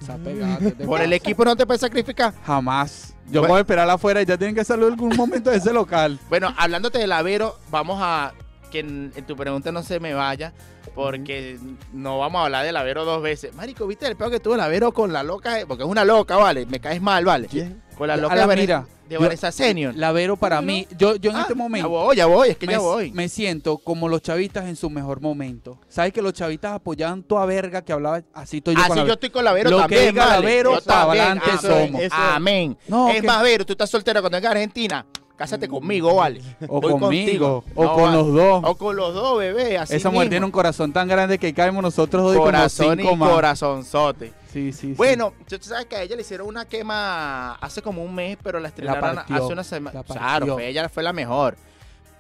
Te 0.06 0.86
Por 0.86 1.02
el 1.02 1.14
equipo 1.14 1.46
no 1.46 1.56
te 1.56 1.66
puedes 1.66 1.82
sacrificar. 1.82 2.34
Jamás. 2.46 3.14
Yo 3.28 3.40
Bueno. 3.42 3.54
voy 3.54 3.58
a 3.60 3.62
esperar 3.62 3.90
afuera 3.90 4.22
y 4.22 4.26
ya 4.26 4.38
tienen 4.38 4.56
que 4.56 4.64
salir 4.66 4.86
algún 4.86 5.16
momento 5.16 5.50
de 5.52 5.58
ese 5.58 5.72
local. 5.72 6.20
Bueno, 6.30 6.54
hablándote 6.58 6.98
de 6.98 7.08
Lavero, 7.08 7.56
vamos 7.70 8.00
a 8.02 8.34
que 8.72 8.80
en, 8.80 9.12
en 9.16 9.26
tu 9.26 9.36
pregunta 9.36 9.72
no 9.72 9.84
se 9.84 10.00
me 10.00 10.14
vaya, 10.14 10.54
porque 10.96 11.60
no 11.94 12.20
vamos 12.20 12.42
a 12.42 12.46
hablar 12.46 12.66
de 12.66 12.72
Lavero 12.72 13.04
dos 13.06 13.22
veces. 13.22 13.54
Marico, 13.54 13.86
¿viste 13.86 14.08
el 14.08 14.16
peor 14.16 14.32
que 14.32 14.40
tuvo 14.40 14.56
Lavero 14.58 14.92
con 14.94 15.12
la 15.14 15.24
loca? 15.24 15.56
Porque 15.68 15.84
es 15.84 15.90
una 15.90 16.04
loca, 16.06 16.38
¿vale? 16.38 16.66
Me 16.66 16.80
caes 16.80 17.02
mal, 17.02 17.24
¿vale? 17.26 17.48
¿Quién? 17.48 17.82
Con 17.98 18.08
la 18.08 18.14
A 18.16 18.18
loca 18.18 18.36
la 18.36 18.42
de, 18.42 18.48
Vane- 18.48 18.62
mira, 18.62 18.86
de 19.12 19.18
Vanessa 19.18 19.52
Senior. 19.52 19.96
Lavero 19.96 20.38
para 20.38 20.62
mí, 20.62 20.88
yo, 20.98 21.16
yo 21.16 21.32
en 21.32 21.38
Ah, 21.38 21.42
este 21.42 21.54
Ya 21.54 21.58
momento 21.58 21.90
voy, 21.90 22.16
ya 22.16 22.26
voy, 22.26 22.50
es 22.50 22.58
que 22.58 22.66
me, 22.68 22.74
ya 22.74 22.80
voy. 22.80 23.12
me 23.12 23.28
siento 23.30 23.78
como 23.78 24.08
los 24.08 24.22
chavistas 24.22 24.66
en 24.66 24.76
su 24.76 24.90
mejor 24.90 25.22
momento. 25.22 25.80
¿Sabes 25.90 26.14
que 26.14 26.22
los 26.22 26.34
chavistas 26.34 26.74
apoyaban 26.74 27.24
toda 27.24 27.46
verga 27.46 27.82
que 27.82 27.92
hablaba? 27.94 28.22
Así 28.34 28.58
estoy 28.58 28.76
yo 28.76 28.82
Así 28.82 28.90
con 28.90 29.06
yo 29.08 29.14
estoy 29.14 29.30
con 29.30 29.44
Lavero 29.44 29.70
Lo 29.70 29.78
que 29.78 29.82
también, 29.82 30.10
diga 30.14 30.26
vale. 30.26 30.64
También. 30.86 31.22
adelante 31.24 31.46
Amén. 31.50 31.60
somos. 31.88 32.02
Eso- 32.02 32.16
Amén. 32.16 32.78
No, 32.88 33.10
es 33.10 33.22
que- 33.22 33.28
más, 33.28 33.44
Vero, 33.44 33.66
tú 33.66 33.74
estás 33.74 33.90
soltera 33.90 34.22
cuando 34.22 34.38
vengas 34.38 34.50
a 34.50 34.52
Argentina. 34.54 35.06
Cásate 35.42 35.68
conmigo, 35.68 36.14
vale. 36.16 36.40
O 36.68 36.80
Voy 36.80 36.92
conmigo, 37.00 37.64
contigo. 37.64 37.64
o 37.74 37.84
No, 37.84 37.94
con 37.96 38.04
vale. 38.04 38.18
los 38.18 38.28
dos. 38.34 38.62
O 38.64 38.76
con 38.78 38.96
los 38.96 39.14
dos, 39.16 39.40
bebé. 39.40 39.76
Así 39.80 39.96
Esa 39.96 40.10
mujer 40.10 40.26
mismo. 40.26 40.30
tiene 40.30 40.46
un 40.46 40.52
corazón 40.52 40.94
tan 40.94 41.08
grande 41.08 41.40
que 41.40 41.52
caemos 41.52 41.82
nosotros 41.82 42.22
dos 42.22 42.34
y 42.34 42.38
como 42.38 42.46
corazón 42.46 43.00
y 43.00 43.04
cinco 43.04 43.16
más. 43.16 43.30
corazonzote. 43.32 44.34
Sí, 44.54 44.72
sí, 44.72 44.90
sí. 44.90 44.94
Bueno, 44.94 45.34
tú 45.48 45.58
sabes 45.62 45.88
que 45.88 45.96
a 45.96 46.04
ella 46.04 46.16
le 46.16 46.22
hicieron 46.22 46.46
una 46.48 46.66
quema 46.66 47.54
hace 47.56 47.82
como 47.82 48.04
un 48.04 48.14
mes, 48.14 48.38
pero 48.44 48.60
la 48.60 48.68
estrenaron 48.68 49.16
partió, 49.16 49.36
hace 49.38 49.54
una 49.54 49.64
semana. 49.64 50.04
la 50.08 50.14
Claro, 50.14 50.54
fue- 50.54 50.68
ella 50.68 50.88
fue 50.90 51.02
la 51.02 51.12
mejor. 51.14 51.56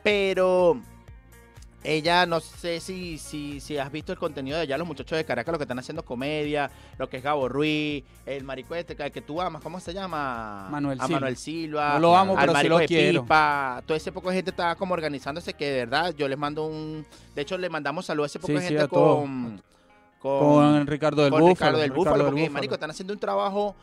Pero 0.02 0.80
ella, 1.84 2.26
no 2.26 2.40
sé 2.40 2.80
si, 2.80 3.18
si, 3.18 3.60
si 3.60 3.78
has 3.78 3.92
visto 3.92 4.12
el 4.12 4.20
contenido 4.20 4.58
de 4.58 4.64
allá, 4.64 4.78
los 4.78 4.88
muchachos 4.88 5.18
de 5.18 5.26
Caracas, 5.26 5.52
lo 5.52 5.58
que 5.58 5.64
están 5.64 5.80
haciendo 5.80 6.04
comedia, 6.06 6.70
lo 6.98 7.10
que 7.10 7.18
es 7.18 7.24
Gabo 7.24 7.50
Ruiz, 7.50 8.04
el 8.26 8.44
marico 8.44 8.76
este 8.76 8.96
que, 8.96 9.12
que 9.12 9.22
tú 9.22 9.42
amas, 9.42 9.62
¿cómo 9.64 9.80
se 9.80 9.94
llama? 9.94 10.68
Manuel 10.70 11.00
a 11.02 11.06
Silva. 11.06 11.20
Manuel 11.20 11.38
Silva. 11.38 11.94
No 11.94 12.00
lo 12.00 12.16
amo, 12.16 12.38
al 12.38 12.48
pero 12.48 12.60
sí 12.60 12.68
lo 12.68 12.78
de 12.78 12.86
quiero. 12.88 13.24
Pipa, 13.24 13.82
todo 13.86 13.98
ese 13.98 14.12
poco 14.12 14.30
de 14.30 14.36
gente 14.36 14.52
está 14.52 14.76
como 14.76 14.94
organizándose 14.94 15.54
que 15.54 15.66
de 15.72 15.78
verdad 15.86 16.14
yo 16.16 16.28
les 16.28 16.38
mando 16.38 16.66
un... 16.66 17.06
De 17.36 17.42
hecho, 17.42 17.58
le 17.58 17.70
mandamos 17.70 18.06
saludos 18.06 18.30
a 18.30 18.32
ese 18.32 18.40
poco 18.40 18.54
Sí, 18.54 18.60
de 18.60 18.62
gente 18.62 18.88
todos. 18.88 19.20
con... 19.22 19.62
Con 20.20 20.86
Ricardo 20.86 21.24
del 21.24 21.32
con 21.32 21.40
Búfalo. 21.42 21.54
Ricardo 21.56 21.80
del 21.80 21.92
Búfalo, 21.92 22.04
Ricardo 22.04 22.24
del 22.26 22.32
porque, 22.32 22.42
Búfalo. 22.42 22.54
marico, 22.54 22.74
están 22.76 22.92
haciendo 22.92 23.14
un 23.14 23.20
trabajo 23.20 23.76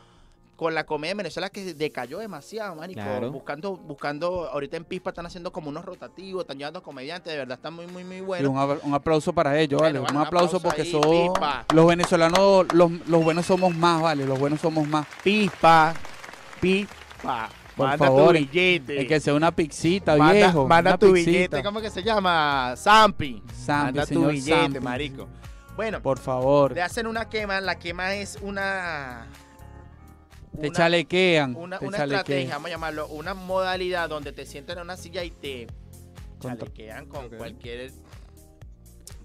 con 0.59 0.75
la 0.75 0.85
comedia 0.85 1.11
en 1.11 1.17
Venezuela 1.19 1.49
que 1.49 1.73
decayó 1.73 2.19
demasiado, 2.19 2.75
marico. 2.75 2.99
Claro. 2.99 3.31
Buscando, 3.31 3.77
buscando, 3.77 4.49
ahorita 4.49 4.75
en 4.75 4.83
Pispa 4.83 5.11
están 5.11 5.25
haciendo 5.25 5.53
como 5.53 5.69
unos 5.69 5.85
rotativos, 5.85 6.41
están 6.41 6.57
llevando 6.57 6.83
comediantes, 6.83 7.31
de 7.31 7.39
verdad, 7.39 7.55
están 7.55 7.75
muy, 7.75 7.87
muy, 7.87 8.03
muy 8.03 8.17
Y 8.17 8.19
buenos. 8.19 8.81
un, 8.83 8.93
aplauso 8.93 9.31
para 9.31 9.57
ellos, 9.57 9.79
¿vale? 9.79 9.99
bueno, 9.99 10.13
un 10.19 10.21
aplauso 10.27 10.57
aplauso 10.57 10.59
porque 10.61 10.81
ahí, 10.81 10.91
son 10.91 11.33
los 11.73 11.87
venezolanos, 11.87 12.65
los, 12.73 12.91
los 13.07 13.23
buenos 13.23 13.45
somos 13.45 13.73
más, 13.73 14.01
¿vale? 14.01 14.25
Los 14.25 14.37
buenos 14.37 14.59
somos 14.59 14.85
más. 14.85 15.07
Pispa, 15.23 15.93
Pispa. 16.59 17.47
Por 17.77 17.87
manda 17.87 18.05
favor, 18.07 18.27
tu 18.35 18.39
billete. 18.39 19.01
Es 19.01 19.07
que 19.07 19.19
sea 19.21 19.33
una 19.35 19.55
pixita, 19.55 20.17
manda, 20.17 20.33
viejo. 20.33 20.67
manda 20.67 20.97
tu 20.97 21.13
pixita. 21.13 21.31
billete, 21.31 21.63
¿cómo 21.63 21.79
que 21.79 21.89
se 21.89 22.03
llama? 22.03 22.73
Zampi. 22.75 23.41
Zampi, 23.53 23.97
manda 23.97 24.05
tu 24.05 24.25
billete, 24.27 24.61
Zampi. 24.61 24.79
marico. 24.81 25.29
Bueno, 25.77 26.01
Por 26.01 26.19
favor. 26.19 26.73
le 26.73 26.81
hacen 26.81 27.07
una 27.07 27.29
quema, 27.29 27.61
la 27.61 27.79
quema 27.79 28.15
es 28.15 28.37
una... 28.41 29.25
Te 30.59 30.67
una- 30.69 30.77
chalequean. 30.77 31.55
una, 31.55 31.79
te 31.79 31.85
una 31.87 31.97
chalequean. 31.97 32.19
estrategia, 32.19 32.53
vamos 32.55 32.67
a 32.67 32.69
llamarlo, 32.71 33.07
una 33.07 33.33
modalidad 33.33 34.09
donde 34.09 34.31
te 34.31 34.45
sientan 34.45 34.77
en 34.77 34.83
una 34.83 34.97
silla 34.97 35.23
y 35.23 35.31
te 35.31 35.67
Contra- 36.39 36.59
chalequean 36.67 37.05
con 37.07 37.29
cualquier 37.29 37.91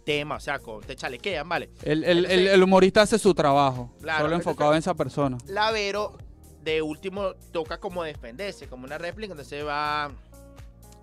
tema, 0.05 0.37
o 0.37 0.41
sea, 0.41 0.59
con- 0.59 0.83
te 0.83 0.95
chalequean, 0.97 1.49
¿vale? 1.49 1.71
El, 1.83 2.05
el- 2.05 2.05
el- 2.05 2.25
Entonces- 2.27 2.53
el 2.55 2.63
humorista 2.63 3.03
hace 3.03 3.19
su 3.19 3.35
trabajo. 3.35 3.91
Claro, 4.01 4.25
solo 4.25 4.37
enfocado 4.37 4.73
en 4.73 4.79
esa 4.79 4.95
persona. 4.95 5.39
Lavero, 5.47 6.17
de 6.63 6.83
último, 6.83 7.35
toca 7.53 7.79
como 7.79 8.03
defenderse, 8.05 8.67
como 8.69 8.85
una 8.85 8.99
réplica, 8.99 9.33
entonces 9.33 9.65
va 9.67 10.11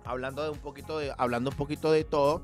hablando 0.04 0.42
de 0.44 0.50
un 0.50 0.58
poquito 0.58 0.98
de, 0.98 1.12
hablando 1.18 1.50
un 1.50 1.56
poquito 1.56 1.90
de 1.92 2.04
todo. 2.04 2.42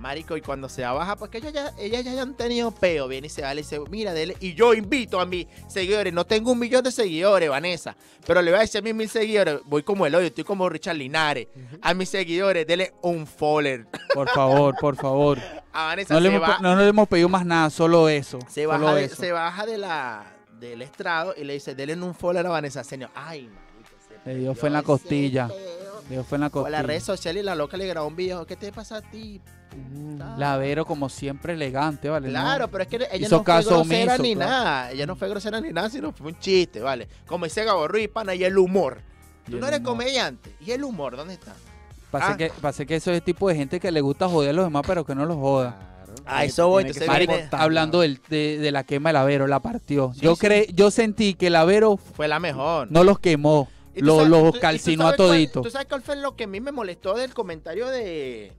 Marico, 0.00 0.34
y 0.36 0.40
cuando 0.40 0.68
se 0.70 0.82
baja, 0.82 1.14
porque 1.14 1.38
ellos 1.38 1.52
ya, 1.52 1.72
ellas 1.78 2.02
ya 2.04 2.22
han 2.22 2.34
tenido 2.34 2.70
peo, 2.70 3.06
viene 3.06 3.26
y 3.26 3.30
se 3.30 3.42
va 3.42 3.52
y 3.52 3.56
le 3.56 3.60
dice, 3.62 3.78
mira, 3.90 4.14
dele, 4.14 4.34
y 4.40 4.54
yo 4.54 4.72
invito 4.72 5.20
a 5.20 5.26
mis 5.26 5.46
seguidores, 5.68 6.10
no 6.14 6.24
tengo 6.24 6.52
un 6.52 6.58
millón 6.58 6.82
de 6.82 6.90
seguidores, 6.90 7.50
Vanessa, 7.50 7.94
pero 8.26 8.40
le 8.40 8.50
voy 8.50 8.58
a 8.58 8.62
decir 8.62 8.78
a 8.78 8.82
mis 8.82 8.94
mil 8.94 9.10
seguidores, 9.10 9.60
voy 9.66 9.82
como 9.82 10.06
el 10.06 10.14
hoyo, 10.14 10.26
estoy 10.28 10.42
como 10.44 10.68
Richard 10.70 10.96
Linares, 10.96 11.48
a 11.82 11.92
mis 11.92 12.08
seguidores, 12.08 12.66
dele 12.66 12.94
un 13.02 13.26
follower. 13.26 13.86
Por 14.14 14.28
favor, 14.30 14.74
por 14.80 14.96
favor. 14.96 15.38
A 15.72 15.84
Vanessa 15.84 16.14
No 16.14 16.20
le, 16.20 16.28
hemos, 16.30 16.42
va, 16.42 16.56
pe- 16.56 16.62
no 16.62 16.74
le 16.76 16.88
hemos 16.88 17.06
pedido 17.06 17.28
más 17.28 17.44
nada, 17.46 17.70
solo 17.70 18.08
eso. 18.08 18.38
se, 18.48 18.64
solo 18.64 18.68
baja 18.86 18.94
de, 18.94 19.04
eso. 19.04 19.16
se 19.16 19.30
baja 19.32 19.66
de 19.66 19.78
la, 19.78 20.24
del 20.58 20.82
estrado 20.82 21.32
y 21.36 21.44
le 21.44 21.52
dice, 21.52 21.74
dele 21.76 21.94
un 21.94 22.14
follower 22.14 22.46
a 22.46 22.50
Vanessa 22.50 22.82
Senior. 22.82 23.10
Ay, 23.14 23.42
marico, 23.48 23.90
se 24.24 24.30
Le 24.32 24.38
dio 24.40 24.54
fue 24.54 24.68
en 24.68 24.72
la 24.72 24.82
costilla. 24.82 25.48
Fue 26.28 26.36
en 26.36 26.40
la 26.42 26.50
O 26.52 26.68
las 26.68 26.84
redes 26.84 27.04
sociales 27.04 27.42
y 27.42 27.46
la 27.46 27.54
loca 27.54 27.76
le 27.76 27.86
grabó 27.86 28.08
un 28.08 28.16
video. 28.16 28.46
¿Qué 28.46 28.56
te 28.56 28.72
pasa 28.72 28.96
a 28.96 29.02
ti? 29.02 29.40
Lavero, 30.36 30.84
como 30.84 31.08
siempre, 31.08 31.52
elegante, 31.52 32.08
¿vale? 32.08 32.28
No. 32.28 32.32
Claro, 32.40 32.68
pero 32.68 32.82
es 32.82 32.88
que 32.88 32.96
ella 32.96 33.08
Hizo 33.26 33.36
no 33.36 33.38
fue 33.38 33.44
caso 33.44 33.70
grosera 33.70 34.14
omiso, 34.14 34.22
ni 34.22 34.34
claro. 34.34 34.50
nada. 34.50 34.90
Ella 34.90 35.06
no 35.06 35.16
fue 35.16 35.28
grosera 35.28 35.60
ni 35.60 35.72
nada, 35.72 35.88
sino 35.90 36.12
fue 36.12 36.28
un 36.28 36.38
chiste, 36.38 36.80
¿vale? 36.80 37.08
Como 37.26 37.44
dice 37.44 37.64
Gabo 37.64 37.86
Ruiz, 37.88 38.08
pana, 38.08 38.34
y 38.34 38.44
el 38.44 38.58
humor. 38.58 39.00
Y 39.46 39.50
Tú 39.50 39.56
el 39.56 39.60
no 39.60 39.66
eres 39.68 39.80
humor. 39.80 39.92
comediante. 39.92 40.54
¿Y 40.60 40.72
el 40.72 40.84
humor 40.84 41.16
dónde 41.16 41.34
está? 41.34 41.54
Pasa, 42.10 42.32
Ah. 42.32 42.36
que, 42.36 42.50
pasa 42.60 42.84
que 42.84 42.96
eso 42.96 43.10
es 43.12 43.18
el 43.18 43.22
tipo 43.22 43.48
de 43.48 43.54
gente 43.54 43.78
que 43.78 43.90
le 43.92 44.00
gusta 44.00 44.28
joder 44.28 44.50
a 44.50 44.52
los 44.54 44.64
demás, 44.64 44.82
pero 44.86 45.04
que 45.04 45.14
no 45.14 45.24
los 45.26 45.36
joda. 45.36 45.78
A 46.26 46.44
eso 46.44 46.66
voy, 46.68 46.82
entonces 46.82 47.06
Marico, 47.06 47.34
hablando 47.52 48.00
del- 48.00 48.20
de, 48.28 48.58
de 48.58 48.72
la 48.72 48.82
quema 48.82 49.10
del 49.10 49.16
Avero, 49.16 49.46
la 49.46 49.60
partió. 49.60 50.12
Sí, 50.14 50.20
yo 50.22 50.34
sí. 50.34 50.44
cre- 50.46 50.74
yo 50.74 50.90
sentí 50.90 51.34
que 51.34 51.46
el 51.46 51.54
Avero 51.56 51.96
Fue 51.96 52.26
la 52.26 52.40
mejor. 52.40 52.90
no 52.90 53.04
los 53.04 53.20
quemó, 53.20 53.68
lo- 53.96 54.16
sabes- 54.50 54.60
calcinó 54.60 55.04
a 55.08 55.14
cuál- 55.14 55.16
toditos. 55.16 55.62
¿Tú 55.62 55.70
sabes 55.70 55.88
cuál 55.88 56.02
fue 56.02 56.16
lo 56.16 56.36
que 56.36 56.44
a 56.44 56.46
mí 56.46 56.60
me 56.60 56.72
molestó 56.72 57.14
del 57.14 57.34
comentario 57.34 57.88
de, 57.88 58.52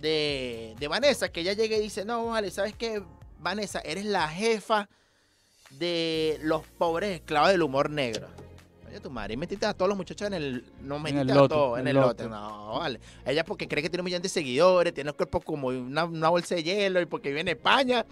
de, 0.00 0.74
de 0.78 0.88
Vanessa? 0.88 1.30
Que 1.30 1.40
ella 1.40 1.52
llega 1.52 1.76
y 1.76 1.80
dice, 1.80 2.04
no, 2.04 2.26
vale, 2.26 2.50
¿sabes 2.50 2.74
qué? 2.76 3.02
Vanessa, 3.38 3.80
eres 3.80 4.04
la 4.04 4.28
jefa 4.28 4.88
de 5.70 6.38
los 6.42 6.62
pobres 6.78 7.10
esclavos 7.10 7.50
del 7.50 7.62
humor 7.62 7.90
negro. 7.90 8.28
Oye, 8.92 9.00
tu 9.00 9.10
madre, 9.10 9.32
y 9.34 9.36
metiste 9.38 9.64
a 9.64 9.72
todos 9.72 9.88
los 9.88 9.96
muchachos 9.96 10.26
en 10.26 10.34
el... 10.34 10.64
No 10.82 10.96
En 10.96 11.02
metiste 11.02 11.32
a 11.32 11.48
todos 11.48 11.78
en 11.80 11.88
el 11.88 11.96
lote. 11.96 12.24
lote. 12.24 12.28
No, 12.28 12.78
vale. 12.78 13.00
Ella 13.24 13.42
porque 13.42 13.66
cree 13.66 13.82
que 13.82 13.88
tiene 13.88 14.02
un 14.02 14.04
millón 14.04 14.20
de 14.20 14.28
seguidores, 14.28 14.92
tiene 14.92 15.08
el 15.10 15.16
cuerpo 15.16 15.40
como 15.40 15.68
una, 15.68 16.04
una 16.04 16.28
bolsa 16.28 16.54
de 16.56 16.62
hielo 16.62 17.00
y 17.00 17.06
porque 17.06 17.30
vive 17.30 17.40
en 17.40 17.48
España. 17.48 18.04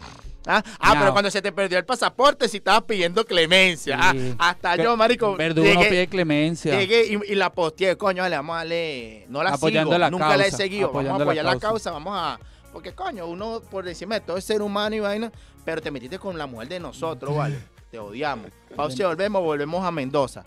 Ah, 0.46 0.62
ah, 0.78 0.96
pero 0.98 1.12
cuando 1.12 1.30
se 1.30 1.42
te 1.42 1.52
perdió 1.52 1.76
el 1.76 1.84
pasaporte, 1.84 2.48
si 2.48 2.56
estabas 2.56 2.84
pidiendo 2.84 3.26
clemencia. 3.26 3.98
Ah, 4.00 4.12
Sí. 4.12 4.34
hasta 4.38 4.76
Que- 4.76 4.84
yo, 4.84 4.96
marico, 4.96 5.36
Verdugo 5.36 5.68
no 5.74 5.80
pide 5.82 6.06
clemencia. 6.08 6.78
Llegué 6.78 7.08
y, 7.08 7.32
y 7.32 7.34
la 7.34 7.52
posteé, 7.52 7.96
coño, 7.96 8.26
le 8.26 8.36
vamos 8.36 8.54
a 8.54 8.58
darle. 8.60 9.26
No 9.28 9.42
la 9.42 9.50
Apoyando 9.50 9.90
sigo, 9.90 9.98
la 9.98 10.10
nunca 10.10 10.28
la 10.28 10.46
he 10.46 10.48
causa, 10.50 10.56
seguido. 10.56 10.90
Vamos 10.92 11.12
a 11.14 11.18
la 11.18 11.24
apoyar 11.24 11.44
la 11.44 11.50
causa. 11.52 11.68
causa. 11.68 11.90
vamos 11.90 12.14
a. 12.16 12.40
Porque, 12.72 12.94
coño, 12.94 13.26
uno 13.26 13.60
por 13.70 13.86
encima 13.86 14.14
de 14.14 14.22
todo 14.22 14.38
es 14.38 14.44
ser 14.44 14.62
humano 14.62 14.96
y 14.96 15.00
vaina, 15.00 15.30
pero 15.62 15.82
te 15.82 15.90
metiste 15.90 16.18
con 16.18 16.38
la 16.38 16.46
mujer 16.46 16.68
de 16.68 16.80
nosotros, 16.80 17.36
¿vale? 17.36 17.58
Te 17.90 17.98
odiamos. 17.98 18.46
Pausa 18.76 19.08
volvemos, 19.08 19.42
volvemos 19.42 19.84
a 19.84 19.90
Mendoza. 19.90 20.44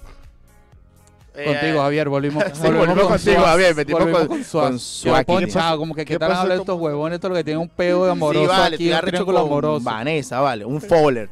Eh, 1.36 1.46
Contigo, 1.46 1.80
Javier, 1.82 2.10
volvimos, 2.10 2.44
sí, 2.54 2.62
volvimos 2.62 3.08
contigo, 3.08 3.18
Suaz, 3.18 3.46
Javier, 3.48 3.76
metimos 3.76 4.02
volvimos 4.02 4.22
con- 4.28 4.28
con 4.28 4.78
con 5.26 5.78
como 5.80 5.96
que 5.96 6.06
¿Qué 6.06 6.20
tal 6.20 6.32
hablan 6.32 6.58
con- 6.58 6.62
estos 6.62 6.80
huevones, 6.80 7.16
esto 7.16 7.30
lo 7.30 7.36
que 7.36 7.44
tienen 7.44 7.62
un 7.62 7.70
peo 7.70 8.06
de 8.06 8.12
amoroso 8.12 8.42
sí, 8.42 8.48
vale, 8.48 8.76
aquí, 8.76 8.92
un 8.94 9.00
triángulo 9.02 9.38
con 9.40 9.48
amoroso. 9.48 9.84
Vanessa, 9.84 10.40
vale, 10.42 10.64
un 10.66 10.80
follower. 10.82 11.30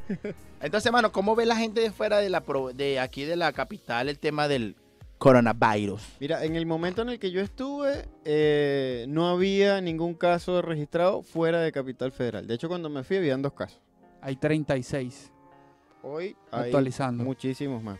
Entonces, 0.59 0.85
hermano, 0.87 1.11
¿cómo 1.11 1.35
ve 1.35 1.45
la 1.45 1.55
gente 1.55 1.81
de 1.81 1.91
fuera 1.91 2.17
de 2.17 2.29
la 2.29 2.41
pro- 2.41 2.73
de 2.73 2.99
aquí 2.99 3.25
de 3.25 3.35
la 3.35 3.51
capital 3.53 4.09
el 4.09 4.17
tema 4.17 4.47
del 4.47 4.75
coronavirus? 5.19 6.01
Mira, 6.19 6.43
en 6.45 6.55
el 6.55 6.65
momento 6.65 7.03
en 7.03 7.09
el 7.09 7.19
que 7.19 7.29
yo 7.29 7.41
estuve, 7.41 8.07
eh, 8.25 9.05
no 9.07 9.29
había 9.29 9.81
ningún 9.81 10.15
caso 10.15 10.61
registrado 10.63 11.21
fuera 11.21 11.61
de 11.61 11.71
Capital 11.71 12.11
Federal. 12.11 12.47
De 12.47 12.55
hecho, 12.55 12.67
cuando 12.67 12.89
me 12.89 13.03
fui, 13.03 13.17
habían 13.17 13.41
dos 13.43 13.53
casos. 13.53 13.79
Hay 14.19 14.35
36, 14.35 15.31
Hoy 16.03 16.35
hay 16.51 16.63
actualizando. 16.65 17.23
muchísimos 17.23 17.83
más. 17.83 17.99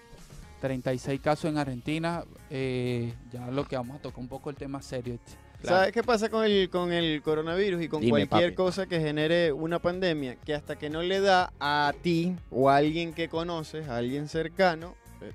36 0.61 1.19
casos 1.19 1.45
en 1.51 1.57
Argentina. 1.57 2.23
eh, 2.49 3.13
ya 3.33 3.47
lo 3.47 3.65
que 3.65 3.75
vamos 3.75 3.97
a 3.97 4.01
tocar 4.01 4.19
un 4.19 4.27
poco 4.29 4.49
el 4.49 4.55
tema 4.55 4.81
serio. 4.81 5.15
este. 5.15 5.33
Claro. 5.61 5.77
¿Sabes 5.77 5.91
qué 5.93 6.01
pasa 6.01 6.29
con 6.29 6.43
el, 6.43 6.69
con 6.71 6.91
el 6.91 7.21
coronavirus 7.21 7.83
y 7.83 7.87
con 7.87 8.01
Dime, 8.01 8.25
cualquier 8.27 8.51
papi. 8.51 8.55
cosa 8.55 8.87
que 8.87 8.99
genere 8.99 9.51
una 9.51 9.77
pandemia? 9.79 10.35
Que 10.37 10.55
hasta 10.55 10.75
que 10.75 10.89
no 10.89 11.03
le 11.03 11.19
da 11.19 11.51
a 11.59 11.93
ti 12.01 12.35
o 12.49 12.69
a 12.69 12.77
alguien 12.77 13.13
que 13.13 13.29
conoces, 13.29 13.87
a 13.87 13.97
alguien 13.97 14.27
cercano, 14.27 14.95
eh, 15.21 15.31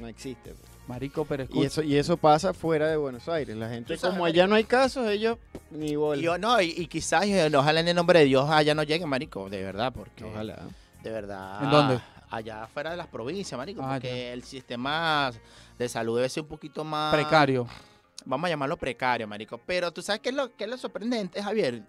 no 0.00 0.08
existe. 0.08 0.50
pues. 0.50 0.62
Marico, 0.88 1.24
pero 1.26 1.42
Y 1.42 1.46
escucha. 1.46 1.66
eso, 1.66 1.82
y 1.82 1.96
eso 1.96 2.16
pasa 2.16 2.52
fuera 2.54 2.88
de 2.88 2.96
Buenos 2.96 3.28
Aires. 3.28 3.54
La 3.56 3.68
gente, 3.68 3.96
sabes, 3.98 4.14
como 4.14 4.24
allá 4.24 4.46
no 4.48 4.54
hay 4.56 4.64
casos, 4.64 5.06
ellos 5.08 5.36
ni 5.70 5.94
bola. 5.94 6.18
Y 6.20 6.24
yo, 6.24 6.38
no, 6.38 6.60
y, 6.60 6.74
y 6.76 6.86
quizás, 6.86 7.26
ojalá 7.54 7.78
en 7.80 7.88
el 7.88 7.94
nombre 7.94 8.18
de 8.20 8.24
Dios 8.24 8.48
allá 8.50 8.74
no 8.74 8.82
llegue, 8.82 9.04
marico, 9.06 9.48
de 9.50 9.62
verdad, 9.62 9.92
porque 9.92 10.24
Ojalá. 10.24 10.58
de 11.04 11.10
verdad. 11.10 11.62
¿En 11.62 11.70
dónde? 11.70 12.00
Allá 12.30 12.66
fuera 12.66 12.90
de 12.90 12.96
las 12.96 13.06
provincias, 13.06 13.56
marico, 13.56 13.80
Ah, 13.82 13.94
porque 13.94 14.32
el 14.32 14.42
sistema 14.44 15.30
de 15.78 15.88
salud 15.88 16.16
debe 16.16 16.28
ser 16.28 16.42
un 16.42 16.48
poquito 16.48 16.84
más 16.84 17.14
Precario. 17.14 17.66
Vamos 18.24 18.46
a 18.46 18.50
llamarlo 18.50 18.76
precario, 18.76 19.26
marico. 19.26 19.58
Pero 19.64 19.90
tú 19.92 20.02
sabes 20.02 20.20
qué 20.20 20.28
es 20.30 20.34
lo, 20.34 20.54
qué 20.54 20.64
es 20.64 20.70
lo 20.70 20.76
sorprendente, 20.76 21.42
Javier, 21.42 21.82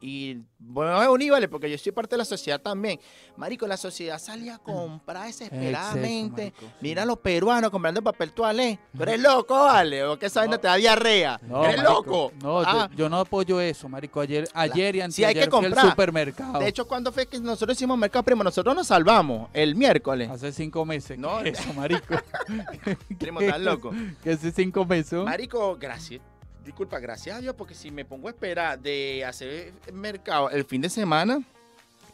y 0.00 0.38
bueno, 0.58 0.98
me 0.98 1.08
uní, 1.08 1.28
¿vale? 1.30 1.48
Porque 1.48 1.70
yo 1.70 1.76
soy 1.76 1.92
parte 1.92 2.14
de 2.14 2.18
la 2.18 2.24
sociedad 2.24 2.60
también. 2.60 2.98
Marico, 3.36 3.66
la 3.66 3.76
sociedad 3.76 4.18
salía 4.18 4.54
a 4.56 4.58
comprar 4.58 5.26
desesperadamente. 5.26 6.46
Exceso, 6.46 6.60
marico, 6.60 6.60
sí. 6.60 6.76
Mira 6.80 7.02
a 7.02 7.06
los 7.06 7.18
peruanos 7.18 7.70
comprando 7.70 8.02
papel 8.02 8.32
toalé. 8.32 8.78
¿Tú 8.96 9.02
eres 9.02 9.20
loco, 9.20 9.54
vale? 9.54 10.04
¿O 10.04 10.18
qué 10.18 10.26
esa 10.26 10.40
vaina 10.40 10.58
te 10.58 10.68
da 10.68 10.76
diarrea? 10.76 11.38
No, 11.42 11.64
¿Eres 11.64 11.78
marico, 11.78 11.92
loco? 11.94 12.32
No, 12.42 12.62
yo- 12.62 12.68
Ah, 12.68 12.90
yo, 12.96 13.08
no 13.08 13.18
apoyo 13.18 13.60
eso, 13.60 13.88
marico. 13.88 14.20
Ayer, 14.20 14.48
ayer 14.54 14.96
y 14.96 15.12
Sí, 15.12 15.24
hay 15.24 15.34
que 15.34 15.40
anteayer 15.42 15.50
fui 15.50 15.58
al 15.58 15.64
comprar. 15.70 15.90
supermercado. 15.90 16.58
de 16.60 16.68
hecho, 16.68 16.86
cuando 16.88 17.12
fue 17.12 17.26
que 17.26 17.38
nosotros 17.40 17.76
hicimos 17.76 17.98
Mercado 17.98 18.22
Primo? 18.22 18.42
Nosotros 18.44 18.74
nos 18.74 18.86
salvamos 18.86 19.48
el 19.52 19.74
miércoles. 19.74 20.30
hace 20.30 20.52
cinco 20.52 20.84
meses. 20.84 21.18
No, 21.18 21.42
¿Qué 21.42 21.50
es 21.50 21.58
eso, 21.60 21.72
marico. 21.74 22.14
Primo, 23.18 23.40
tan 23.40 23.64
loco. 23.64 23.92
que 24.22 24.30
hace 24.32 24.50
cinco 24.52 24.84
meses. 24.84 25.12
¿no? 25.12 25.24
Marico, 25.24 25.76
gracias. 25.78 26.20
Disculpa, 26.64 26.98
gracias 26.98 27.36
a 27.36 27.40
Dios, 27.40 27.54
porque 27.56 27.74
si 27.74 27.90
me 27.90 28.04
pongo 28.04 28.28
a 28.28 28.30
esperar 28.30 28.78
de 28.78 29.24
hacer 29.24 29.72
mercado 29.92 30.50
el 30.50 30.64
fin 30.64 30.80
de 30.82 30.88
semana, 30.90 31.40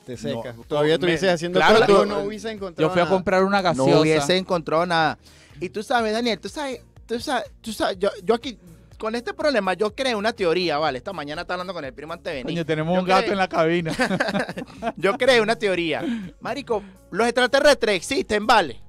Te 0.04 0.16
secas. 0.16 0.56
No, 0.56 0.62
Todavía 0.64 0.94
estuvieses 0.94 1.28
haciendo 1.30 1.58
claro, 1.58 1.74
cola, 1.74 1.86
tú- 1.86 2.06
no 2.06 2.20
hubiese 2.20 2.50
encontrado 2.50 2.88
Yo 2.88 2.92
fui 2.92 3.02
a 3.02 3.08
comprar 3.08 3.42
una 3.42 3.58
no 3.58 3.62
gaseosa. 3.64 4.00
hubiese 4.00 4.36
encontrado 4.36 4.86
nada. 4.86 5.18
Y 5.60 5.68
tú 5.68 5.82
sabes, 5.82 6.12
Daniel, 6.12 6.38
tú 6.38 6.48
sabes, 6.48 6.80
tú 7.06 7.18
sabes, 7.18 7.50
tú 7.60 7.72
sabes, 7.72 7.98
yo, 7.98 8.08
yo 8.22 8.34
aquí, 8.36 8.56
con 8.98 9.14
este 9.16 9.34
problema, 9.34 9.74
yo 9.74 9.94
creé 9.94 10.14
una 10.14 10.32
teoría, 10.32 10.78
¿vale? 10.78 10.98
Esta 10.98 11.12
mañana 11.12 11.42
estaba 11.42 11.56
hablando 11.56 11.74
con 11.74 11.84
el 11.84 11.92
primo 11.92 12.12
antes 12.12 12.30
de 12.32 12.36
venir. 12.44 12.54
Coño, 12.54 12.64
tenemos 12.64 12.94
Yo 12.94 13.00
un 13.00 13.06
gato 13.06 13.22
creé- 13.22 13.32
en 13.32 13.38
la 13.38 13.48
cabina. 13.48 13.92
Yo 14.96 15.18
creé 15.18 15.40
una 15.40 15.56
teoría. 15.56 16.02
Marico, 16.40 16.82
los 17.10 17.26
extraterrestres 17.26 17.96
existen, 17.96 18.46
¿vale? 18.46 18.80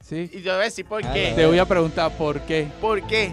sí. 0.00 0.28
Y 0.32 0.42
yo 0.42 0.52
voy 0.52 0.60
a 0.62 0.64
decir, 0.64 0.84
¿por 0.84 1.06
Ah, 1.06 1.12
qué? 1.14 1.32
Te 1.36 1.46
voy 1.46 1.58
a 1.60 1.64
preguntar 1.64 2.10
por 2.18 2.40
qué. 2.40 2.66
¿Por 2.80 3.06
qué? 3.06 3.32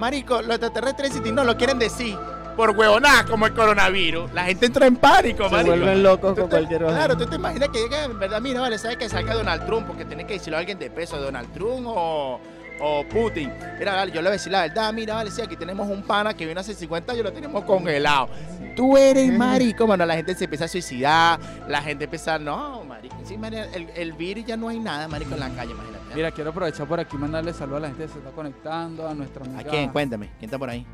Marico, 0.00 0.40
los 0.42 0.50
extraterrestres 0.56 1.10
existen, 1.10 1.34
no 1.34 1.44
lo 1.44 1.56
quieren 1.56 1.78
decir. 1.78 2.16
Por 2.56 2.70
huevonadas 2.70 3.24
como 3.24 3.46
el 3.46 3.54
coronavirus. 3.54 4.32
La 4.32 4.44
gente 4.44 4.66
entra 4.66 4.86
en 4.86 4.96
pánico, 4.96 5.44
Se 5.44 5.50
marico. 5.54 5.76
vuelven 5.76 6.02
locos 6.02 6.34
con 6.34 6.44
te- 6.48 6.50
cualquier 6.56 6.82
vaina. 6.82 6.96
Claro, 6.98 7.16
tú 7.16 7.26
te 7.26 7.36
imaginas 7.36 7.68
que 7.70 7.78
llega, 7.78 8.04
en 8.04 8.18
verdad, 8.18 8.40
mira, 8.40 8.60
vale, 8.60 8.76
sabes 8.76 8.96
que 8.98 9.08
salga 9.08 9.34
Donald 9.34 9.64
Trump, 9.64 9.86
porque 9.86 10.04
tiene 10.04 10.26
que 10.26 10.34
decirlo 10.34 10.56
a 10.56 10.60
alguien 10.60 10.78
de 10.78 10.90
peso, 10.90 11.18
Donald 11.18 11.50
Trump 11.54 11.86
o, 11.86 12.40
o 12.80 13.04
Putin. 13.04 13.52
Mira, 13.78 13.94
vale, 13.94 14.10
yo 14.10 14.16
le 14.16 14.28
voy 14.28 14.28
a 14.28 14.32
decir 14.32 14.52
la 14.52 14.62
verdad, 14.62 14.92
mira, 14.92 15.14
vale, 15.14 15.30
sí, 15.30 15.42
aquí 15.42 15.56
tenemos 15.56 15.88
un 15.88 16.02
pana 16.02 16.34
que 16.34 16.46
vino 16.46 16.60
hace 16.60 16.74
50 16.74 17.12
años 17.12 17.24
lo 17.24 17.32
tenemos 17.32 17.64
congelado. 17.64 18.28
Tú 18.76 18.96
eres 18.96 19.32
marico, 19.32 19.86
bueno, 19.86 20.06
la 20.06 20.14
gente 20.16 20.34
se 20.34 20.44
empieza 20.44 20.64
a 20.64 20.68
suicidar, 20.68 21.38
la 21.68 21.82
gente 21.82 22.04
empieza, 22.04 22.38
no, 22.38 22.84
marico, 22.84 23.16
sí, 23.24 23.36
marico, 23.36 23.62
el, 23.74 23.88
el 23.94 24.12
virus 24.14 24.44
ya 24.46 24.56
no 24.56 24.68
hay 24.68 24.78
nada, 24.78 25.08
marico, 25.08 25.34
en 25.34 25.40
la 25.40 25.50
calle, 25.50 25.72
imagínate. 25.72 26.14
Mira, 26.14 26.30
quiero 26.30 26.50
aprovechar 26.50 26.88
por 26.88 26.98
aquí 26.98 27.16
y 27.16 27.18
mandarle 27.18 27.52
saludos 27.52 27.78
a 27.78 27.80
la 27.80 27.88
gente 27.88 28.04
que 28.04 28.12
se 28.12 28.18
está 28.18 28.30
conectando, 28.30 29.06
a 29.08 29.14
nuestra 29.14 29.44
amiga, 29.44 29.60
¿A 29.60 29.64
quién? 29.64 29.90
Cuéntame, 29.90 30.30
¿quién 30.38 30.48
está 30.48 30.58
por 30.58 30.70
ahí? 30.70 30.86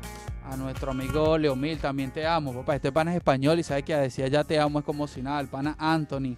a 0.49 0.55
nuestro 0.55 0.91
amigo 0.91 1.37
Leomil, 1.37 1.77
también 1.77 2.11
te 2.11 2.25
amo, 2.25 2.53
papá. 2.53 2.75
Este 2.75 2.91
pana 2.91 3.11
es 3.11 3.17
español 3.17 3.59
y 3.59 3.63
sabe 3.63 3.83
que 3.83 3.93
a 3.93 3.99
decir 3.99 4.29
ya 4.29 4.43
te 4.43 4.59
amo 4.59 4.79
es 4.79 4.85
como 4.85 5.07
si 5.07 5.21
nada. 5.21 5.39
El 5.39 5.47
pana 5.47 5.75
Anthony, 5.77 6.35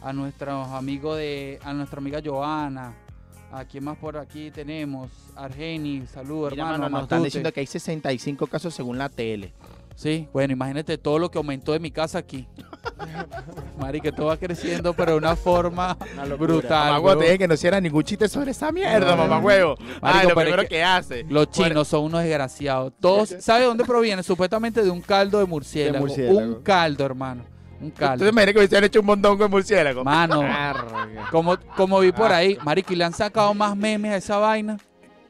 a 0.00 0.12
nuestros 0.12 0.68
amigos 0.68 1.18
de, 1.18 1.58
a 1.62 1.72
nuestra 1.74 1.98
amiga 1.98 2.20
Joana, 2.24 2.94
a 3.52 3.64
quién 3.66 3.84
más 3.84 3.98
por 3.98 4.16
aquí 4.16 4.50
tenemos, 4.50 5.08
Argeni, 5.36 6.06
saludos 6.06 6.52
hermano. 6.52 6.78
mano, 6.78 6.88
nos 6.88 7.02
están 7.02 7.22
diciendo 7.22 7.52
que 7.52 7.60
hay 7.60 7.66
65 7.66 8.46
casos 8.46 8.72
según 8.74 8.98
la 8.98 9.08
tele. 9.08 9.52
Sí, 9.94 10.26
bueno, 10.32 10.54
imagínate 10.54 10.96
todo 10.96 11.18
lo 11.18 11.30
que 11.30 11.36
aumentó 11.36 11.72
de 11.72 11.78
mi 11.78 11.90
casa 11.90 12.16
aquí. 12.18 12.48
Mari, 13.78 14.00
que 14.00 14.10
todo 14.10 14.26
va 14.26 14.36
creciendo, 14.38 14.94
pero 14.94 15.12
de 15.12 15.18
una 15.18 15.36
forma 15.36 15.96
brutal. 16.38 17.02
Mamá 17.02 17.18
te 17.18 17.24
dije 17.24 17.38
que 17.38 17.48
no 17.48 17.54
hiciera 17.54 17.78
ningún 17.80 18.02
chiste 18.02 18.26
sobre 18.28 18.52
esa 18.52 18.72
mierda, 18.72 19.10
No, 19.14 19.16
mamá 19.18 19.38
huevo. 19.38 19.76
Marico, 19.78 19.98
Ah, 20.00 20.22
lo 20.22 20.28
es 20.30 20.34
primero 20.34 20.62
que- 20.62 20.68
que, 20.68 20.82
hace. 20.82 21.24
Los 21.28 21.50
chinos 21.50 21.88
son 21.88 22.04
unos 22.04 22.22
desgraciados. 22.22 22.92
Todos, 23.00 23.28
¿sabe 23.40 23.60
de 23.60 23.66
dónde 23.66 23.84
proviene? 23.84 24.22
Supuestamente 24.22 24.82
de 24.82 24.90
un 24.90 25.02
caldo 25.02 25.38
de 25.38 25.44
murciélago. 25.46 26.06
murciélago. 26.06 26.38
Un 26.38 26.62
caldo, 26.62 27.04
hermano. 27.04 27.44
Un 27.82 27.90
¿Tú 27.90 27.96
caldo. 27.98 28.24
te 28.24 28.30
imaginas 28.30 28.52
que 28.54 28.58
hubiesen 28.60 28.84
hecho 28.84 29.00
un 29.00 29.06
montón 29.06 29.36
con 29.38 29.50
murciélago? 29.50 30.04
Mano, 30.04 30.42
como, 31.30 31.56
como 31.76 32.00
vi 32.00 32.12
por 32.12 32.32
ahí, 32.32 32.56
marico, 32.64 32.92
y 32.92 32.96
le 32.96 33.04
han 33.04 33.12
sacado 33.12 33.52
más 33.54 33.76
memes 33.76 34.12
a 34.12 34.16
esa 34.16 34.36
vaina. 34.38 34.78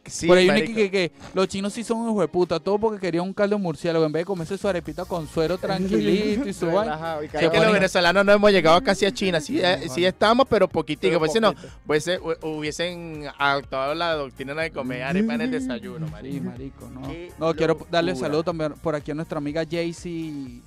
Sí, 0.05 0.27
por 0.27 0.37
ahí 0.37 0.47
viene 0.47 0.59
marico. 0.63 0.77
que, 0.77 0.91
que, 0.91 1.11
que 1.11 1.17
los 1.33 1.47
chinos 1.47 1.73
sí 1.73 1.85
son 1.85 1.99
unos 1.99 2.15
hueputa, 2.17 2.59
todo 2.59 2.77
porque 2.77 2.99
querían 3.01 3.23
un 3.25 3.33
caldo 3.33 3.57
de 3.57 3.63
murciélago. 3.63 4.05
En 4.05 4.11
vez 4.11 4.23
de 4.23 4.25
comerse 4.27 4.59
su 4.59 4.67
arepita 4.67 5.05
con 5.05 5.29
suero 5.29 5.59
tranquilito 5.59 6.49
y 6.49 6.53
su 6.53 6.67
vaina. 6.73 7.19
Es 7.33 7.49
que 7.51 7.61
los 7.61 7.73
venezolanos 7.73 8.25
no 8.25 8.33
hemos 8.33 8.51
llegado 8.51 8.83
casi 8.83 9.07
a 9.07 9.13
China. 9.13 9.41
Sí, 9.41 9.61
eh, 9.63 9.87
sí 9.95 10.05
estamos, 10.05 10.47
pero 10.51 10.67
poquitico. 10.69 11.21
Pues 11.21 11.33
si 11.33 11.39
no, 11.39 11.55
pues 11.87 12.09
eh, 12.09 12.19
hu- 12.21 12.37
hubiesen 12.43 13.27
adoptado 13.39 13.95
la 13.95 14.15
doctrina 14.15 14.55
de 14.55 14.73
comer 14.73 15.05
arepa 15.05 15.35
en 15.35 15.41
el 15.43 15.51
desayuno, 15.53 16.07
Sí, 16.09 16.13
marico. 16.41 16.45
marico, 16.51 16.91
no. 16.91 17.03
No, 17.39 17.55
quiero 17.55 17.79
darle 17.89 18.17
saludo 18.17 18.43
también 18.43 18.73
por 18.83 18.97
aquí 18.97 19.13
a 19.13 19.15
nuestra 19.15 19.39
amiga 19.39 19.63
Jaycee, 19.65 20.61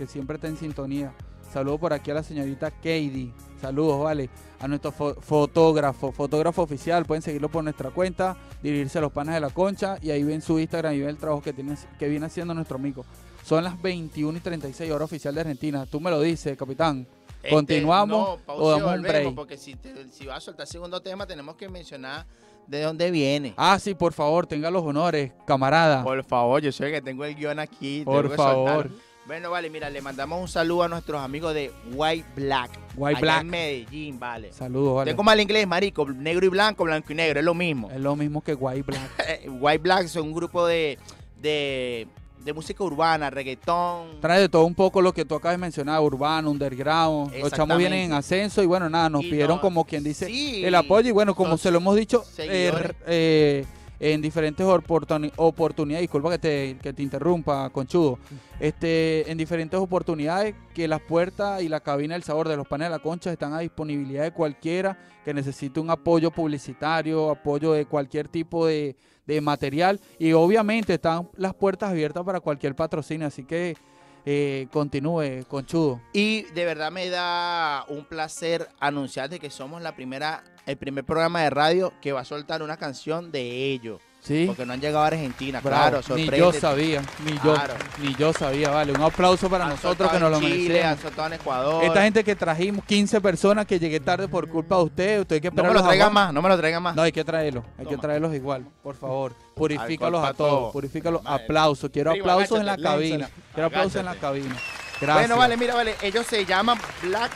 que 0.00 0.06
siempre 0.06 0.36
está 0.36 0.48
en 0.48 0.56
sintonía. 0.56 1.12
Saludos 1.52 1.78
por 1.78 1.92
aquí 1.92 2.10
a 2.10 2.14
la 2.14 2.22
señorita 2.22 2.70
Katie. 2.70 3.32
Saludos, 3.60 4.02
vale. 4.02 4.30
A 4.60 4.66
nuestro 4.66 4.92
fo- 4.92 5.20
fotógrafo, 5.20 6.10
fotógrafo 6.10 6.62
oficial. 6.62 7.04
Pueden 7.04 7.20
seguirlo 7.20 7.50
por 7.50 7.62
nuestra 7.62 7.90
cuenta, 7.90 8.34
dirigirse 8.62 8.96
a 8.96 9.02
los 9.02 9.12
panes 9.12 9.34
de 9.34 9.40
la 9.40 9.50
concha 9.50 9.98
y 10.00 10.10
ahí 10.10 10.22
ven 10.22 10.40
su 10.40 10.58
Instagram 10.58 10.94
y 10.94 11.00
ven 11.00 11.10
el 11.10 11.16
trabajo 11.18 11.42
que, 11.42 11.52
tiene, 11.52 11.76
que 11.98 12.08
viene 12.08 12.24
haciendo 12.24 12.54
nuestro 12.54 12.76
amigo. 12.76 13.04
Son 13.44 13.62
las 13.62 13.80
21 13.82 14.38
y 14.38 14.40
36 14.40 14.90
horas 14.90 15.04
oficial 15.04 15.34
de 15.34 15.42
Argentina. 15.42 15.84
Tú 15.84 16.00
me 16.00 16.10
lo 16.10 16.20
dices, 16.22 16.56
capitán. 16.56 17.06
Este, 17.42 17.50
¿Continuamos 17.50 18.18
no, 18.18 18.32
o 18.34 18.38
pausa 18.38 18.76
y 18.76 18.80
damos 18.80 18.96
un 18.96 19.02
break? 19.02 19.34
Porque 19.34 19.56
si, 19.58 19.74
te- 19.74 20.10
si 20.12 20.24
vas 20.26 20.38
a 20.38 20.40
soltar 20.40 20.66
segundo 20.66 21.00
tema, 21.02 21.26
tenemos 21.26 21.56
que 21.56 21.68
mencionar 21.68 22.24
de 22.66 22.82
dónde 22.82 23.10
viene. 23.10 23.52
Ah, 23.58 23.78
sí, 23.78 23.94
por 23.94 24.14
favor, 24.14 24.46
tenga 24.46 24.70
los 24.70 24.82
honores, 24.82 25.32
camarada. 25.46 26.02
Por 26.04 26.22
favor, 26.24 26.62
yo 26.62 26.68
el 26.86 26.92
que 26.92 27.02
tengo 27.02 27.24
el 27.26 27.34
guion 27.34 27.58
aquí. 27.58 28.02
Por 28.04 28.22
tengo 28.22 28.30
que 28.30 28.36
favor. 28.36 28.68
soltarlo. 28.84 29.09
Bueno, 29.26 29.50
vale, 29.50 29.70
mira, 29.70 29.88
le 29.90 30.00
mandamos 30.00 30.40
un 30.40 30.48
saludo 30.48 30.84
a 30.84 30.88
nuestros 30.88 31.20
amigos 31.20 31.54
de 31.54 31.70
White 31.92 32.26
Black. 32.34 32.70
White 32.96 33.18
allá 33.18 33.20
Black. 33.20 33.40
en 33.42 33.46
Medellín, 33.50 34.18
vale. 34.18 34.52
Saludos, 34.52 34.96
vale. 34.96 35.10
Tengo 35.12 35.22
mal 35.22 35.38
inglés, 35.38 35.66
marico. 35.68 36.04
Negro 36.08 36.46
y 36.46 36.48
blanco, 36.48 36.84
blanco 36.84 37.12
y 37.12 37.14
negro, 37.16 37.38
es 37.38 37.44
lo 37.44 37.54
mismo. 37.54 37.90
Es 37.90 38.00
lo 38.00 38.16
mismo 38.16 38.40
que 38.42 38.54
White 38.54 38.82
Black. 38.82 39.10
Eh, 39.28 39.48
White 39.48 39.78
Black 39.82 40.06
son 40.08 40.24
un 40.28 40.32
grupo 40.34 40.66
de, 40.66 40.98
de, 41.40 42.08
de 42.44 42.52
música 42.52 42.82
urbana, 42.82 43.30
reggaetón. 43.30 44.20
Trae 44.20 44.40
de 44.40 44.48
todo 44.48 44.64
un 44.64 44.74
poco 44.74 45.00
lo 45.00 45.12
que 45.12 45.24
tú 45.24 45.36
acabas 45.36 45.54
de 45.54 45.58
mencionar, 45.58 46.00
urbano, 46.00 46.50
underground. 46.50 47.32
Los 47.36 47.52
chamos 47.52 47.78
vienen 47.78 48.00
en 48.06 48.12
ascenso 48.14 48.62
y 48.62 48.66
bueno, 48.66 48.88
nada, 48.90 49.08
nos 49.10 49.22
Y 49.22 49.30
pidieron 49.30 49.56
no- 49.56 49.60
como 49.62 49.84
quien 49.84 50.02
dice 50.02 50.26
Sí. 50.26 50.64
el 50.64 50.74
apoyo 50.74 51.08
y 51.08 51.12
bueno, 51.12 51.36
como 51.36 51.56
se 51.56 51.70
lo 51.70 51.76
hemos 51.78 51.94
dicho 51.94 52.24
eh, 52.38 52.72
eh, 53.06 53.64
en 54.00 54.22
diferentes 54.22 54.66
oportuni- 54.66 55.32
oportunidades, 55.36 56.02
disculpa 56.02 56.30
que 56.30 56.38
te, 56.38 56.78
que 56.82 56.92
te 56.92 57.02
interrumpa, 57.02 57.68
conchudo, 57.70 58.18
este, 58.58 59.30
en 59.30 59.36
diferentes 59.36 59.78
oportunidades 59.78 60.54
que 60.74 60.88
las 60.88 61.02
puertas 61.02 61.62
y 61.62 61.68
la 61.68 61.80
cabina 61.80 62.14
del 62.14 62.22
sabor 62.22 62.48
de 62.48 62.56
los 62.56 62.66
panes 62.66 62.86
de 62.86 62.90
la 62.90 62.98
concha 62.98 63.30
están 63.30 63.52
a 63.52 63.60
disponibilidad 63.60 64.22
de 64.22 64.32
cualquiera 64.32 64.98
que 65.24 65.34
necesite 65.34 65.78
un 65.78 65.90
apoyo 65.90 66.30
publicitario, 66.30 67.30
apoyo 67.30 67.72
de 67.72 67.84
cualquier 67.84 68.26
tipo 68.28 68.66
de, 68.66 68.96
de 69.26 69.40
material. 69.42 70.00
Y 70.18 70.32
obviamente 70.32 70.94
están 70.94 71.28
las 71.36 71.54
puertas 71.54 71.90
abiertas 71.90 72.24
para 72.24 72.40
cualquier 72.40 72.74
patrocinio, 72.74 73.26
así 73.26 73.44
que 73.44 73.76
eh, 74.24 74.66
continúe, 74.72 75.44
conchudo. 75.46 76.00
Y 76.14 76.42
de 76.54 76.64
verdad 76.64 76.90
me 76.90 77.08
da 77.10 77.84
un 77.88 78.06
placer 78.06 78.66
anunciarte 78.78 79.38
que 79.38 79.50
somos 79.50 79.82
la 79.82 79.94
primera, 79.94 80.42
el 80.70 80.76
primer 80.78 81.04
programa 81.04 81.42
de 81.42 81.50
radio 81.50 81.92
que 82.00 82.12
va 82.12 82.20
a 82.20 82.24
soltar 82.24 82.62
una 82.62 82.76
canción 82.76 83.30
de 83.32 83.72
ellos. 83.72 84.00
¿Sí? 84.22 84.44
Porque 84.46 84.66
no 84.66 84.74
han 84.74 84.80
llegado 84.82 85.02
a 85.02 85.06
Argentina, 85.06 85.60
Bravo. 85.62 85.76
claro, 85.82 85.96
ni 85.98 86.02
sorprende. 86.02 86.38
yo 86.38 86.52
sabía, 86.52 87.02
ni 87.24 87.32
yo, 87.42 87.54
Claro. 87.54 87.74
ni 88.02 88.14
yo 88.16 88.32
sabía, 88.34 88.68
vale. 88.68 88.92
Un 88.92 89.00
aplauso 89.00 89.48
para 89.48 89.64
Han 89.64 89.70
nosotros 89.70 90.10
que 90.12 90.18
nos 90.20 90.30
lo 90.30 90.40
merecemos. 90.40 90.98
en 91.26 91.32
Ecuador. 91.32 91.84
Esta 91.84 92.02
gente 92.02 92.22
que 92.22 92.36
trajimos, 92.36 92.84
15 92.84 93.18
personas 93.22 93.64
que 93.64 93.78
llegué 93.78 93.98
tarde 93.98 94.28
por 94.28 94.46
culpa 94.50 94.76
de 94.76 94.82
usted, 94.82 95.20
usted 95.20 95.36
hay 95.36 95.40
que 95.40 95.50
no 95.50 95.62
me 95.64 95.72
lo 95.72 95.82
traigan 95.82 96.12
más, 96.12 96.34
no 96.34 96.42
me 96.42 96.50
lo 96.50 96.58
traigan 96.58 96.82
más. 96.82 96.94
No, 96.94 97.00
hay 97.00 97.12
que 97.12 97.24
traerlos, 97.24 97.64
hay 97.78 97.86
que 97.86 97.96
traerlos 97.96 98.34
igual, 98.34 98.66
por 98.82 98.94
favor. 98.94 99.34
Purifícalos 99.54 100.22
a 100.22 100.34
todos, 100.34 100.50
todo. 100.50 100.72
purifícalos. 100.72 101.22
Aplausos, 101.24 101.88
quiero 101.90 102.10
aplausos 102.10 102.60
en 102.60 102.66
la 102.66 102.76
cabina. 102.76 103.30
Quiero 103.54 103.68
aplausos 103.68 103.96
en 103.96 104.04
la 104.04 104.16
cabina. 104.16 104.54
Gracias. 105.00 105.28
Bueno, 105.28 105.38
vale, 105.38 105.56
mira, 105.56 105.74
vale, 105.74 105.94
ellos 106.02 106.26
se 106.26 106.44
llaman 106.44 106.78
Black, 107.02 107.30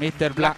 Mr. 0.00 0.32
Black. 0.34 0.56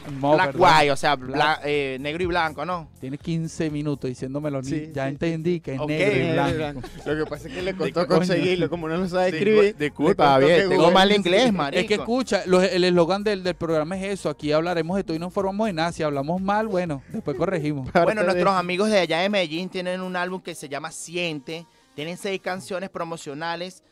White, 0.54 0.90
o 0.92 0.96
sea, 0.96 1.16
bla- 1.16 1.60
eh, 1.64 1.98
negro 2.00 2.22
y 2.22 2.26
blanco, 2.26 2.64
¿no? 2.64 2.88
Tiene 3.00 3.18
15 3.18 3.70
minutos 3.70 4.08
diciéndomelo, 4.08 4.62
ni- 4.62 4.68
Sí, 4.68 4.90
ya 4.94 5.04
sí, 5.04 5.10
entendí 5.10 5.60
que 5.60 5.74
es 5.74 5.80
Ok, 5.80 5.88
negro 5.88 6.48
y 6.48 6.52
blanco. 6.54 6.80
Lo 7.04 7.16
que 7.24 7.30
pasa 7.30 7.48
es 7.48 7.54
que 7.54 7.62
le 7.62 7.72
¿De 7.72 7.78
costó 7.78 8.06
coño? 8.06 8.18
conseguirlo, 8.18 8.70
como 8.70 8.88
no 8.88 8.96
lo 8.96 9.08
sabe 9.08 9.28
Discul- 9.30 9.34
escribir. 9.34 9.76
disculpa, 9.76 10.38
le 10.38 10.40
costó 10.42 10.46
bien, 10.46 10.56
que 10.56 10.68
tengo 10.68 10.82
Google- 10.82 10.94
mal 10.94 11.12
inglés, 11.12 11.52
marico. 11.52 11.80
Es 11.80 11.86
que 11.86 11.94
escucha, 11.94 12.42
los- 12.46 12.62
el 12.64 12.84
eslogan 12.84 13.24
del, 13.24 13.42
del 13.42 13.54
programa 13.54 13.96
es 13.98 14.04
eso, 14.20 14.30
aquí 14.30 14.52
hablaremos 14.52 14.96
de 14.96 15.04
todo 15.04 15.16
y 15.16 15.18
no 15.18 15.26
informamos 15.26 15.66
de 15.66 15.72
nada. 15.72 15.92
Si 15.92 16.02
hablamos 16.02 16.40
mal, 16.40 16.68
bueno, 16.68 17.02
después 17.12 17.36
corregimos. 17.36 17.90
Parte 17.92 18.04
Bueno, 18.04 18.20
de- 18.22 18.26
nuestros 18.28 18.54
amigos 18.54 18.88
de 18.90 18.98
allá 19.00 19.18
de 19.20 19.28
Medellín 19.28 19.68
tienen 19.68 20.00
un 20.00 20.16
álbum 20.16 20.40
que 20.40 20.54
se 20.54 20.68
llama 20.68 20.90
Siente. 20.92 21.66
Tienen 21.94 22.16
seis 22.16 22.40
canciones 22.40 22.88
promocionales, 22.88 23.82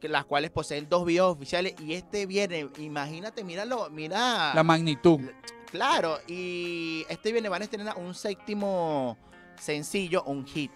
que 0.00 0.08
las 0.08 0.24
cuales 0.24 0.50
poseen 0.50 0.88
dos 0.88 1.04
videos 1.04 1.34
oficiales. 1.34 1.74
Y 1.80 1.94
este 1.94 2.26
viernes, 2.26 2.66
imagínate, 2.78 3.44
míralo, 3.44 3.88
mira. 3.90 4.52
La 4.54 4.62
magnitud. 4.62 5.20
Claro, 5.70 6.18
y 6.28 7.04
este 7.08 7.32
viernes 7.32 7.50
van 7.50 7.62
a 7.62 7.64
estrenar 7.64 7.96
un 7.98 8.14
séptimo 8.14 9.16
sencillo, 9.58 10.22
un 10.24 10.46
hit. 10.46 10.70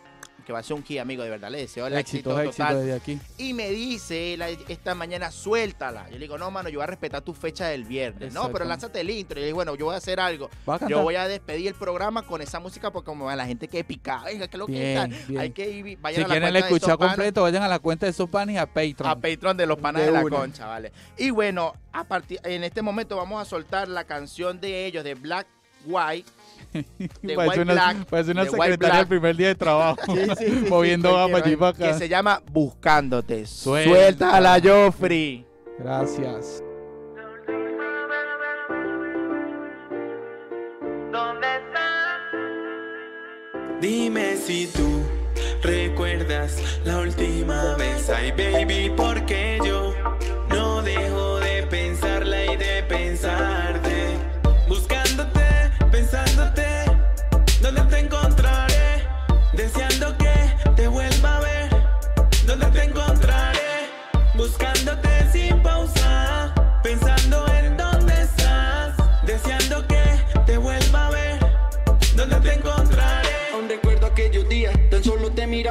Que 0.50 0.54
va 0.54 0.58
a 0.58 0.62
ser 0.64 0.76
un 0.76 0.82
hit, 0.84 0.98
amigo, 0.98 1.22
de 1.22 1.30
verdad. 1.30 1.50
Le 1.50 1.58
deseo 1.58 1.86
el 1.86 1.96
Éxito, 1.96 2.30
éxito, 2.30 2.40
éxito 2.40 2.64
total. 2.64 2.78
desde 2.80 2.94
aquí. 2.94 3.20
Y 3.38 3.54
me 3.54 3.70
dice 3.70 4.34
él 4.34 4.42
esta 4.68 4.94
mañana, 4.94 5.30
suéltala. 5.30 6.06
Yo 6.08 6.14
le 6.14 6.20
digo, 6.20 6.38
no, 6.38 6.50
mano, 6.50 6.68
yo 6.68 6.78
voy 6.80 6.84
a 6.84 6.86
respetar 6.88 7.22
tu 7.22 7.34
fecha 7.34 7.66
del 7.66 7.84
viernes. 7.84 8.34
No, 8.34 8.50
pero 8.50 8.64
lánzate 8.64 9.00
el 9.00 9.10
intro. 9.10 9.38
Y 9.38 9.42
le 9.42 9.46
digo, 9.46 9.56
bueno, 9.56 9.76
yo 9.76 9.86
voy 9.86 9.94
a 9.94 9.98
hacer 9.98 10.18
algo. 10.18 10.50
¿Va 10.68 10.74
a? 10.76 10.88
Yo 10.88 11.02
voy 11.02 11.14
a 11.14 11.28
despedir 11.28 11.68
el 11.68 11.74
programa 11.74 12.22
con 12.22 12.42
esa 12.42 12.58
música 12.58 12.90
porque 12.90 13.06
como 13.06 13.30
la 13.30 13.46
gente 13.46 13.68
que 13.68 13.84
pica, 13.84 14.22
venga, 14.24 14.48
que 14.48 14.58
lo 14.58 14.66
que 14.66 14.72
Bien. 14.72 15.38
Hay 15.38 15.50
que 15.50 15.70
ir, 15.70 15.98
vayan 16.00 16.16
Si 16.16 16.24
a 16.24 16.28
la 16.28 16.34
quieren 16.34 16.56
escuchar 16.56 16.98
completo, 16.98 17.42
vayan 17.42 17.62
a 17.62 17.68
la 17.68 17.78
cuenta 17.78 18.06
de 18.06 18.10
esos 18.10 18.28
panes 18.28 18.56
y 18.56 18.58
a 18.58 18.66
Patreon. 18.66 19.06
a 19.06 19.14
Patreon 19.14 19.56
de 19.56 19.66
los 19.66 19.78
panas 19.78 20.02
De 20.02 20.06
de, 20.06 20.12
la 20.12 20.24
una. 20.24 20.36
concha, 20.36 20.66
¿vale? 20.66 20.92
Y 21.16 21.30
bueno, 21.30 21.74
a 21.92 22.04
partir 22.04 22.40
en 22.44 22.64
este 22.64 22.82
momento 22.82 23.16
vamos 23.16 23.40
a 23.40 23.44
soltar 23.44 23.88
la 23.88 24.04
canción 24.04 24.60
de 24.60 24.86
ellos, 24.86 25.04
de 25.04 25.14
Black 25.14 25.46
White. 25.84 26.30
De 27.22 27.34
parece 27.34 27.48
White 27.48 27.60
una, 27.62 27.72
Black. 27.72 28.04
parece 28.06 28.30
una 28.32 28.44
de 28.44 28.50
White 28.50 28.62
secretaria 28.64 28.98
del 28.98 29.06
primer 29.08 29.36
día 29.36 29.48
de 29.48 29.54
trabajo. 29.54 30.14
Sí, 30.14 30.20
sí, 30.38 30.44
sí, 30.46 30.66
moviendo 30.70 31.08
sí, 31.08 31.14
va 31.14 31.28
para 31.28 31.44
allí 31.46 31.56
para 31.56 31.72
Que 31.76 31.84
acá. 31.86 31.98
se 31.98 32.08
llama 32.08 32.42
Buscándote. 32.52 33.46
Suelta. 33.46 33.90
Suéltala, 33.90 34.60
Joffrey. 34.62 35.46
Gracias. 35.78 36.62
Dime 43.80 44.36
si 44.36 44.66
tú 44.66 45.00
recuerdas 45.62 46.60
la 46.84 46.98
última 47.00 47.76
vez. 47.76 48.10
Ay, 48.10 48.30
baby, 48.32 48.92
porque 48.96 49.58
yo 49.64 49.89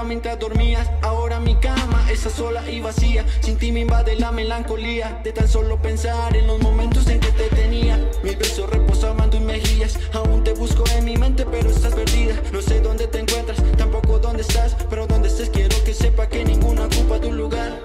mientras 0.10 0.39
dormías. 0.39 0.89
Ahora 1.03 1.39
mi 1.39 1.55
cama 1.55 2.05
está 2.12 2.30
sola 2.30 2.70
y 2.70 2.82
vacía. 2.82 3.24
Sin 3.41 3.57
ti 3.57 3.72
me 3.72 3.82
invade 3.82 4.16
la 4.16 4.32
melancolía 4.32 5.22
de 5.24 5.32
tan 5.32 5.47
solo 5.47 5.80
pensar 5.82 6.36
en 6.36 6.47
los 6.47 6.60
momentos 6.60 7.07
en 7.07 7.20
que 7.20 7.32
te 7.32 7.47
tenía. 7.55 7.97
Mis 8.24 8.38
besos 8.38 8.70
reposaban 8.70 9.30
tus 9.30 9.39
mejillas. 9.39 9.97
Aún 10.14 10.43
te 10.43 10.53
busco 10.53 10.84
en 10.97 11.05
mi 11.05 11.16
mente, 11.16 11.45
pero 11.45 11.70
estás 11.70 11.93
perdida. 11.93 12.34
No 12.51 12.62
sé 12.62 12.82
dónde 12.82 13.07
te 13.07 13.20
encuentras, 13.20 13.60
tampoco 13.78 14.18
dónde 14.18 14.41
estás. 14.41 14.76
Pero 14.89 15.05
donde 15.05 15.28
estés, 15.28 15.51
quiero 15.51 15.76
que 15.86 15.93
sepa 15.93 16.28
que 16.28 16.43
ninguna 16.43 16.86
ocupa 16.86 17.22
tu 17.22 17.32
lugar. 17.32 17.80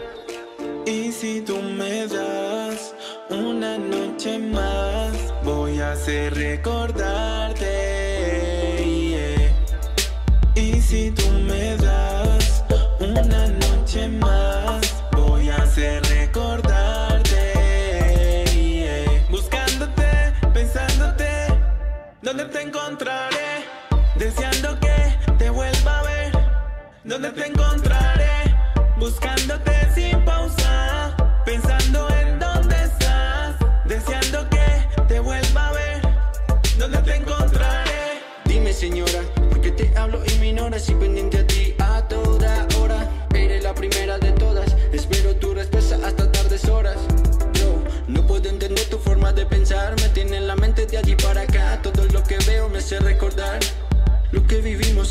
Y 0.87 1.13
si 1.13 1.43
tú 1.43 1.61
me 1.61 2.07
das 2.07 2.95
una 3.29 3.77
noche 3.77 4.39
más, 4.39 5.13
voy 5.45 5.79
a 5.81 5.93
hacer 5.93 6.35
recordarte. 6.35 7.75
Y 10.57 10.81
si 10.81 11.11
tú 11.11 11.29
me 11.49 11.77
das 11.77 12.04
¿dónde 22.37 22.53
te 22.53 22.63
encontraré? 22.63 23.65
Deseando 24.17 24.77
que 24.81 25.35
te 25.39 25.51
vuelva 25.51 26.01
a 26.01 26.03
ver. 26.03 26.33
¿Dónde 27.05 27.31
te 27.31 27.47
encontraré? 27.47 28.57
Buscándote 28.99 29.84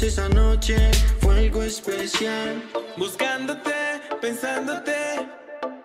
esa 0.07 0.27
noche, 0.29 0.75
fue 1.21 1.37
algo 1.39 1.63
especial. 1.63 2.61
Buscándote, 2.97 4.01
pensándote, 4.21 4.95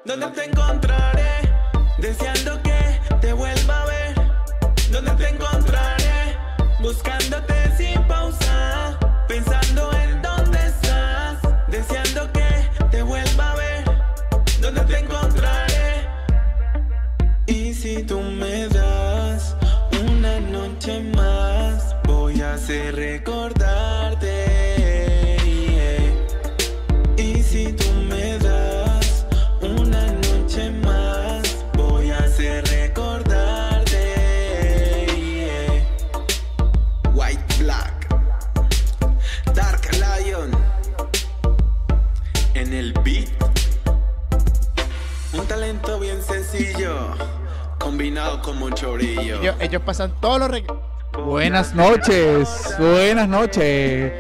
¿dónde 0.04 0.26
te 0.28 0.44
encontraré? 0.44 1.52
Deseando 1.98 2.60
que 2.62 3.00
te 3.20 3.32
vuelva 3.32 3.82
a 3.82 3.86
ver. 3.86 4.14
¿Dónde 4.90 5.10
te 5.12 5.28
encontraré? 5.28 6.36
Buscándote 6.80 7.57
pasan 49.98 50.20
todos 50.20 50.38
los... 50.38 50.50
re- 50.52 50.64
Buenas 51.24 51.74
noches, 51.74 52.72
buenas 52.78 53.28
noches. 53.28 54.12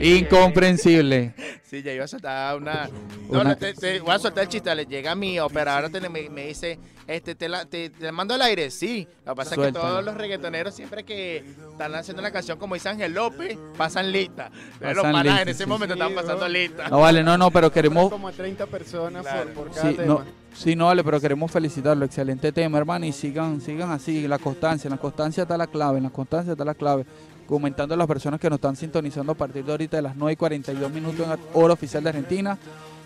Incomprensible. 0.00 1.34
Sí, 1.76 1.82
ya 1.82 1.92
iba 1.92 2.04
a 2.04 2.08
soltar 2.08 2.56
una... 2.56 2.88
Una- 3.28 3.38
No, 3.42 3.44
no, 3.50 3.56
te, 3.56 3.74
te 3.74 4.00
voy 4.00 4.14
a 4.14 4.18
soltar 4.18 4.44
el 4.44 4.48
chiste. 4.48 4.74
Le 4.74 4.86
llega 4.86 5.14
mi 5.14 5.38
operador, 5.40 5.90
te- 5.90 6.00
me, 6.08 6.28
me 6.30 6.46
dice, 6.46 6.78
este, 7.06 7.34
te, 7.34 7.48
la, 7.48 7.64
te, 7.64 7.90
te 7.90 8.10
mando 8.12 8.34
al 8.34 8.42
aire. 8.42 8.70
Sí, 8.70 9.06
lo 9.24 9.32
que 9.32 9.36
pasa 9.36 9.54
es 9.54 9.60
que 9.60 9.72
todos 9.72 10.04
los 10.04 10.14
reggaetoneros 10.16 10.74
siempre 10.74 11.04
que 11.04 11.44
están 11.72 11.94
haciendo 11.94 12.20
una 12.22 12.30
canción 12.30 12.58
como 12.58 12.74
dice 12.74 12.88
Ángel 12.88 13.12
López, 13.14 13.58
pasan 13.76 14.10
lista. 14.12 14.50
Los 14.80 15.02
panas 15.02 15.42
en 15.42 15.48
ese 15.48 15.64
sí. 15.64 15.68
momento 15.68 15.94
Sí, 15.94 16.00
están 16.00 16.14
pasando 16.14 16.48
lista. 16.48 16.88
No 16.88 17.00
vale, 17.00 17.22
no, 17.22 17.36
no, 17.36 17.50
pero 17.50 17.70
queremos... 17.70 18.10
como 18.10 18.30
30 18.32 18.66
personas 18.66 19.22
Claro. 19.22 19.50
por, 19.52 19.64
por 19.68 19.74
cada 19.74 19.90
Sí, 19.90 19.96
tema. 19.96 20.06
no, 20.06 20.24
sí, 20.54 20.76
no 20.76 20.86
vale, 20.86 21.02
pero 21.04 21.20
queremos 21.20 21.50
felicitarlo. 21.50 22.04
Excelente 22.04 22.52
tema, 22.52 22.78
hermano. 22.78 23.06
Y 23.06 23.12
sigan, 23.12 23.60
sigan 23.60 23.90
así. 23.90 24.26
La 24.28 24.38
constancia, 24.38 24.88
en 24.88 24.92
la 24.92 25.00
constancia 25.00 25.42
está 25.42 25.56
la 25.56 25.66
clave. 25.66 25.98
En 25.98 26.04
la 26.04 26.10
constancia 26.10 26.52
está 26.52 26.64
la 26.64 26.74
clave. 26.74 27.04
Comentando 27.46 27.94
a 27.94 27.96
las 27.96 28.06
personas 28.06 28.40
que 28.40 28.50
nos 28.50 28.56
están 28.56 28.74
sintonizando 28.76 29.32
a 29.32 29.34
partir 29.36 29.64
de 29.64 29.70
ahorita 29.70 29.96
de 29.96 30.02
las 30.02 30.16
9 30.16 30.32
y 30.32 30.36
42 30.36 30.90
minutos 30.90 31.26
en 31.26 31.38
hora 31.54 31.74
oficial 31.74 32.02
de 32.02 32.08
Argentina. 32.10 32.58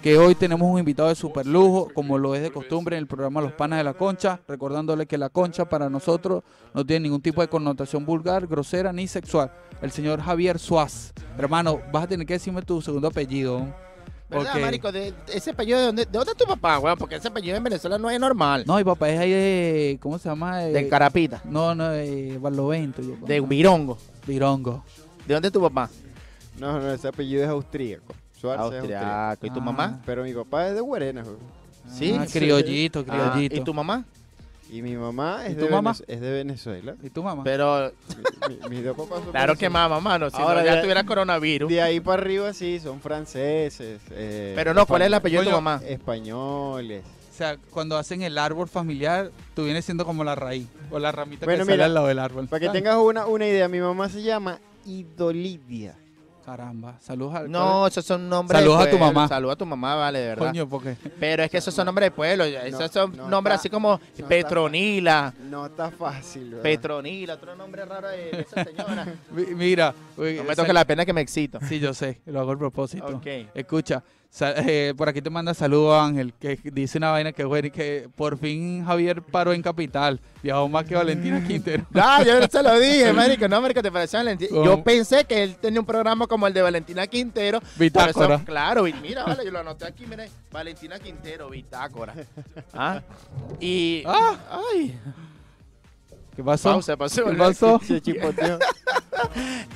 Que 0.03 0.17
hoy 0.17 0.35
tenemos 0.35 0.67
un 0.67 0.79
invitado 0.79 1.11
de 1.11 1.15
super 1.15 1.47
lujo, 1.47 1.91
como 1.93 2.17
lo 2.17 2.35
es 2.35 2.41
de 2.41 2.51
costumbre 2.51 2.97
en 2.97 3.03
el 3.03 3.07
programa 3.07 3.43
Los 3.43 3.53
Panas 3.53 3.79
de 3.81 3.85
la 3.85 3.93
Concha. 3.93 4.41
Recordándole 4.49 5.05
que 5.05 5.19
la 5.19 5.29
concha 5.29 5.69
para 5.69 5.91
nosotros 5.91 6.43
no 6.73 6.87
tiene 6.87 7.05
ningún 7.05 7.21
tipo 7.21 7.43
de 7.43 7.49
connotación 7.49 8.07
vulgar, 8.07 8.47
grosera 8.47 8.95
ni 8.95 9.07
sexual. 9.07 9.53
El 9.83 9.91
señor 9.91 10.23
Javier 10.23 10.59
Suaz. 10.59 11.13
Hermano, 11.37 11.81
vas 11.93 12.05
a 12.05 12.07
tener 12.09 12.27
que 12.27 12.33
decirme 12.33 12.63
tu 12.63 12.81
segundo 12.81 13.09
apellido. 13.09 13.59
¿Verdad, 14.31 14.47
porque- 14.53 14.61
marico? 14.65 14.91
De, 14.93 15.13
ese 15.35 15.51
apellido, 15.51 15.79
¿de 15.81 15.85
dónde, 15.87 16.05
¿de 16.07 16.11
dónde 16.13 16.31
es 16.33 16.37
tu 16.39 16.47
papá, 16.47 16.79
weón? 16.79 16.97
Porque 16.97 17.17
ese 17.17 17.29
apellido 17.29 17.57
en 17.57 17.65
Venezuela 17.65 17.99
no 17.99 18.09
es 18.09 18.19
normal. 18.19 18.65
No, 18.67 18.77
mi 18.77 18.85
papá 18.85 19.11
es 19.11 19.19
ahí 19.21 19.31
de. 19.31 19.99
¿Cómo 20.01 20.19
se 20.19 20.29
llama? 20.31 20.61
De 20.61 20.89
Carapita, 20.89 21.43
No, 21.45 21.75
no, 21.75 21.89
de 21.91 22.39
Barlovento. 22.41 23.03
Yo, 23.03 23.17
de 23.27 23.41
Virongo. 23.41 23.99
Virongo. 24.27 24.85
¿De 25.27 25.35
dónde 25.35 25.49
es 25.49 25.53
tu 25.53 25.61
papá? 25.61 25.89
No, 26.59 26.81
no, 26.81 26.91
ese 26.93 27.09
apellido 27.09 27.43
es 27.45 27.49
austríaco. 27.49 28.15
Suárez 28.39 28.67
es 28.67 28.73
austríaco. 28.79 29.47
¿Y 29.47 29.51
tu 29.51 29.61
Ah. 29.61 29.63
mamá? 29.65 30.01
Pero 30.07 30.25
mi 30.25 30.33
papá 30.33 30.69
es 30.69 30.75
de 30.75 30.81
Guarena, 30.81 31.23
güey. 31.23 31.37
Sí. 31.93 32.17
Ah, 32.19 32.27
criollito, 32.31 33.05
Ah, 33.09 33.33
criollito. 33.33 33.57
¿Y 33.57 33.61
tu 33.65 33.75
mamá? 33.75 34.05
Y 34.73 34.83
mi 34.83 34.95
mamá 34.97 35.41
¿Y 35.49 35.51
es, 35.53 35.59
tu 35.59 35.65
de, 35.65 35.71
mamá? 35.71 35.93
Venez- 35.93 36.05
es 36.07 36.21
de 36.21 36.31
Venezuela. 36.31 36.95
¿Y 37.03 37.11
tu 37.11 37.23
mamá? 37.25 37.43
Pero, 37.43 37.91
Mi- 38.49 38.55
mi- 38.57 38.69
mis 38.77 38.85
dos 38.85 38.97
papás 38.97 39.23
son 39.25 39.31
claro 39.33 39.55
que 39.57 39.67
venezolanos. 39.67 39.91
mamá, 40.03 40.11
mano. 40.11 40.31
Si 40.31 40.37
Ahora 40.37 40.61
no, 40.61 40.67
ya 40.67 40.75
ya- 40.77 40.81
tuviera 40.81 41.05
coronavirus. 41.05 41.69
De 41.69 41.83
ahí 41.83 41.99
para 41.99 42.23
arriba 42.23 42.53
sí, 42.53 42.79
son 42.79 43.01
franceses. 43.01 44.01
eh, 44.11 44.53
Pero 44.55 44.73
no, 44.73 44.87
¿cuál 44.87 45.03
es 45.03 45.07
el 45.07 45.15
apellido 45.15 45.41
de 45.43 45.47
tu 45.47 45.51
Coño, 45.53 45.61
mamá? 45.63 45.83
Españoles. 45.85 47.03
O 47.41 47.43
sea, 47.43 47.57
cuando 47.71 47.97
hacen 47.97 48.21
el 48.21 48.37
árbol 48.37 48.69
familiar, 48.69 49.31
tú 49.55 49.65
vienes 49.65 49.87
siendo 49.87 50.05
como 50.05 50.23
la 50.23 50.35
raíz 50.35 50.67
o 50.91 50.99
la 50.99 51.11
ramita 51.11 51.47
Bueno, 51.47 51.61
que 51.61 51.65
sale 51.65 51.77
mira, 51.77 51.87
al 51.87 51.95
lado 51.95 52.07
del 52.09 52.19
árbol. 52.19 52.47
Para 52.49 52.61
que 52.61 52.69
Ah, 52.69 52.73
tengas 52.73 52.97
una, 52.99 53.25
una 53.25 53.47
idea, 53.47 53.67
mi 53.67 53.81
mamá 53.81 54.11
se 54.11 54.21
llama 54.23 54.59
Idolidia. 54.85 55.97
Caramba. 56.45 56.99
Saludos 57.01 57.35
al 57.37 57.51
No, 57.51 57.87
esos 57.87 58.05
son 58.05 58.29
nombres 58.29 58.61
Saludos 58.61 58.83
de 58.83 58.89
a 58.89 58.91
tu 58.91 58.99
mamá. 58.99 59.27
Saludos 59.27 59.55
a 59.55 59.57
tu 59.57 59.65
mamá, 59.65 59.95
vale, 59.95 60.19
de 60.19 60.27
verdad. 60.29 60.49
Coño, 60.49 60.69
porque 60.69 60.97
Pero 61.19 61.43
es 61.43 61.51
que 61.51 61.57
esos 61.57 61.73
son 61.73 61.87
nombres 61.87 62.09
de 62.09 62.11
pueblo. 62.11 62.45
Esos 62.45 62.91
son 62.91 63.17
no 63.17 63.27
nombres 63.27 63.55
está- 63.55 63.61
así 63.63 63.71
como 63.71 63.89
no 63.97 64.01
está- 64.15 64.27
Petronila. 64.29 65.33
No 65.49 65.65
está 65.65 65.91
fácil, 65.91 66.45
¿verdad? 66.51 66.63
Petronila, 66.63 67.35
otro 67.35 67.57
nombre 67.57 67.87
raro 67.87 68.09
de, 68.09 68.41
esa 68.47 68.65
señora. 68.65 69.07
Mi- 69.31 69.47
Mira, 69.55 69.95
No 70.19 70.45
me 70.45 70.55
toque 70.55 70.75
la 70.75 70.85
pena 70.85 71.07
que 71.07 71.15
me 71.15 71.23
excito. 71.23 71.59
Sí, 71.67 71.79
yo 71.81 71.95
sé, 71.95 72.21
lo 72.27 72.41
hago 72.41 72.53
a 72.53 72.59
propósito. 72.59 73.07
Ok. 73.07 73.27
Escucha, 73.55 74.03
eh, 74.41 74.95
por 74.97 75.09
aquí 75.09 75.21
te 75.21 75.29
manda 75.29 75.53
saludo 75.55 75.99
Ángel, 76.01 76.33
que 76.35 76.59
dice 76.73 76.99
una 76.99 77.11
vaina 77.11 77.33
que 77.33 77.45
bueno, 77.45 77.67
y 77.69 77.71
que 77.71 78.09
por 78.15 78.39
fin 78.39 78.85
Javier 78.85 79.23
paró 79.23 79.53
en 79.53 79.61
Capital, 79.61 80.21
viajó 80.43 80.69
más 80.69 80.85
que 80.85 80.95
Valentina 80.95 81.45
Quintero. 81.47 81.85
No, 81.91 82.23
yo 82.25 82.41
se 82.49 82.63
lo 82.63 82.79
dije, 82.79 83.13
marico. 83.15 83.49
No, 83.49 83.61
marico, 83.61 83.83
te 83.83 83.91
pareció 83.91 84.19
Valentina. 84.21 84.51
¿Cómo? 84.51 84.65
Yo 84.65 84.85
pensé 84.85 85.25
que 85.25 85.43
él 85.43 85.57
tenía 85.57 85.81
un 85.81 85.87
programa 85.87 86.27
como 86.27 86.47
el 86.47 86.55
de 86.55 86.63
Valentina 86.63 87.07
Quintero. 87.07 87.61
Bitácora. 87.77 88.37
eso- 88.37 88.45
claro, 88.45 88.87
y 88.87 88.93
mira, 88.95 89.25
vale, 89.25 89.45
yo 89.45 89.51
lo 89.51 89.59
anoté 89.61 89.87
aquí, 89.87 90.07
mire. 90.07 90.29
Valentina 90.53 90.99
Quintero, 90.99 91.51
Bitácora. 91.51 92.15
¿Ah? 92.73 93.03
Y... 93.59 94.03
Ah. 94.07 94.37
Ay. 94.73 94.99
¿Qué 96.35 96.43
pasó? 96.45 96.71
Pausa, 96.73 96.97
pasó. 96.97 97.25
¿Qué 97.27 97.33
pasó? 97.37 97.81
Se 97.85 98.01
chipoteó. 98.01 98.59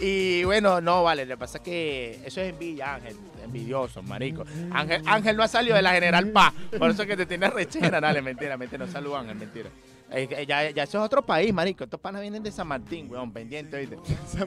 Y 0.00 0.44
bueno, 0.44 0.80
no, 0.80 1.02
vale, 1.02 1.24
lo 1.26 1.34
que 1.34 1.38
pasa 1.38 1.58
es 1.58 1.64
que 1.64 2.20
eso 2.24 2.40
es 2.40 2.50
envidia, 2.50 2.94
Ángel, 2.94 3.16
envidioso, 3.44 4.02
marico. 4.02 4.44
Ángel, 4.72 5.02
Ángel 5.06 5.36
no 5.36 5.42
ha 5.42 5.48
salido 5.48 5.76
de 5.76 5.82
la 5.82 5.92
General 5.92 6.26
Paz, 6.30 6.52
por 6.78 6.90
eso 6.90 7.04
que 7.06 7.16
te 7.16 7.26
tiene 7.26 7.50
rechera, 7.50 8.00
dale, 8.00 8.22
mentira, 8.22 8.56
mentira, 8.56 8.86
no 8.86 8.90
saludo 8.90 9.16
Ángel, 9.18 9.36
mentira. 9.36 9.68
Eh, 10.10 10.44
ya, 10.46 10.70
ya 10.70 10.82
eso 10.84 10.98
es 10.98 11.04
otro 11.04 11.22
país, 11.22 11.52
marico, 11.52 11.84
estos 11.84 12.00
panas 12.00 12.22
vienen 12.22 12.42
de 12.42 12.52
San 12.52 12.66
Martín, 12.68 13.10
weón, 13.10 13.32
pendiente, 13.32 13.76
oíste. 13.76 13.98
Sí. 14.26 14.38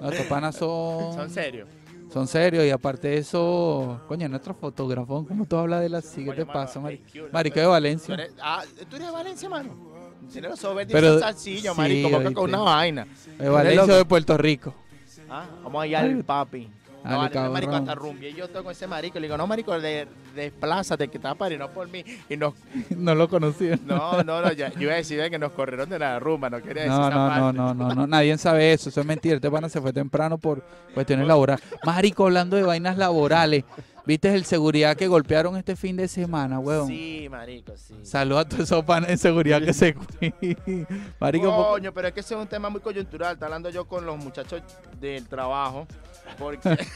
Nuestros 0.00 0.26
panas 0.26 0.56
son, 0.56 1.12
Son 1.14 1.30
serios. 1.30 1.68
son 2.12 2.26
serios 2.28 2.64
y 2.64 2.70
aparte 2.70 3.08
de 3.08 3.18
eso, 3.18 4.00
coño, 4.08 4.28
nuestro 4.28 4.54
fotógrafo, 4.54 5.26
¿cómo 5.26 5.44
tú 5.46 5.56
hablas 5.56 5.80
de 5.82 5.88
la 5.88 6.00
sigue 6.00 6.30
te 6.30 6.36
Coño, 6.44 6.46
mano, 6.46 6.60
pasa, 6.60 6.80
marico? 6.80 7.04
Marico 7.32 7.60
de 7.60 7.66
Valencia. 7.66 8.14
tú 8.16 8.22
eres- 8.22 8.34
ah, 8.40 8.62
¿tú 8.88 8.96
eres 8.96 9.08
de 9.08 9.12
Valencia, 9.12 9.48
mano? 9.48 9.90
Si 10.28 10.40
no 10.40 10.50
Pero- 10.92 11.14
es 11.14 11.20
salsillo, 11.20 11.72
sí, 11.72 11.76
marico, 11.78 12.10
porque 12.10 12.32
con 12.34 12.44
oíste. 12.44 12.56
una 12.56 12.70
vaina. 12.70 13.06
De 13.38 13.48
Valencia 13.48 13.82
o 13.82 13.86
loco. 13.86 13.96
de 13.98 14.04
Puerto 14.04 14.36
Rico. 14.36 14.74
Ah, 15.28 15.44
Vamos 15.62 15.82
allá 15.84 16.00
al 16.00 16.24
papi. 16.24 16.68
Dale, 17.02 17.14
No, 17.14 17.18
vale, 17.20 17.30
cabrón. 17.32 17.52
marico, 17.54 17.74
hasta 17.76 17.94
rumbi. 17.94 18.26
Y 18.26 18.34
yo 18.34 18.44
estoy 18.44 18.62
con 18.62 18.72
ese 18.72 18.86
marico. 18.86 19.18
Le 19.18 19.26
digo, 19.26 19.36
no, 19.38 19.46
marico, 19.46 19.80
de, 19.80 20.06
desplázate, 20.34 21.08
que 21.08 21.16
y 21.18 21.56
no 21.56 21.70
por 21.70 21.88
mí. 21.88 22.04
Y 22.28 22.36
nos 22.36 22.52
no 22.90 23.14
lo 23.14 23.26
conocía. 23.28 23.78
No, 23.86 24.22
no, 24.22 24.42
no, 24.42 24.52
ya, 24.52 24.70
yo 24.74 24.82
iba 24.82 24.92
a 24.92 24.96
decir 24.96 25.18
de 25.20 25.30
que 25.30 25.38
nos 25.38 25.52
corrieron 25.52 25.88
de 25.88 25.98
la 25.98 26.18
rumba, 26.20 26.50
no 26.50 26.58
quería 26.60 26.82
decir 26.82 26.98
No, 26.98 27.08
esa 27.08 27.16
no, 27.16 27.28
parte. 27.28 27.40
no, 27.40 27.52
no, 27.52 27.74
no, 27.74 27.94
no, 27.94 28.06
nadie 28.06 28.36
sabe 28.36 28.72
eso, 28.74 28.90
eso 28.90 29.00
es 29.00 29.06
mentira. 29.06 29.36
Este 29.36 29.50
pana 29.50 29.68
se 29.70 29.80
fue 29.80 29.92
temprano 29.94 30.36
por 30.36 30.62
cuestiones 30.92 31.26
laborales. 31.26 31.64
Marico, 31.84 32.24
hablando 32.26 32.56
de 32.56 32.64
vainas 32.64 32.98
laborales, 32.98 33.64
¿viste 34.10 34.34
el 34.34 34.44
seguridad 34.44 34.96
que 34.96 35.06
golpearon 35.06 35.56
este 35.56 35.76
fin 35.76 35.96
de 35.96 36.08
semana, 36.08 36.58
weón? 36.58 36.88
Sí, 36.88 37.28
marico, 37.30 37.76
sí. 37.76 37.94
Saludos 38.02 38.40
a 38.40 38.48
todos 38.48 38.64
esos 38.64 38.84
panas 38.84 39.08
de 39.08 39.16
seguridad 39.16 39.62
que 39.62 39.72
se. 39.72 39.94
Marico, 41.20 41.54
Coño, 41.54 41.94
pero 41.94 42.08
es 42.08 42.14
que 42.14 42.18
ese 42.18 42.34
es 42.34 42.40
un 42.40 42.48
tema 42.48 42.68
muy 42.70 42.80
coyuntural. 42.80 43.34
Está 43.34 43.46
hablando 43.46 43.70
yo 43.70 43.84
con 43.84 44.04
los 44.04 44.18
muchachos 44.18 44.62
del 45.00 45.28
trabajo. 45.28 45.86
Porque. 46.38 46.78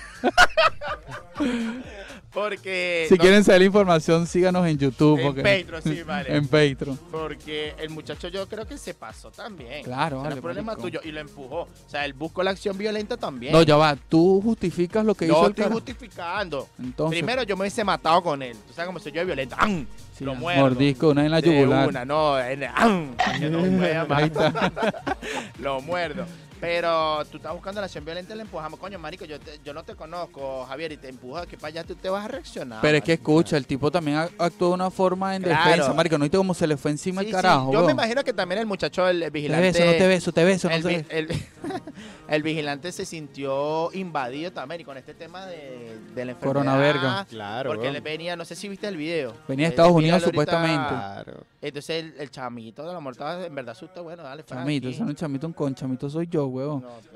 porque. 2.33 3.07
si 3.09 3.15
no- 3.15 3.21
quieren 3.21 3.45
saber 3.45 3.61
la 3.61 3.67
información, 3.67 4.27
síganos 4.27 4.67
en 4.67 4.79
YouTube. 4.79 5.19
En 5.21 5.27
porque- 5.27 5.43
Patreon, 5.43 5.83
sí, 5.83 6.03
vale. 6.07 6.35
en 6.37 6.47
Patreon. 6.49 6.99
Porque 7.11 7.75
el 7.79 7.91
muchacho 7.91 8.29
yo 8.29 8.49
creo 8.49 8.67
que 8.67 8.79
se 8.79 8.95
pasó 8.95 9.31
también. 9.31 9.85
Claro, 9.85 10.17
no 10.19 10.23
vale, 10.25 10.35
es 10.37 10.41
problema 10.41 10.73
marico. 10.73 10.83
tuyo. 10.89 11.01
Y 11.05 11.13
lo 11.13 11.21
empujó. 11.21 11.63
O 11.63 11.69
sea, 11.87 12.05
él 12.05 12.13
buscó 12.15 12.43
la 12.43 12.51
acción 12.53 12.77
violenta 12.79 13.17
también. 13.17 13.53
No, 13.53 13.63
ya 13.63 13.77
va, 13.77 13.97
tú 13.97 14.41
justificas 14.43 15.05
lo 15.05 15.15
que 15.15 15.27
no 15.27 15.35
hizo 15.35 15.45
el 15.45 15.51
estoy 15.51 15.63
cara. 15.65 15.75
justificando. 15.75 16.69
Entonces, 16.79 17.19
Primero 17.19 17.43
yo 17.43 17.57
me 17.57 17.63
hubiese 17.63 17.85
matado 17.85 18.23
con 18.23 18.43
él. 18.43 18.57
Tú 18.67 18.73
sabes 18.73 18.87
cómo 18.87 18.99
soy 18.99 19.13
yo 19.13 19.21
de 19.21 19.27
violento. 19.27 19.57
¡Am! 19.59 19.87
sí, 20.17 20.25
lo 20.25 20.35
muerdo. 20.35 20.63
mordisco, 20.63 21.09
una 21.11 21.25
en 21.25 21.31
la 21.31 21.41
yugular. 21.41 21.89
una, 21.89 22.05
no, 22.05 22.39
en- 22.41 22.65
¡am! 22.65 23.17
Que 23.39 23.51
no 23.51 23.59
lo 25.61 25.81
muerdo. 25.81 26.27
Pero 26.65 27.25
tú 27.31 27.37
estás 27.37 27.53
buscando 27.53 27.81
la 27.81 27.87
acción 27.87 28.05
violenta 28.05 28.33
y 28.33 28.37
le 28.37 28.43
empujamos. 28.43 28.79
Coño, 28.81 28.99
marico, 28.99 29.25
yo, 29.25 29.39
te- 29.39 29.61
yo 29.65 29.73
no 29.75 29.83
te 29.85 29.95
conozco, 29.95 30.65
Javier, 30.67 30.93
y 30.93 30.97
te 30.97 31.09
empujo 31.09 31.39
aquí 31.39 31.57
para 31.57 31.69
allá, 31.69 31.85
tú 31.85 31.95
te 31.95 32.09
vas 32.09 32.25
a 32.25 32.29
reaccionar. 32.29 32.81
Pero 32.83 32.99
es 32.99 33.05
que 33.05 33.13
escucha, 33.15 33.57
el 33.57 33.67
tipo 33.67 33.91
también 33.91 34.17
actuó 34.39 34.69
de 34.69 34.75
una 34.75 34.91
forma 34.91 35.37
en 35.37 35.43
Claro. 35.43 35.71
defensa, 35.71 35.93
marico. 35.93 36.19
No 36.19 36.23
viste 36.25 36.37
cómo 36.39 36.55
se 36.55 36.67
le 36.67 36.77
fue 36.77 36.91
encima 36.91 37.21
Sí, 37.21 37.27
el 37.29 37.31
sí, 37.33 37.37
carajo, 37.37 37.73
Yo 37.73 37.85
me 37.85 37.93
imagino 37.93 38.25
que 38.25 38.33
también 38.33 38.61
el 38.61 38.67
muchacho, 38.67 39.07
el, 39.09 39.17
el 39.23 39.31
Te 39.31 39.31
vigilante... 39.31 39.63
beso, 39.67 39.85
no 39.85 39.93
te 39.93 40.07
beso, 40.07 40.33
te 40.33 40.45
beso, 40.45 40.69
no 40.69 40.75
el, 40.75 40.83
te 40.83 40.89
vi- 40.89 40.95
beso. 40.97 41.09
el- 41.11 41.29
el 42.29 42.43
vigilante 42.43 42.93
se 42.93 43.05
sintió 43.05 43.93
invadido 43.93 44.53
también 44.53 44.81
y 44.81 44.85
con 44.85 44.97
este 44.97 45.15
tema 45.15 45.47
de, 45.47 45.99
de 46.15 46.25
la 46.25 46.33
enfermedad. 46.33 46.41
Coronaverga. 46.43 47.27
Claro. 47.29 47.71
Porque 47.71 47.89
él 47.89 48.01
venía, 48.01 48.37
no 48.37 48.45
sé 48.45 48.55
si 48.55 48.69
viste 48.69 48.89
el 48.89 48.97
video. 48.97 49.35
Venía 49.49 49.67
de 49.67 49.69
Eh, 49.69 49.75
Estados 49.75 49.93
Unidos, 49.93 50.23
ahorita. 50.25 50.31
supuestamente. 50.31 50.89
Claro. 50.89 51.45
Entonces 51.61 52.05
el, 52.05 52.15
el 52.19 52.31
chamito 52.31 52.87
de 52.87 52.93
la 52.93 53.01
mortada 53.01 53.47
en 53.47 53.55
verdad 53.55 53.73
asusta, 53.73 54.01
bueno, 54.03 54.23
dale. 54.23 54.45
Chamito, 54.45 54.89
eso 54.89 55.05
no 55.05 55.11
es 55.11 55.17
chamito, 55.17 55.47
un 55.47 55.53
con 55.55 55.75
chamito 55.75 56.11
soy 56.11 56.27
yo, 56.31 56.47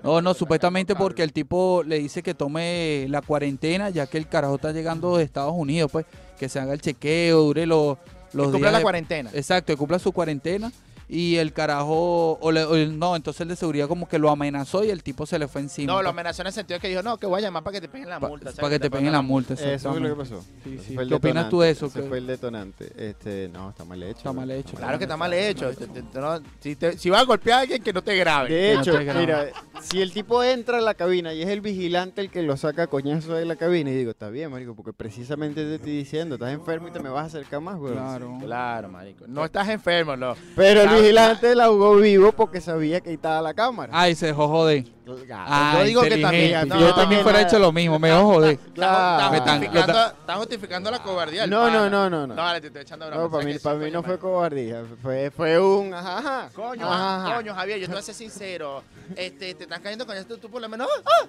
No, 0.03 0.21
No, 0.23 0.35
supuestamente 0.35 0.95
porque 0.95 1.23
el 1.23 1.33
tipo 1.33 1.83
le 1.87 1.99
dice 1.99 2.23
que 2.23 2.35
tome 2.35 3.07
la 3.09 3.23
cuarentena, 3.23 3.91
ya 3.91 4.07
que 4.07 4.19
el 4.19 4.29
carajo 4.29 4.57
está 4.57 4.73
llegando 4.73 5.17
de 5.17 5.25
Estados 5.25 5.55
Unidos, 5.57 5.91
pues, 5.91 6.07
que 6.39 6.49
se 6.49 6.59
haga 6.61 6.73
el 6.73 6.81
chequeo, 6.81 7.43
dure 7.43 7.67
los, 7.67 7.99
los 8.33 8.47
Que 8.47 8.53
cumpla 8.53 8.59
días 8.59 8.73
la 8.73 8.79
de- 8.79 8.83
cuarentena. 8.83 9.31
Exacto, 9.35 9.73
que 9.73 9.77
cumpla 9.77 9.99
su 9.99 10.13
cuarentena. 10.13 10.71
Y 11.11 11.37
el 11.37 11.53
carajo, 11.55 12.39
o 12.41 12.53
le- 12.53 12.65
o 12.65 12.77
no, 12.89 13.17
entonces 13.17 13.41
el 13.41 13.49
de 13.49 13.57
seguridad 13.57 13.89
como 13.89 14.07
que 14.09 14.19
lo 14.19 14.29
amenazó 14.29 14.85
y 14.85 14.91
el 14.91 15.03
tipo 15.03 15.25
se 15.25 15.39
le 15.39 15.49
fue 15.49 15.63
encima. 15.63 15.93
No, 15.93 16.03
lo 16.03 16.11
amenazó 16.11 16.43
en 16.43 16.49
el 16.49 16.53
sentido 16.53 16.79
que 16.81 16.89
dijo, 16.89 17.03
no, 17.03 17.17
que 17.17 17.27
voy 17.27 17.39
a 17.39 17.43
llamar 17.45 17.63
para 17.63 17.75
que 17.77 17.81
te 17.81 17.89
peguen 17.89 18.11
la 18.11 18.21
pa- 18.21 18.29
multa. 18.29 18.53
para 18.53 18.69
que 18.69 18.79
te 18.79 18.91
peguen 18.91 19.13
la 19.13 19.23
multa. 19.23 19.55
Eso 19.55 19.91
fue 19.91 20.01
lo 20.01 20.09
que 20.11 20.15
pasó. 20.15 20.45
Sí, 20.65 20.79
sí. 20.87 20.97
¿Qué 21.09 21.15
opinas 21.15 21.49
tú 21.49 21.61
de 21.61 21.71
eso? 21.71 21.87
Ese 21.87 22.03
fue 22.03 22.19
el 22.19 22.27
detonante. 22.27 22.93
Este, 22.97 23.49
no, 23.51 23.71
está 23.71 23.85
mal 23.87 24.03
hecho. 24.03 24.19
Está 24.19 24.33
mal 24.35 24.51
hecho. 24.51 24.77
Claro 24.77 24.99
que 24.99 25.05
está 25.05 25.17
mal 25.17 25.33
hecho. 25.33 25.71
Te- 25.73 25.87
te- 25.87 26.03
te- 26.03 26.21
no, 26.21 26.41
si, 26.61 26.77
te- 26.77 26.99
si 26.99 27.09
vas 27.09 27.23
a 27.23 27.25
golpear 27.25 27.59
a 27.59 27.63
alguien, 27.63 27.83
que 27.83 27.93
no 27.95 28.03
te 28.03 28.15
grabe. 28.17 28.51
De 28.53 28.75
no 28.75 28.81
hecho, 28.83 28.93
te 28.93 29.15
mira, 29.15 29.47
si 29.81 30.03
el 30.03 30.13
tipo 30.13 30.43
entra 30.45 30.77
a 30.79 30.81
la 30.83 30.93
cabina 30.95 31.33
y 31.33 31.41
es 31.43 31.49
el 31.49 31.63
vigilante 31.63 32.21
el 32.21 32.31
que 32.31 32.43
lo 32.43 32.57
saca 32.59 32.83
a 32.83 32.87
coñazo 32.87 33.33
de 33.33 33.47
la 33.47 33.57
cabina, 33.57 33.91
y 33.91 33.95
digo, 33.95 34.11
está 34.11 34.29
bien, 34.29 34.51
marico, 34.51 34.75
porque 34.75 34.93
precisamente 34.93 35.65
te 35.65 35.77
estoy 35.77 35.93
diciendo, 35.93 36.35
estás 36.35 36.53
enfermo 36.53 36.89
y 36.89 36.91
te 36.91 37.01
me 37.01 37.09
vas 37.09 37.23
a 37.25 37.27
acercar 37.29 37.61
más, 37.63 37.77
güey. 37.79 37.95
Claro. 37.95 38.37
Claro, 38.43 38.89
marico. 38.91 39.25
No 39.27 39.45
estás 39.45 39.69
enfermo, 39.71 40.15
no. 40.17 40.35
Pero 40.55 40.83
Claro. 40.83 40.98
Vigilante 41.01 41.55
la 41.55 41.69
jugó 41.69 41.97
vivo 41.97 42.33
porque 42.33 42.61
sabía 42.61 43.01
que 43.01 43.11
ahí 43.11 43.15
estaba 43.17 43.41
la 43.43 43.55
cámara. 43.55 43.93
Ay, 43.95 44.15
se 44.15 44.27
dejó 44.27 44.49
joder. 44.49 44.85
Ah, 45.33 45.77
yo 45.79 45.85
digo 45.85 46.03
que 46.03 46.19
también- 46.19 46.69
Yo 46.69 46.95
también 46.95 47.23
fuera 47.23 47.41
hecho 47.41 47.59
lo 47.59 47.73
mismo, 47.73 47.99
me 47.99 48.09
dejó 48.09 48.25
joder. 48.35 48.59
Claro. 48.75 49.43
Tan- 49.45 49.61
justificando, 49.63 50.13
justificando 50.37 50.91
la 50.91 50.99
cobardía. 51.03 51.47
No, 51.47 51.71
no, 51.71 51.89
no, 51.89 52.11
no, 52.11 52.27
no. 52.27 52.35
Vale, 52.35 52.61
te 52.61 52.67
estoy 52.67 52.83
echando 52.83 53.07
broma. 53.07 53.23
No, 53.23 53.31
para 53.31 53.45
mí, 53.45 53.59
para 53.59 53.91
no 53.91 54.03
fue 54.03 54.19
cobardía, 54.19 54.85
fue, 55.03 55.31
fue 55.31 55.59
un 55.59 55.95
ajá, 55.95 56.19
ajá. 56.19 56.51
Coño, 56.55 56.87
Ajá, 56.87 57.25
ajá. 57.27 57.37
coño, 57.37 57.55
Javier, 57.55 57.79
yo 57.79 57.87
te 57.87 57.93
voy 57.93 58.01
a 58.01 58.03
ser 58.03 58.15
sincero. 58.15 58.83
Este, 59.17 59.55
te 59.55 59.63
estás 59.65 59.81
cayendo 59.81 60.05
con 60.05 60.15
esto, 60.17 60.37
tú 60.37 60.51
por 60.51 60.61
lo 60.61 60.69
menos 60.69 60.87
¡ah! 61.07 61.27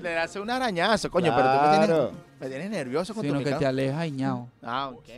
le 0.00 0.16
haces 0.18 0.40
un 0.40 0.48
arañazo, 0.48 1.10
coño, 1.10 1.32
pero 1.34 1.48
tú 1.50 1.58
me 1.58 1.86
tienes, 1.86 2.10
me 2.40 2.48
tienes 2.48 2.70
nervioso 2.70 3.12
con 3.14 3.22
Sino 3.22 3.34
tu 3.34 3.38
que 3.40 3.44
picado. 3.46 3.60
te 3.60 3.66
aleja 3.66 4.06
y 4.06 4.10
ñao. 4.12 4.48
Ah, 4.62 4.90
ok. 4.90 5.08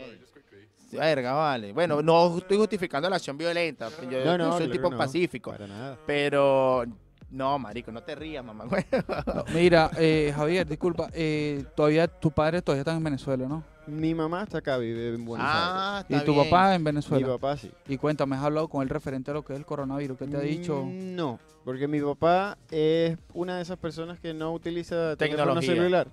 Sí, 0.89 0.97
Verga, 0.97 1.33
vale. 1.33 1.71
Bueno, 1.73 2.01
no 2.01 2.37
estoy 2.37 2.57
justificando 2.57 3.09
la 3.09 3.17
acción 3.17 3.37
violenta. 3.37 3.89
Yo 4.09 4.25
No, 4.25 4.37
no, 4.37 4.43
soy 4.45 4.57
claro 4.57 4.65
un 4.65 4.71
tipo 4.71 4.89
no, 4.89 4.97
pacífico. 4.97 5.51
Para 5.51 5.67
nada. 5.67 5.97
Pero, 6.05 6.83
no, 7.29 7.59
marico, 7.59 7.91
no 7.91 8.01
te 8.01 8.15
rías, 8.15 8.43
mamá. 8.43 8.65
Mira, 9.53 9.91
eh, 9.97 10.33
Javier, 10.35 10.67
disculpa, 10.67 11.09
eh, 11.13 11.63
todavía 11.75 12.07
tu 12.07 12.31
padre 12.31 12.61
todavía 12.61 12.81
está 12.81 12.93
en 12.95 13.03
Venezuela, 13.03 13.47
¿no? 13.47 13.63
Mi 13.87 14.13
mamá 14.13 14.43
está 14.43 14.59
acá, 14.59 14.77
vive 14.77 15.15
en 15.15 15.25
Buenos 15.25 15.47
ah, 15.49 16.03
Y 16.07 16.13
está 16.13 16.23
tu 16.25 16.33
bien. 16.33 16.43
papá 16.45 16.59
en 16.65 16.65
Aires. 16.67 16.79
Mi 16.81 16.85
Venezuela. 16.85 17.27
papá 17.27 17.57
sí. 17.57 17.71
Y 17.87 17.97
cuéntame, 17.97 18.35
¿has 18.35 18.43
hablado 18.43 18.67
con 18.67 18.83
él 18.83 18.89
referente 18.89 19.31
a 19.31 19.33
lo 19.33 19.43
que 19.43 19.53
es 19.53 19.59
el 19.59 19.65
coronavirus? 19.65 20.17
¿Qué 20.17 20.27
te 20.27 20.37
ha 20.37 20.41
dicho? 20.41 20.83
Mm, 20.85 21.15
No, 21.15 21.39
porque 21.65 21.87
mi 21.87 21.99
papá 21.99 22.57
es 22.69 23.17
una 23.33 23.55
de 23.57 23.63
esas 23.63 23.77
personas 23.77 24.19
que 24.19 24.31
no 24.33 24.53
utiliza 24.53 25.15
Tecnología. 25.15 25.73
celular. 25.73 26.07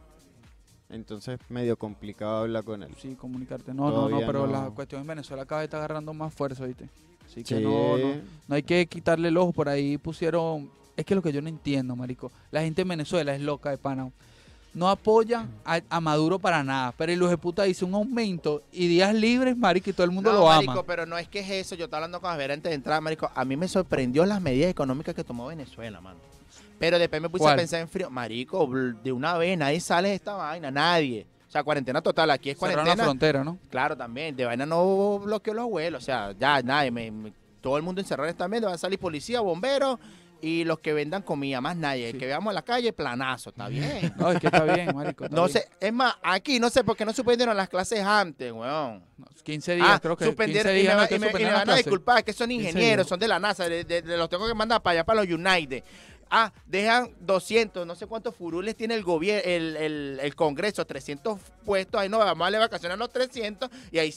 Entonces, 0.89 1.39
medio 1.49 1.77
complicado 1.77 2.39
hablar 2.39 2.63
con 2.65 2.83
él. 2.83 2.95
Sí, 3.01 3.15
comunicarte. 3.17 3.75
No, 3.75 3.85
no, 3.85 3.91
no, 3.91 3.95
Todavía 4.09 4.27
pero 4.27 4.47
no. 4.47 4.53
la 4.53 4.71
cuestión 4.71 5.01
en 5.01 5.07
Venezuela 5.09 5.45
cada 5.45 5.61
vez 5.63 5.67
está 5.67 5.79
agarrando 5.79 6.15
más 6.15 6.33
fuerza, 6.33 6.65
¿viste? 6.65 6.89
Así 7.27 7.43
que 7.43 7.57
Sí. 7.57 7.63
no, 7.63 7.97
no, 7.99 8.15
no 8.47 8.55
hay 8.55 8.63
que 8.63 8.87
quitarle 8.87 9.29
el 9.29 9.37
ojo. 9.37 9.53
Por 9.53 9.69
ahí 9.69 9.99
pusieron... 9.99 10.71
Es 10.97 11.05
que 11.05 11.15
lo 11.15 11.23
que 11.23 11.33
yo 11.33 11.43
no 11.43 11.49
entiendo, 11.49 11.95
marico. 11.97 12.31
La 12.51 12.63
gente 12.63 12.83
en 12.83 12.89
Venezuela 12.89 13.35
es 13.35 13.41
loca 13.41 13.71
de 13.71 13.79
pana. 13.79 14.11
No 14.73 14.89
apoya 14.89 15.47
a, 15.65 15.81
a 15.91 16.01
Maduro 16.01 16.39
para 16.39 16.63
nada. 16.63 16.93
Pero 16.97 17.11
el 17.13 17.19
de 17.19 17.37
puta 17.39 17.65
dice 17.65 17.85
un 17.85 17.95
aumento 17.95 18.63
y 18.73 18.87
días 18.89 19.15
libres, 19.15 19.57
marico, 19.57 19.91
y 19.91 19.93
todo 19.93 20.05
el 20.05 20.11
mundo 20.13 20.33
no, 20.33 20.39
lo 20.41 20.47
marico, 20.47 20.73
ama. 20.73 20.83
pero 20.85 21.05
no 21.07 21.19
es 21.19 21.29
que 21.29 21.41
es 21.41 21.51
eso. 21.51 21.75
Yo 21.75 21.87
estaba 21.87 22.05
hablando 22.05 22.21
con 22.21 22.31
Javier 22.31 22.53
antes 22.53 22.71
de 22.71 22.75
entrar, 22.77 23.01
marico. 23.03 23.31
A 23.35 23.45
mí 23.45 23.57
me 23.57 23.69
sorprendió 23.69 24.25
las 24.25 24.41
medidas 24.41 24.71
económicas 24.71 25.15
que 25.15 25.25
tomó 25.25 25.47
Venezuela, 25.47 26.01
mano. 26.01 26.19
Pero 26.79 26.99
después 26.99 27.23
me 27.23 27.29
puse 27.31 27.43
¿Cuál? 27.43 27.55
a 27.55 27.57
pensar 27.57 27.81
en 27.81 27.89
frío. 27.89 28.11
Marico, 28.11 28.69
de 29.03 29.13
una 29.13 29.39
vez, 29.39 29.57
nadie 29.57 29.81
sale 29.81 30.11
de 30.11 30.15
esta 30.17 30.35
vaina, 30.35 30.71
nadie. 30.71 31.27
O 31.49 31.51
sea, 31.51 31.63
cuarentena 31.65 32.03
total. 32.03 32.31
Aquí 32.31 32.51
es 32.51 32.59
Cerraron 32.59 32.77
la 32.79 32.83
cuarentena. 32.85 33.05
frontera, 33.05 33.45
¿no? 33.45 33.59
Claro, 33.71 33.97
también. 33.97 34.37
De 34.37 34.45
vaina 34.45 34.67
no 34.67 35.19
bloqueó 35.21 35.55
los 35.55 35.67
vuelos. 35.67 36.03
O 36.03 36.05
sea, 36.05 36.33
ya 36.39 36.61
nadie. 36.63 36.91
me- 36.91 37.11
me- 37.11 37.33
todo 37.63 37.77
el 37.79 37.83
mundo 37.83 38.01
encerrado 38.01 38.33
también. 38.35 38.65
Va 38.65 38.75
a 38.75 38.79
salir 38.79 38.99
policía, 38.99 39.41
bomberos 39.41 39.99
y 40.43 40.65
los 40.65 40.79
que 40.81 40.93
vendan 40.93 41.23
comida, 41.23 41.61
más 41.63 41.77
nadie. 41.77 42.11
El 42.11 42.19
que 42.19 42.27
veamos 42.27 42.51
en 42.53 42.57
la 42.57 42.63
calle, 42.63 42.93
planazo, 42.93 43.51
está 43.51 43.69
bien. 43.69 44.13
No, 44.19 44.31
es 44.31 44.39
que 44.39 44.47
está 44.49 44.65
bien, 44.65 44.95
marico. 44.95 45.25
está 45.25 45.35
No 45.35 45.47
bien. 45.47 45.53
sé, 45.55 45.69
es 45.81 45.93
más, 45.93 46.15
aquí 46.23 46.61
no 46.61 46.69
sé 46.69 46.85
por 46.85 46.95
qué 46.97 47.05
no 47.07 47.13
suspendieron 47.15 47.57
las 47.57 47.69
clases 47.71 48.01
antes, 48.05 48.53
weón. 48.53 49.03
No, 49.17 49.27
15 49.43 49.75
días, 49.77 49.89
Ah, 49.91 49.99
creo 50.01 50.17
que 50.17 50.27
suspendieron 50.27 50.71
15 50.73 50.75
y 50.75 50.77
me, 50.77 50.83
días 50.83 51.11
no 51.11 51.17
y 51.17 51.19
me- 51.19 51.41
y 51.41 51.45
me 51.47 51.53
van 51.53 51.71
a 51.71 51.75
disculpar, 51.77 52.23
que 52.23 52.33
son 52.35 52.49
15 52.51 52.69
ingenieros, 52.69 52.97
días. 53.07 53.09
son 53.09 53.19
de 53.19 53.29
la 53.29 53.39
NASA, 53.41 53.67
de, 53.69 53.85
de- 53.85 54.03
de 54.03 54.17
los 54.19 54.29
tengo 54.29 54.47
que 54.47 54.55
mandar 54.55 54.83
para 54.83 54.93
allá, 55.01 55.05
para 55.05 55.25
los 55.25 55.33
United. 55.35 55.83
Ah, 56.31 56.53
dejan 56.67 57.11
200, 57.21 57.87
no 57.87 57.95
sé 57.95 58.07
cuántos 58.07 58.35
furules 58.35 58.75
tiene 58.77 58.95
el 58.95 59.05
gobierno, 59.05 59.43
el, 59.49 59.77
el- 59.77 60.19
el 60.23 60.35
Congreso, 60.35 60.85
300 60.85 61.39
puestos, 61.65 62.01
ahí 62.01 62.09
no 62.09 62.19
vamos 62.19 62.41
a 62.41 62.45
darle 62.47 62.59
vacaciones 62.59 62.95
a 62.97 62.99
los 62.99 63.11
300 63.13 63.71
y 63.93 63.99
hay 63.99 64.13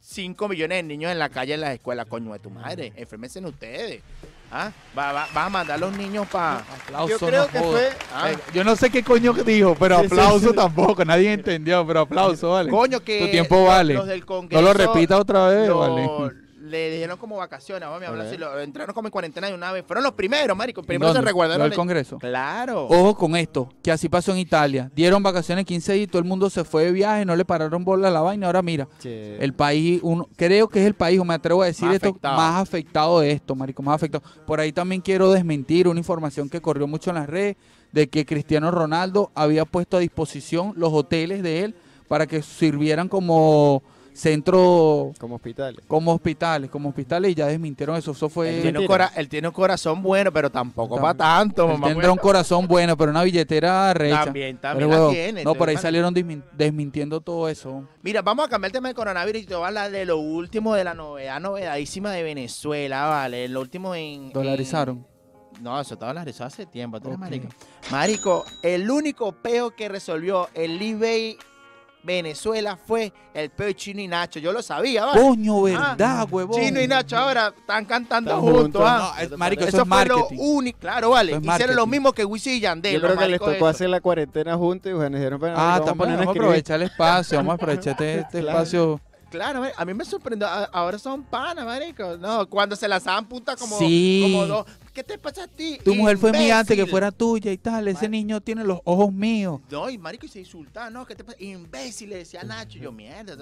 5 0.00 0.48
millones 0.48 0.78
de 0.78 0.82
niños 0.84 1.10
en 1.10 1.18
la 1.18 1.28
calle 1.28 1.54
en 1.54 1.60
las 1.60 1.74
escuelas, 1.74 2.06
coño 2.06 2.32
de 2.32 2.38
tu 2.38 2.50
madre, 2.50 2.92
enfermesen 2.96 3.44
ustedes. 3.44 4.02
Ah, 4.50 4.72
va, 4.96 5.12
va- 5.12 5.28
vas 5.34 5.46
a 5.46 5.50
mandar 5.50 5.76
a 5.76 5.78
los 5.78 5.94
niños 5.94 6.26
para... 6.28 6.64
Yo 7.06 7.18
creo 7.18 7.42
no 7.46 7.48
que 7.52 7.58
fue- 7.58 7.90
Ah. 8.14 8.30
Eh, 8.30 8.38
yo 8.54 8.64
no 8.64 8.76
sé 8.76 8.88
qué 8.88 9.02
coño 9.02 9.34
dijo, 9.34 9.74
pero 9.78 9.98
Sí, 10.00 10.06
aplauso 10.06 10.50
sí. 10.50 10.54
tampoco, 10.56 11.04
nadie 11.04 11.32
entendió, 11.34 11.86
pero 11.86 12.00
aplauso, 12.00 12.52
vale. 12.52 12.70
Coño, 12.70 13.00
que 13.00 13.18
Tu 13.26 13.30
tiempo 13.30 13.64
vale. 13.64 13.92
los 13.94 14.06
del 14.06 14.20
no 14.20 14.26
Congreso 14.26 14.62
lo 14.62 14.72
repita 14.72 15.18
otra 15.18 15.48
vez, 15.48 15.68
lo- 15.68 15.78
vale. 15.80 16.34
Le 16.68 16.90
dijeron 16.90 17.18
como 17.18 17.36
vacaciones, 17.36 17.88
vamos 17.88 18.02
a 18.02 18.08
hablar 18.08 18.26
Ok. 18.26 18.32
así, 18.32 18.38
lo- 18.38 18.60
entraron 18.60 18.94
como 18.94 19.08
en 19.08 19.12
cuarentena 19.12 19.46
de 19.48 19.54
una 19.54 19.72
vez. 19.72 19.84
Fueron 19.86 20.04
los 20.04 20.12
primeros, 20.12 20.56
marico, 20.56 20.82
primero 20.82 21.12
se 21.12 21.20
recuerdan. 21.20 21.58
Lo 21.58 21.64
del 21.64 21.74
Congreso. 21.74 22.18
Claro. 22.18 22.86
Ojo 22.86 23.16
con 23.16 23.36
esto, 23.36 23.68
que 23.82 23.90
así 23.90 24.08
pasó 24.08 24.32
en 24.32 24.38
Italia. 24.38 24.90
Dieron 24.94 25.22
vacaciones 25.22 25.64
15 25.64 25.92
días 25.94 26.04
y 26.04 26.06
todo 26.06 26.18
el 26.20 26.24
mundo 26.28 26.50
se 26.50 26.64
fue 26.64 26.84
de 26.84 26.92
viaje, 26.92 27.24
no 27.24 27.34
le 27.36 27.44
pararon 27.44 27.84
bola 27.84 28.08
a 28.08 28.10
la 28.10 28.20
vaina. 28.20 28.46
Ahora 28.46 28.62
mira, 28.62 28.86
Che. 29.00 29.42
el 29.42 29.54
país, 29.54 30.00
uno, 30.02 30.28
creo 30.36 30.68
que 30.68 30.80
es 30.80 30.86
el 30.86 30.94
país, 30.94 31.18
o 31.18 31.24
me 31.24 31.34
atrevo 31.34 31.62
a 31.62 31.66
decir 31.66 31.86
Más 31.86 31.94
esto, 31.96 32.08
afectado. 32.10 32.36
más 32.36 32.60
afectado 32.62 33.20
de 33.20 33.30
esto, 33.32 33.54
marico, 33.54 33.82
más 33.82 33.94
afectado. 33.94 34.22
Por 34.46 34.60
ahí 34.60 34.72
también 34.72 35.00
quiero 35.00 35.32
desmentir 35.32 35.88
una 35.88 36.00
información 36.00 36.48
que 36.48 36.60
corrió 36.60 36.86
mucho 36.86 37.10
en 37.10 37.16
las 37.16 37.28
redes 37.28 37.56
de 37.92 38.08
que 38.08 38.26
Cristiano 38.26 38.70
Ronaldo 38.70 39.30
había 39.34 39.64
puesto 39.64 39.96
a 39.96 40.00
disposición 40.00 40.74
los 40.76 40.92
hoteles 40.92 41.42
de 41.42 41.64
él 41.64 41.74
para 42.06 42.26
que 42.26 42.42
sirvieran 42.42 43.08
como 43.08 43.82
centro, 44.18 45.12
Como 45.18 45.36
hospitales. 45.36 45.80
como 45.86 46.12
hospitales, 46.12 46.70
como 46.70 46.88
hospitales 46.88 47.30
y 47.30 47.34
ya 47.34 47.46
desmintieron 47.46 47.96
eso. 47.96 48.10
Eso 48.10 48.28
fue... 48.28 48.48
Él 48.48 48.54
tiene, 48.62 48.78
un 48.78 48.82
Mentira. 48.84 48.88
cora- 49.08 49.12
él 49.16 49.28
tiene 49.28 49.48
un 49.48 49.54
corazón 49.54 50.02
bueno, 50.02 50.32
pero 50.32 50.50
tampoco 50.50 50.96
Tam- 50.96 51.00
para 51.00 51.14
tanto, 51.14 51.64
Él 51.66 51.72
mamá. 51.72 51.88
tendrá 51.88 52.10
un 52.12 52.18
corazón 52.18 52.66
bueno, 52.66 52.96
pero 52.96 53.10
una 53.10 53.22
billetera 53.22 53.94
recha. 53.94 54.24
También, 54.24 54.58
Pero, 54.60 54.72
también 54.72 54.90
la 54.90 55.08
tiene. 55.10 55.44
No, 55.44 55.54
por 55.54 55.68
ahí 55.68 55.76
salieron 55.76 56.14
desmin- 56.14 56.42
desmintiendo 56.52 57.20
todo 57.20 57.48
eso. 57.48 57.84
Mira, 58.02 58.20
vamos 58.22 58.46
a 58.46 58.48
cambiar 58.48 58.68
el 58.70 58.72
tema 58.72 58.88
del 58.88 58.96
coronavirus 58.96 59.42
y 59.42 59.46
te 59.46 59.54
voy 59.54 59.64
a 59.64 59.68
hablar 59.68 59.90
de 59.90 60.04
lo 60.04 60.18
último 60.18 60.74
de 60.74 60.84
la 60.84 60.94
novedad, 60.94 61.40
novedadísima 61.40 62.10
de 62.12 62.22
Venezuela, 62.24 63.06
¿vale? 63.06 63.48
Lo 63.48 63.60
último 63.60 63.94
en... 63.94 64.32
Dolarizaron. 64.32 64.96
en- 64.98 65.18
no, 65.62 65.80
eso 65.80 65.94
está 65.94 66.06
dolarizado 66.06 66.46
hace 66.48 66.66
tiempo, 66.66 67.00
tú. 67.00 67.10
Marico, 67.90 68.44
el 68.62 68.88
único 68.90 69.32
peo 69.32 69.74
que 69.74 69.88
resolvió 69.88 70.48
el 70.54 70.80
eBay 70.80 71.36
Venezuela 72.08 72.76
fue 72.76 73.12
el 73.34 73.50
peo 73.50 73.66
de 73.66 73.76
Chino 73.76 74.00
y 74.00 74.08
Nacho. 74.08 74.40
Yo 74.40 74.50
lo 74.50 74.62
sabía, 74.62 75.04
¿vale? 75.04 75.20
Coño, 75.20 75.62
verdad, 75.62 76.26
huevón. 76.30 76.58
Chino 76.60 76.80
y 76.80 76.88
Nacho 76.88 77.18
ahora 77.18 77.52
están 77.56 77.84
cantando 77.84 78.30
Están 78.30 78.42
juntos. 78.42 78.62
juntos. 78.62 78.82
ah. 78.84 79.12
No, 79.18 79.22
es- 79.22 79.38
marico, 79.38 79.60
eso 79.64 79.68
eso 79.76 79.82
es 79.82 79.88
fue 79.88 80.04
lo 80.06 80.28
único. 80.28 80.78
Claro, 80.78 81.10
vale. 81.10 81.32
Es 81.36 81.42
Hicieron 81.44 81.76
lo 81.76 81.86
mismo 81.86 82.12
que 82.12 82.24
Wisin 82.24 82.54
y 82.54 82.60
Yandel. 82.60 82.94
Yo 82.94 83.00
creo 83.02 83.16
que 83.18 83.28
les 83.28 83.38
tocó 83.40 83.66
hacer 83.66 83.90
la 83.90 84.00
cuarentena 84.00 84.56
juntos 84.56 84.90
y 84.90 84.94
bueno, 84.94 85.16
dijeron, 85.18 85.38
bueno, 85.38 85.54
Ah, 85.58 85.78
vamos 85.80 85.86
vamos 85.98 86.06
a 86.08 86.12
escribir. 86.22 86.40
aprovechar 86.42 86.76
el 86.80 86.82
espacio, 86.90 87.36
vamos 87.38 87.52
a 87.52 87.54
aprovechar 87.56 87.92
este, 87.92 88.18
este 88.20 88.40
Claro. 88.40 88.58
espacio. 88.58 89.00
Claro, 89.30 89.62
a 89.76 89.84
mí 89.84 89.92
me 89.92 90.06
sorprendió. 90.06 90.48
Ahora 90.72 90.98
son 90.98 91.22
panas, 91.22 91.66
marico. 91.66 92.16
No, 92.16 92.48
cuando 92.48 92.74
se 92.74 92.88
lanzaban 92.88 93.26
punta 93.28 93.56
como, 93.56 93.78
Sí. 93.78 94.22
como 94.32 94.46
dos. 94.46 94.66
¿Qué 94.98 95.04
te 95.04 95.16
pasa 95.16 95.44
a 95.44 95.46
ti? 95.46 95.78
Tu 95.84 95.94
mujer 95.94 96.18
fue 96.18 96.32
mía 96.32 96.58
antes 96.58 96.76
que 96.76 96.84
fuera 96.84 97.12
tuya 97.12 97.52
y 97.52 97.56
tal. 97.58 97.86
Ese 97.86 98.08
niño 98.08 98.40
tiene 98.40 98.64
los 98.64 98.80
ojos 98.82 99.12
míos. 99.12 99.60
No, 99.70 99.88
y 99.88 99.96
marico, 99.96 100.26
y 100.26 100.28
se 100.28 100.40
insultaba, 100.40 100.90
¿no? 100.90 101.06
¿Qué 101.06 101.14
te 101.14 101.22
pasa? 101.22 101.36
Imbécil, 101.40 102.10
le 102.10 102.16
decía 102.16 102.42
Nacho. 102.42 102.80
Yo, 102.80 102.90
mierda, 102.90 103.36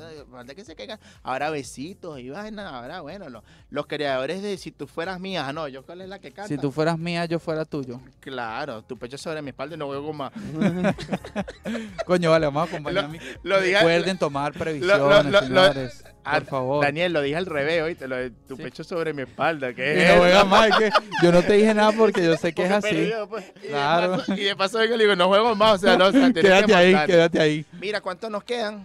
¿de 0.45 0.55
que 0.55 0.65
se 0.67 0.77
caiga? 0.77 1.01
Ahora 1.23 1.49
besitos 1.49 2.21
y 2.21 2.29
vaina. 2.29 2.69
Ahora, 2.69 3.01
bueno, 3.01 3.31
lo- 3.31 3.43
los 3.71 3.87
creadores 3.87 4.43
de 4.43 4.59
Si 4.59 4.71
tú 4.71 4.87
fueras 4.87 5.19
mía, 5.19 5.49
ah, 5.49 5.53
no, 5.55 5.67
yo 5.67 5.83
cuál 5.83 6.03
es 6.03 6.11
la 6.11 6.19
que 6.19 6.31
canta. 6.31 6.49
Si 6.49 6.59
tú 6.59 6.71
fueras 6.71 6.99
mía, 6.99 7.25
yo 7.25 7.39
fuera 7.39 7.65
tuyo. 7.65 8.03
Claro, 8.21 8.83
tu 8.83 8.99
pecho 8.99 9.17
sobre 9.17 9.41
mi 9.41 9.49
espalda 9.49 9.77
y 9.77 9.79
no 9.79 9.87
juego 9.87 10.13
más. 10.13 10.33
Coño, 12.05 12.31
vale, 12.33 12.47
vamos 12.47 12.67
a 12.67 12.71
acompañar 12.71 13.05
a 13.07 13.09
mí. 13.09 13.19
Lo. 13.43 13.59
Recuerden 13.61 14.19
tomar 14.19 14.55
lo- 14.55 14.59
previsiones, 14.61 15.25
lo- 15.25 15.31
lo- 15.31 15.41
señores. 15.41 16.05
Ah, 16.29 16.41
Por 16.41 16.45
favor. 16.49 16.85
Daniel, 16.85 17.13
lo 17.13 17.23
dije 17.23 17.37
al 17.37 17.47
revés, 17.47 17.83
oíste, 17.83 18.09
lo 18.09 18.17
de 18.17 18.31
tu 18.31 18.57
Sí. 18.57 18.63
pecho 18.65 18.83
sobre 18.85 19.13
mi 19.15 19.23
espalda. 19.23 19.71
Y 19.71 19.75
¿Qué 19.75 19.95
no 19.95 20.01
es 20.03 20.19
juega 20.19 20.45
más, 20.45 20.69
es 20.71 20.77
que 20.77 20.91
yo 21.23 21.31
no 21.33 21.43
te 21.43 21.53
dije 21.53 21.73
nada 21.73 21.93
porque 21.93 22.25
yo 22.25 22.37
sé 22.37 22.53
que 22.53 22.65
es 22.65 22.71
así. 22.73 23.11
pues. 23.31 23.45
Y 23.57 23.61
de 23.63 23.69
Claro. 23.69 24.17
paso- 24.17 24.35
Y 24.35 24.45
de 24.45 24.57
paso 24.57 24.79
vengo 24.79 24.95
y 24.95 24.99
le 24.99 25.05
digo, 25.05 25.15
no 25.17 25.29
juego 25.29 25.55
más, 25.55 25.75
o 25.75 25.79
sea, 25.87 25.97
no, 25.97 26.07
o 26.07 26.13
sea, 26.13 26.33
que 26.33 26.41
Quédate 26.41 26.75
ahí, 26.75 26.93
matar. 26.93 27.07
quédate 27.07 27.41
ahí. 27.41 27.65
Mira, 27.81 28.01
¿cuántos 28.01 28.31
nos 28.31 28.43
quedan? 28.45 28.85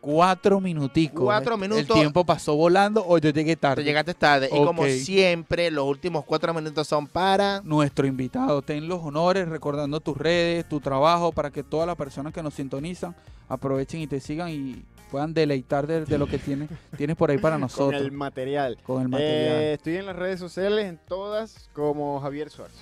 Cuatro 0.00 0.60
minuticos. 0.60 1.24
Cuatro 1.24 1.54
El- 1.54 1.60
minutos. 1.62 1.96
El 1.96 2.02
tiempo 2.02 2.26
pasó 2.26 2.54
volando 2.56 3.02
o 3.06 3.16
yo 3.16 3.30
llegué 3.30 3.56
tarde. 3.56 3.82
Te 3.82 3.84
llegaste 3.88 4.12
tarde. 4.12 4.48
Y 4.52 4.56
como 4.64 4.84
siempre, 4.86 5.70
los 5.70 5.86
últimos 5.86 6.26
cuatro 6.26 6.52
minutos 6.52 6.86
son 6.86 7.06
para... 7.06 7.62
nuestro 7.64 8.06
invitado. 8.06 8.60
Ten 8.60 8.86
los 8.86 9.00
honores 9.02 9.48
recordando 9.48 10.00
tus 10.00 10.18
redes, 10.18 10.68
tu 10.68 10.78
trabajo, 10.80 11.32
para 11.32 11.50
que 11.50 11.62
todas 11.62 11.86
las 11.86 11.96
personas 11.96 12.34
que 12.34 12.42
nos 12.42 12.52
sintonizan 12.52 13.14
aprovechen 13.48 14.00
y 14.02 14.06
te 14.06 14.20
sigan 14.20 14.50
y 14.50 14.82
puedan 15.14 15.32
deleitar 15.32 15.86
de, 15.86 16.04
de 16.04 16.18
lo 16.18 16.26
que 16.26 16.38
tienes, 16.38 16.68
tienes 16.96 17.14
por 17.14 17.30
ahí 17.30 17.38
para 17.38 17.54
Con 17.54 17.60
nosotros. 17.60 18.02
el 18.02 18.10
material. 18.10 18.76
Con 18.82 19.02
el 19.02 19.08
material. 19.08 19.32
Eh, 19.32 19.72
estoy 19.74 19.96
en 19.98 20.06
las 20.06 20.16
redes 20.16 20.40
sociales, 20.40 20.86
en 20.86 20.98
todas, 21.06 21.70
como 21.72 22.18
Javier 22.20 22.50
Suárez. 22.50 22.74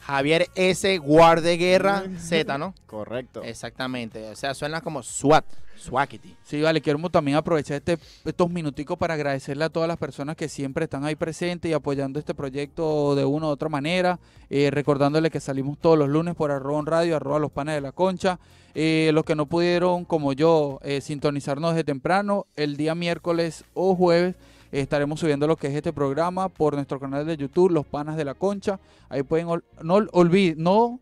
Javier 0.00 0.46
S. 0.54 0.96
Guardeguerra 0.96 2.04
Z, 2.18 2.56
¿no? 2.56 2.72
Correcto. 2.86 3.42
Exactamente. 3.42 4.30
O 4.30 4.34
sea, 4.34 4.54
suena 4.54 4.80
como 4.80 5.02
SWAT. 5.02 5.44
Sí, 6.44 6.60
vale, 6.62 6.80
quiero 6.80 6.98
también 7.10 7.36
aprovechar 7.36 7.76
este, 7.76 7.98
estos 8.24 8.50
minuticos 8.50 8.96
para 8.96 9.14
agradecerle 9.14 9.64
a 9.64 9.68
todas 9.68 9.88
las 9.88 9.98
personas 9.98 10.36
que 10.36 10.48
siempre 10.48 10.84
están 10.84 11.04
ahí 11.04 11.16
presentes 11.16 11.70
y 11.70 11.74
apoyando 11.74 12.18
este 12.18 12.34
proyecto 12.34 13.14
de 13.14 13.24
una 13.24 13.46
u 13.46 13.50
otra 13.50 13.68
manera, 13.68 14.18
eh, 14.50 14.70
recordándole 14.70 15.30
que 15.30 15.40
salimos 15.40 15.78
todos 15.78 15.98
los 15.98 16.08
lunes 16.08 16.34
por 16.34 16.50
arroba 16.50 16.82
radio, 16.84 17.16
arroba 17.16 17.38
los 17.38 17.52
panes 17.52 17.74
de 17.74 17.80
la 17.80 17.92
concha. 17.92 18.38
Eh, 18.74 19.12
los 19.14 19.24
que 19.24 19.36
no 19.36 19.46
pudieron, 19.46 20.04
como 20.04 20.32
yo, 20.32 20.80
eh, 20.82 21.00
sintonizarnos 21.00 21.72
desde 21.72 21.84
temprano, 21.84 22.46
el 22.56 22.76
día 22.76 22.96
miércoles 22.96 23.64
o 23.72 23.94
jueves 23.94 24.34
eh, 24.72 24.80
estaremos 24.80 25.20
subiendo 25.20 25.46
lo 25.46 25.56
que 25.56 25.68
es 25.68 25.74
este 25.74 25.92
programa 25.92 26.48
por 26.48 26.74
nuestro 26.74 26.98
canal 26.98 27.24
de 27.24 27.36
YouTube, 27.36 27.70
Los 27.70 27.86
Panas 27.86 28.16
de 28.16 28.24
la 28.24 28.34
Concha. 28.34 28.80
Ahí 29.08 29.22
pueden, 29.22 29.46
no 29.82 29.94
olviden, 30.12 30.60
no, 30.60 30.98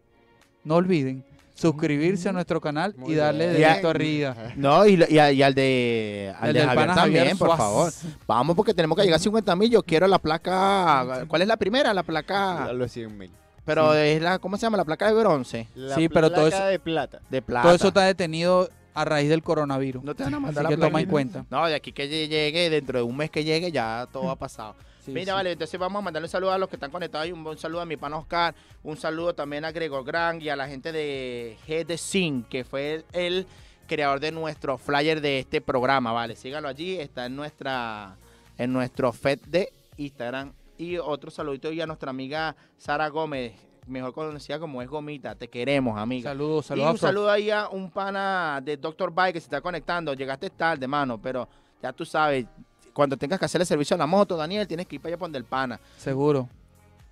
no 0.65 0.75
olviden 0.77 1.25
suscribirse 1.63 2.29
a 2.29 2.33
nuestro 2.33 2.61
canal 2.61 2.95
Muy 2.97 3.13
y 3.13 3.15
darle 3.15 3.45
bien. 3.47 3.57
directo 3.57 3.89
arriba. 3.89 4.37
No, 4.57 4.87
y, 4.87 5.03
y, 5.09 5.15
y 5.19 5.43
al 5.43 5.55
de, 5.55 6.35
al 6.39 6.49
El 6.49 6.55
de 6.55 6.59
del 6.61 6.69
Javier 6.69 6.87
pana 6.87 6.95
también, 6.95 7.23
Javier 7.25 7.39
por 7.39 7.49
Suaz. 7.49 7.59
favor. 7.59 7.93
Vamos, 8.27 8.57
porque 8.57 8.75
tenemos 8.75 8.97
que 8.97 9.03
llegar 9.05 9.17
a 9.17 9.23
50 9.23 9.57
mil. 9.57 9.71
Yo 9.71 9.83
quiero 9.83 10.07
la 10.07 10.19
placa. 10.19 11.25
¿Cuál 11.29 11.43
es 11.43 11.49
la 11.49 11.57
primera? 11.57 11.95
La 11.95 12.03
placa. 12.03 12.73
Los 12.73 12.93
100 12.93 13.17
mil. 13.17 13.31
Pero 13.65 13.95
es 13.95 14.21
la. 14.21 14.39
¿Cómo 14.39 14.57
se 14.57 14.63
llama? 14.63 14.77
La 14.77 14.85
placa 14.85 15.07
de 15.07 15.15
bronce. 15.15 15.69
La 15.75 15.95
Sí, 15.95 16.09
pero 16.09 16.31
todo 16.31 16.43
placa 16.49 16.57
eso- 16.57 16.67
de 16.67 16.79
plata. 16.79 17.21
De 17.31 17.43
plata. 17.43 17.63
Todo 17.63 17.75
eso 17.77 17.89
está 17.89 18.03
detenido 18.03 18.69
a 18.95 19.05
raíz 19.05 19.29
del 19.31 19.43
coronavirus. 19.43 20.03
No 20.05 20.15
te 20.15 20.25
van 20.25 20.35
a 20.35 20.41
mandar 20.41 20.65
Así 20.67 20.73
la 20.75 20.77
que 20.77 20.81
toma 20.81 20.89
placa. 20.91 21.03
en 21.05 21.09
cuenta. 21.09 21.45
No, 21.49 21.67
de 21.67 21.75
aquí 21.75 21.93
que 21.93 22.05
lle- 22.11 22.29
llegue, 22.29 22.69
dentro 22.71 22.99
de 22.99 23.05
un 23.05 23.17
mes 23.17 23.31
que 23.31 23.45
llegue, 23.45 23.71
ya 23.73 24.07
todo 24.13 24.31
ha 24.31 24.37
pasado. 24.37 24.75
Sí, 25.05 25.11
Mira, 25.11 25.33
sí. 25.33 25.37
vale, 25.37 25.53
entonces 25.53 25.79
vamos 25.81 25.99
a 25.99 26.03
mandarle 26.03 26.27
un 26.27 26.31
saludo 26.31 26.53
a 26.53 26.59
los 26.59 26.69
que 26.69 26.77
están 26.77 26.91
conectados 26.91 27.27
y 27.27 27.33
un, 27.33 27.45
un 27.47 27.59
saludo 27.59 27.81
a 27.81 27.87
mi 27.87 27.97
pana 27.97 28.19
Oscar, 28.19 28.55
un 28.85 28.97
saludo 28.97 29.35
también 29.35 29.65
a 29.65 29.73
Gregor 29.73 30.05
Gran 30.05 30.41
y 30.41 30.49
a 30.49 30.55
la 30.57 30.69
gente 30.69 30.93
de 30.93 31.57
de 31.67 31.99
Sin, 31.99 32.45
que 32.45 32.63
fue 32.65 32.95
el, 32.95 33.05
el 33.13 33.47
creador 33.89 34.21
de 34.21 34.31
nuestro 34.31 34.79
flyer 34.79 35.21
de 35.21 35.41
este 35.41 35.61
programa, 35.61 36.13
vale. 36.13 36.37
Síganlo 36.37 36.69
allí, 36.69 36.97
está 36.99 37.27
en 37.27 37.35
nuestra 37.37 38.17
en 38.59 38.73
nuestro 38.73 39.13
feed 39.13 39.41
de 39.49 39.73
Instagram. 39.97 40.53
Y 40.79 40.97
otro 40.99 41.31
saludito 41.31 41.73
y 41.73 41.81
a 41.81 41.87
nuestra 41.87 42.11
amiga 42.11 42.55
Sara 42.79 43.09
Gómez, 43.09 43.55
mejor 43.87 44.13
conocida 44.15 44.59
como 44.61 44.83
es 44.83 44.89
Gomita. 44.89 45.35
Te 45.35 45.49
queremos, 45.49 45.99
amiga. 45.99 46.31
Saludos, 46.31 46.67
Y 46.67 46.69
saludos. 46.69 46.91
un 46.93 46.99
saludo 46.99 47.31
ahí 47.31 47.51
a 47.51 47.69
un 47.69 47.91
pana 47.91 48.61
de 48.63 48.77
Dr. 48.77 49.11
Bike 49.13 49.35
que 49.35 49.41
se 49.41 49.47
está 49.47 49.61
conectando. 49.61 50.15
Llegaste 50.15 50.51
tarde, 50.51 50.87
mano, 50.87 51.21
pero 51.21 51.49
ya 51.83 51.93
tú 51.93 52.05
sabes, 52.05 52.47
cuando 52.93 53.17
tengas 53.17 53.39
que 53.39 53.45
hacerle 53.45 53.65
servicio 53.65 53.95
a 53.95 53.99
la 53.99 54.07
moto, 54.07 54.37
Daniel, 54.37 54.67
tienes 54.67 54.87
que 54.87 54.97
ir 54.97 55.01
para 55.01 55.15
allá 55.15 55.19
por 55.19 55.35
el 55.37 55.45
pana. 55.45 55.81
Seguro. 55.99 56.49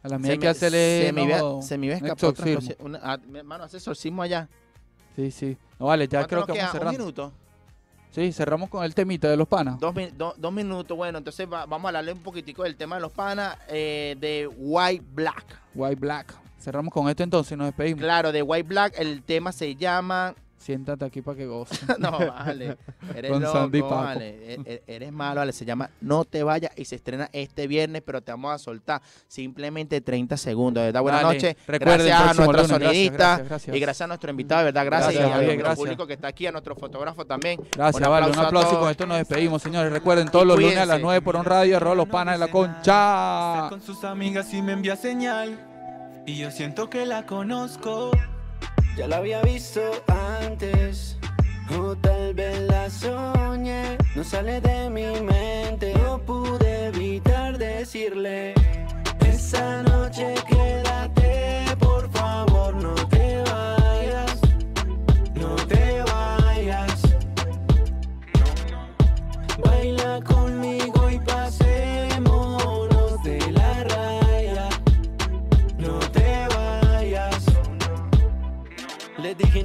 A 0.02 0.08
la 0.08 0.18
mía 0.18 0.26
Se 0.28 0.32
hay 0.32 0.38
que 0.38 0.48
hacerle. 0.48 1.02
se 1.06 1.12
me, 1.12 1.26
no, 1.26 1.60
se 1.62 1.76
me 1.78 1.86
iba 1.86 1.94
a 1.94 1.98
escapar 1.98 2.34
ah, 3.02 3.18
hermano, 3.34 3.64
hace 3.64 3.76
exorcismo 3.76 4.22
allá. 4.22 4.48
Sí, 5.16 5.30
sí. 5.30 5.56
No, 5.78 5.86
vale, 5.86 6.08
ya 6.08 6.20
¿Cuánto 6.20 6.28
creo 6.28 6.46
que 6.46 6.52
vamos 6.52 6.58
queda? 6.58 6.66
¿Un 6.66 6.72
cerrando. 6.72 6.98
minuto? 6.98 7.32
Sí, 8.12 8.32
cerramos 8.32 8.68
con 8.70 8.82
el 8.82 8.94
temita 8.94 9.28
de 9.28 9.36
los 9.36 9.46
panas. 9.46 9.78
Dos, 9.78 9.94
mi- 9.94 10.06
do- 10.10 10.34
dos 10.36 10.52
minutos. 10.52 10.96
Bueno, 10.96 11.18
entonces 11.18 11.46
va- 11.46 11.66
vamos 11.66 11.84
a 11.84 11.88
hablarle 11.88 12.12
un 12.12 12.18
poquitico 12.22 12.62
del 12.64 12.76
tema 12.76 12.96
de 12.96 13.02
los 13.02 13.12
panas 13.12 13.56
eh, 13.68 14.16
de 14.18 14.48
White 14.56 15.04
Black. 15.12 15.44
White 15.74 15.96
Black. 16.00 16.34
Cerramos 16.58 16.92
con 16.92 17.08
esto 17.08 17.22
entonces 17.22 17.52
y 17.52 17.56
nos 17.56 17.66
despedimos. 17.68 18.00
Claro, 18.02 18.32
de 18.32 18.42
White 18.42 18.68
Black, 18.68 18.94
el 18.98 19.22
tema 19.22 19.52
se 19.52 19.76
llama 19.76 20.34
Siéntate 20.60 21.06
aquí 21.06 21.22
para 21.22 21.38
que 21.38 21.46
goce. 21.46 21.74
no, 21.98 22.10
vale. 22.12 22.76
Eres 23.14 23.30
Con 23.30 23.40
loco, 23.42 23.52
Sandy 23.54 23.80
vale. 23.80 24.52
E- 24.54 24.60
e- 24.66 24.82
Eres 24.86 25.10
malo, 25.10 25.36
vale. 25.40 25.54
Se 25.54 25.64
llama 25.64 25.88
No 26.02 26.26
te 26.26 26.42
vayas 26.42 26.70
y 26.76 26.84
se 26.84 26.96
estrena 26.96 27.30
este 27.32 27.66
viernes, 27.66 28.02
pero 28.04 28.20
te 28.20 28.30
vamos 28.30 28.52
a 28.52 28.58
soltar 28.58 29.00
simplemente 29.26 30.02
30 30.02 30.36
segundos. 30.36 30.82
De 30.82 30.88
verdad, 30.88 31.00
buenas 31.00 31.22
noches. 31.22 31.56
recuerden, 31.66 32.08
gracias 32.08 32.38
a 32.38 32.44
nuestro 32.44 32.68
sonidista 32.68 33.16
gracias, 33.16 33.48
gracias. 33.48 33.76
y 33.76 33.80
gracias 33.80 34.04
a 34.04 34.06
nuestro 34.08 34.30
invitado, 34.30 34.58
de 34.60 34.64
verdad. 34.66 34.84
Gracias, 34.84 35.14
Gracias, 35.14 35.22
y 35.28 35.30
a 35.30 35.32
Javier, 35.32 35.46
nuestro 35.48 35.64
gracias. 35.64 35.78
público 35.78 36.06
que 36.06 36.12
está 36.12 36.28
aquí, 36.28 36.46
a 36.46 36.52
nuestro 36.52 36.76
fotógrafo 36.76 37.24
también. 37.24 37.58
Gracias, 37.74 38.08
vale. 38.08 38.30
Un 38.30 38.38
aplauso 38.38 38.74
y 38.74 38.76
con 38.76 38.90
esto 38.90 39.06
nos 39.06 39.16
despedimos, 39.16 39.62
señores. 39.62 39.90
Recuerden, 39.90 40.28
todos 40.28 40.46
los 40.46 40.58
lunes 40.58 40.76
a 40.76 40.80
las 40.80 40.98
cuídense. 40.98 41.04
9 41.04 41.22
por 41.22 41.36
un 41.36 41.44
radio, 41.46 41.78
arroba 41.78 41.94
los 41.94 42.08
panas 42.08 42.34
de 42.34 42.38
la 42.46 42.48
concha. 42.52 43.66
con 43.70 43.80
sus 43.80 44.04
amigas 44.04 44.52
y 44.52 44.60
me 44.60 44.72
envía 44.72 44.94
señal. 44.96 45.58
Y 46.26 46.36
yo 46.36 46.50
siento 46.50 46.90
que 46.90 47.06
la 47.06 47.24
conozco. 47.24 48.10
Ya 48.96 49.06
la 49.08 49.16
había 49.16 49.40
visto 49.42 49.80
antes, 50.40 51.16
o 51.78 51.96
tal 51.96 52.34
vez 52.34 52.60
la 52.60 52.90
soñé. 52.90 53.96
No 54.14 54.24
sale 54.24 54.60
de 54.60 54.90
mi 54.90 55.20
mente, 55.20 55.94
no 56.02 56.18
pude 56.18 56.86
evitar 56.88 57.56
decirle. 57.56 58.54
Esa 59.26 59.82
noche 59.82 60.34
quédate, 60.48 61.64
por 61.78 62.10
favor, 62.10 62.74
no 62.74 62.94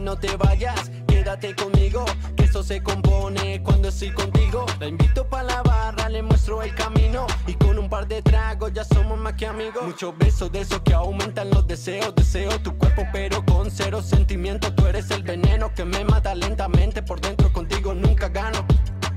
no 0.06 0.16
te 0.16 0.38
vayas, 0.38 0.92
quédate 1.08 1.56
conmigo, 1.56 2.06
que 2.38 2.44
eso 2.44 2.62
se 2.62 2.84
compone 2.84 3.64
cuando 3.64 3.88
estoy 3.88 4.12
contigo. 4.12 4.68
La 4.80 4.88
invito 4.88 5.28
pa' 5.28 5.42
la 5.42 5.64
barra, 5.64 6.10
le 6.10 6.22
muestro 6.22 6.62
el 6.62 6.76
camino 6.76 7.26
y 7.48 7.56
con 7.56 7.80
un 7.80 7.90
par 7.90 8.08
de 8.08 8.22
tragos 8.22 8.72
ya 8.72 8.84
somos 8.84 9.18
más 9.18 9.34
que 9.34 9.48
amigos. 9.48 9.82
Muchos 9.84 10.16
besos 10.16 10.52
de 10.52 10.62
esos 10.62 10.82
que 10.82 10.94
aumentan 10.94 11.50
los 11.50 11.66
deseos, 11.66 12.14
deseo 12.14 12.52
tu 12.60 12.78
cuerpo 12.78 13.02
pero 13.12 13.44
con 13.46 13.72
cero 13.72 14.04
sentimiento. 14.04 14.72
Tú 14.76 14.86
eres 14.86 15.10
el 15.10 15.24
veneno 15.24 15.74
que 15.74 15.84
me 15.84 16.06
mata 16.06 16.36
lentamente 16.36 17.02
por 17.02 17.20
dentro, 17.20 17.52
contigo 17.52 17.96
nunca 17.96 18.30
gano. 18.30 18.64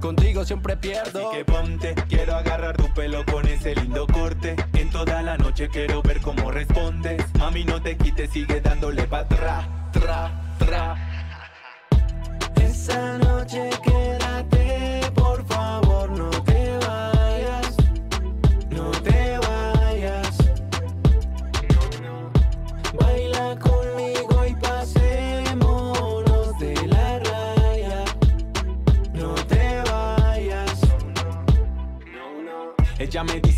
Contigo 0.00 0.42
siempre 0.46 0.74
pierdo. 0.78 1.28
Así 1.28 1.38
que 1.38 1.44
ponte, 1.44 1.94
quiero 2.08 2.34
agarrar 2.34 2.78
tu 2.78 2.90
pelo 2.94 3.26
con 3.26 3.46
ese 3.46 3.74
lindo 3.74 4.06
corte. 4.06 4.56
En 4.72 4.88
toda 4.88 5.20
la 5.20 5.36
noche 5.36 5.68
quiero 5.68 6.00
ver 6.00 6.22
cómo 6.22 6.50
respondes. 6.50 7.22
Mami, 7.38 7.66
no 7.66 7.82
te 7.82 7.98
quites, 7.98 8.30
sigue 8.30 8.62
dándole 8.62 9.02
pa' 9.02 9.28
tra, 9.28 9.90
tra, 9.92 10.47
tra. 10.68 10.96
Esa 12.60 13.18
noche 13.18 13.70
quédate, 13.82 14.07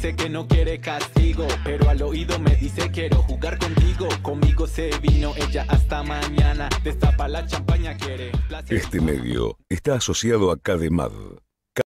dice 0.01 0.17
que 0.17 0.31
no 0.31 0.49
quiere 0.49 0.81
castigo, 0.81 1.47
pero 1.63 1.91
al 1.91 2.01
oído 2.01 2.39
me 2.39 2.57
dice 2.57 2.91
quiero 2.91 3.17
jugar 3.17 3.59
contigo. 3.59 4.09
Conmigo 4.23 4.67
se 4.67 4.91
vino 4.99 5.35
ella 5.37 5.67
hasta 5.69 6.03
mañana. 6.03 6.71
Destapa 6.83 7.29
la 7.29 7.45
champaña, 7.45 7.95
quiere 7.99 8.33
placer. 8.49 8.79
Este 8.79 8.99
medio 9.03 9.59
está 9.69 9.97
asociado 9.97 10.53
a 10.53 10.57
CADEMAD, 10.59 11.13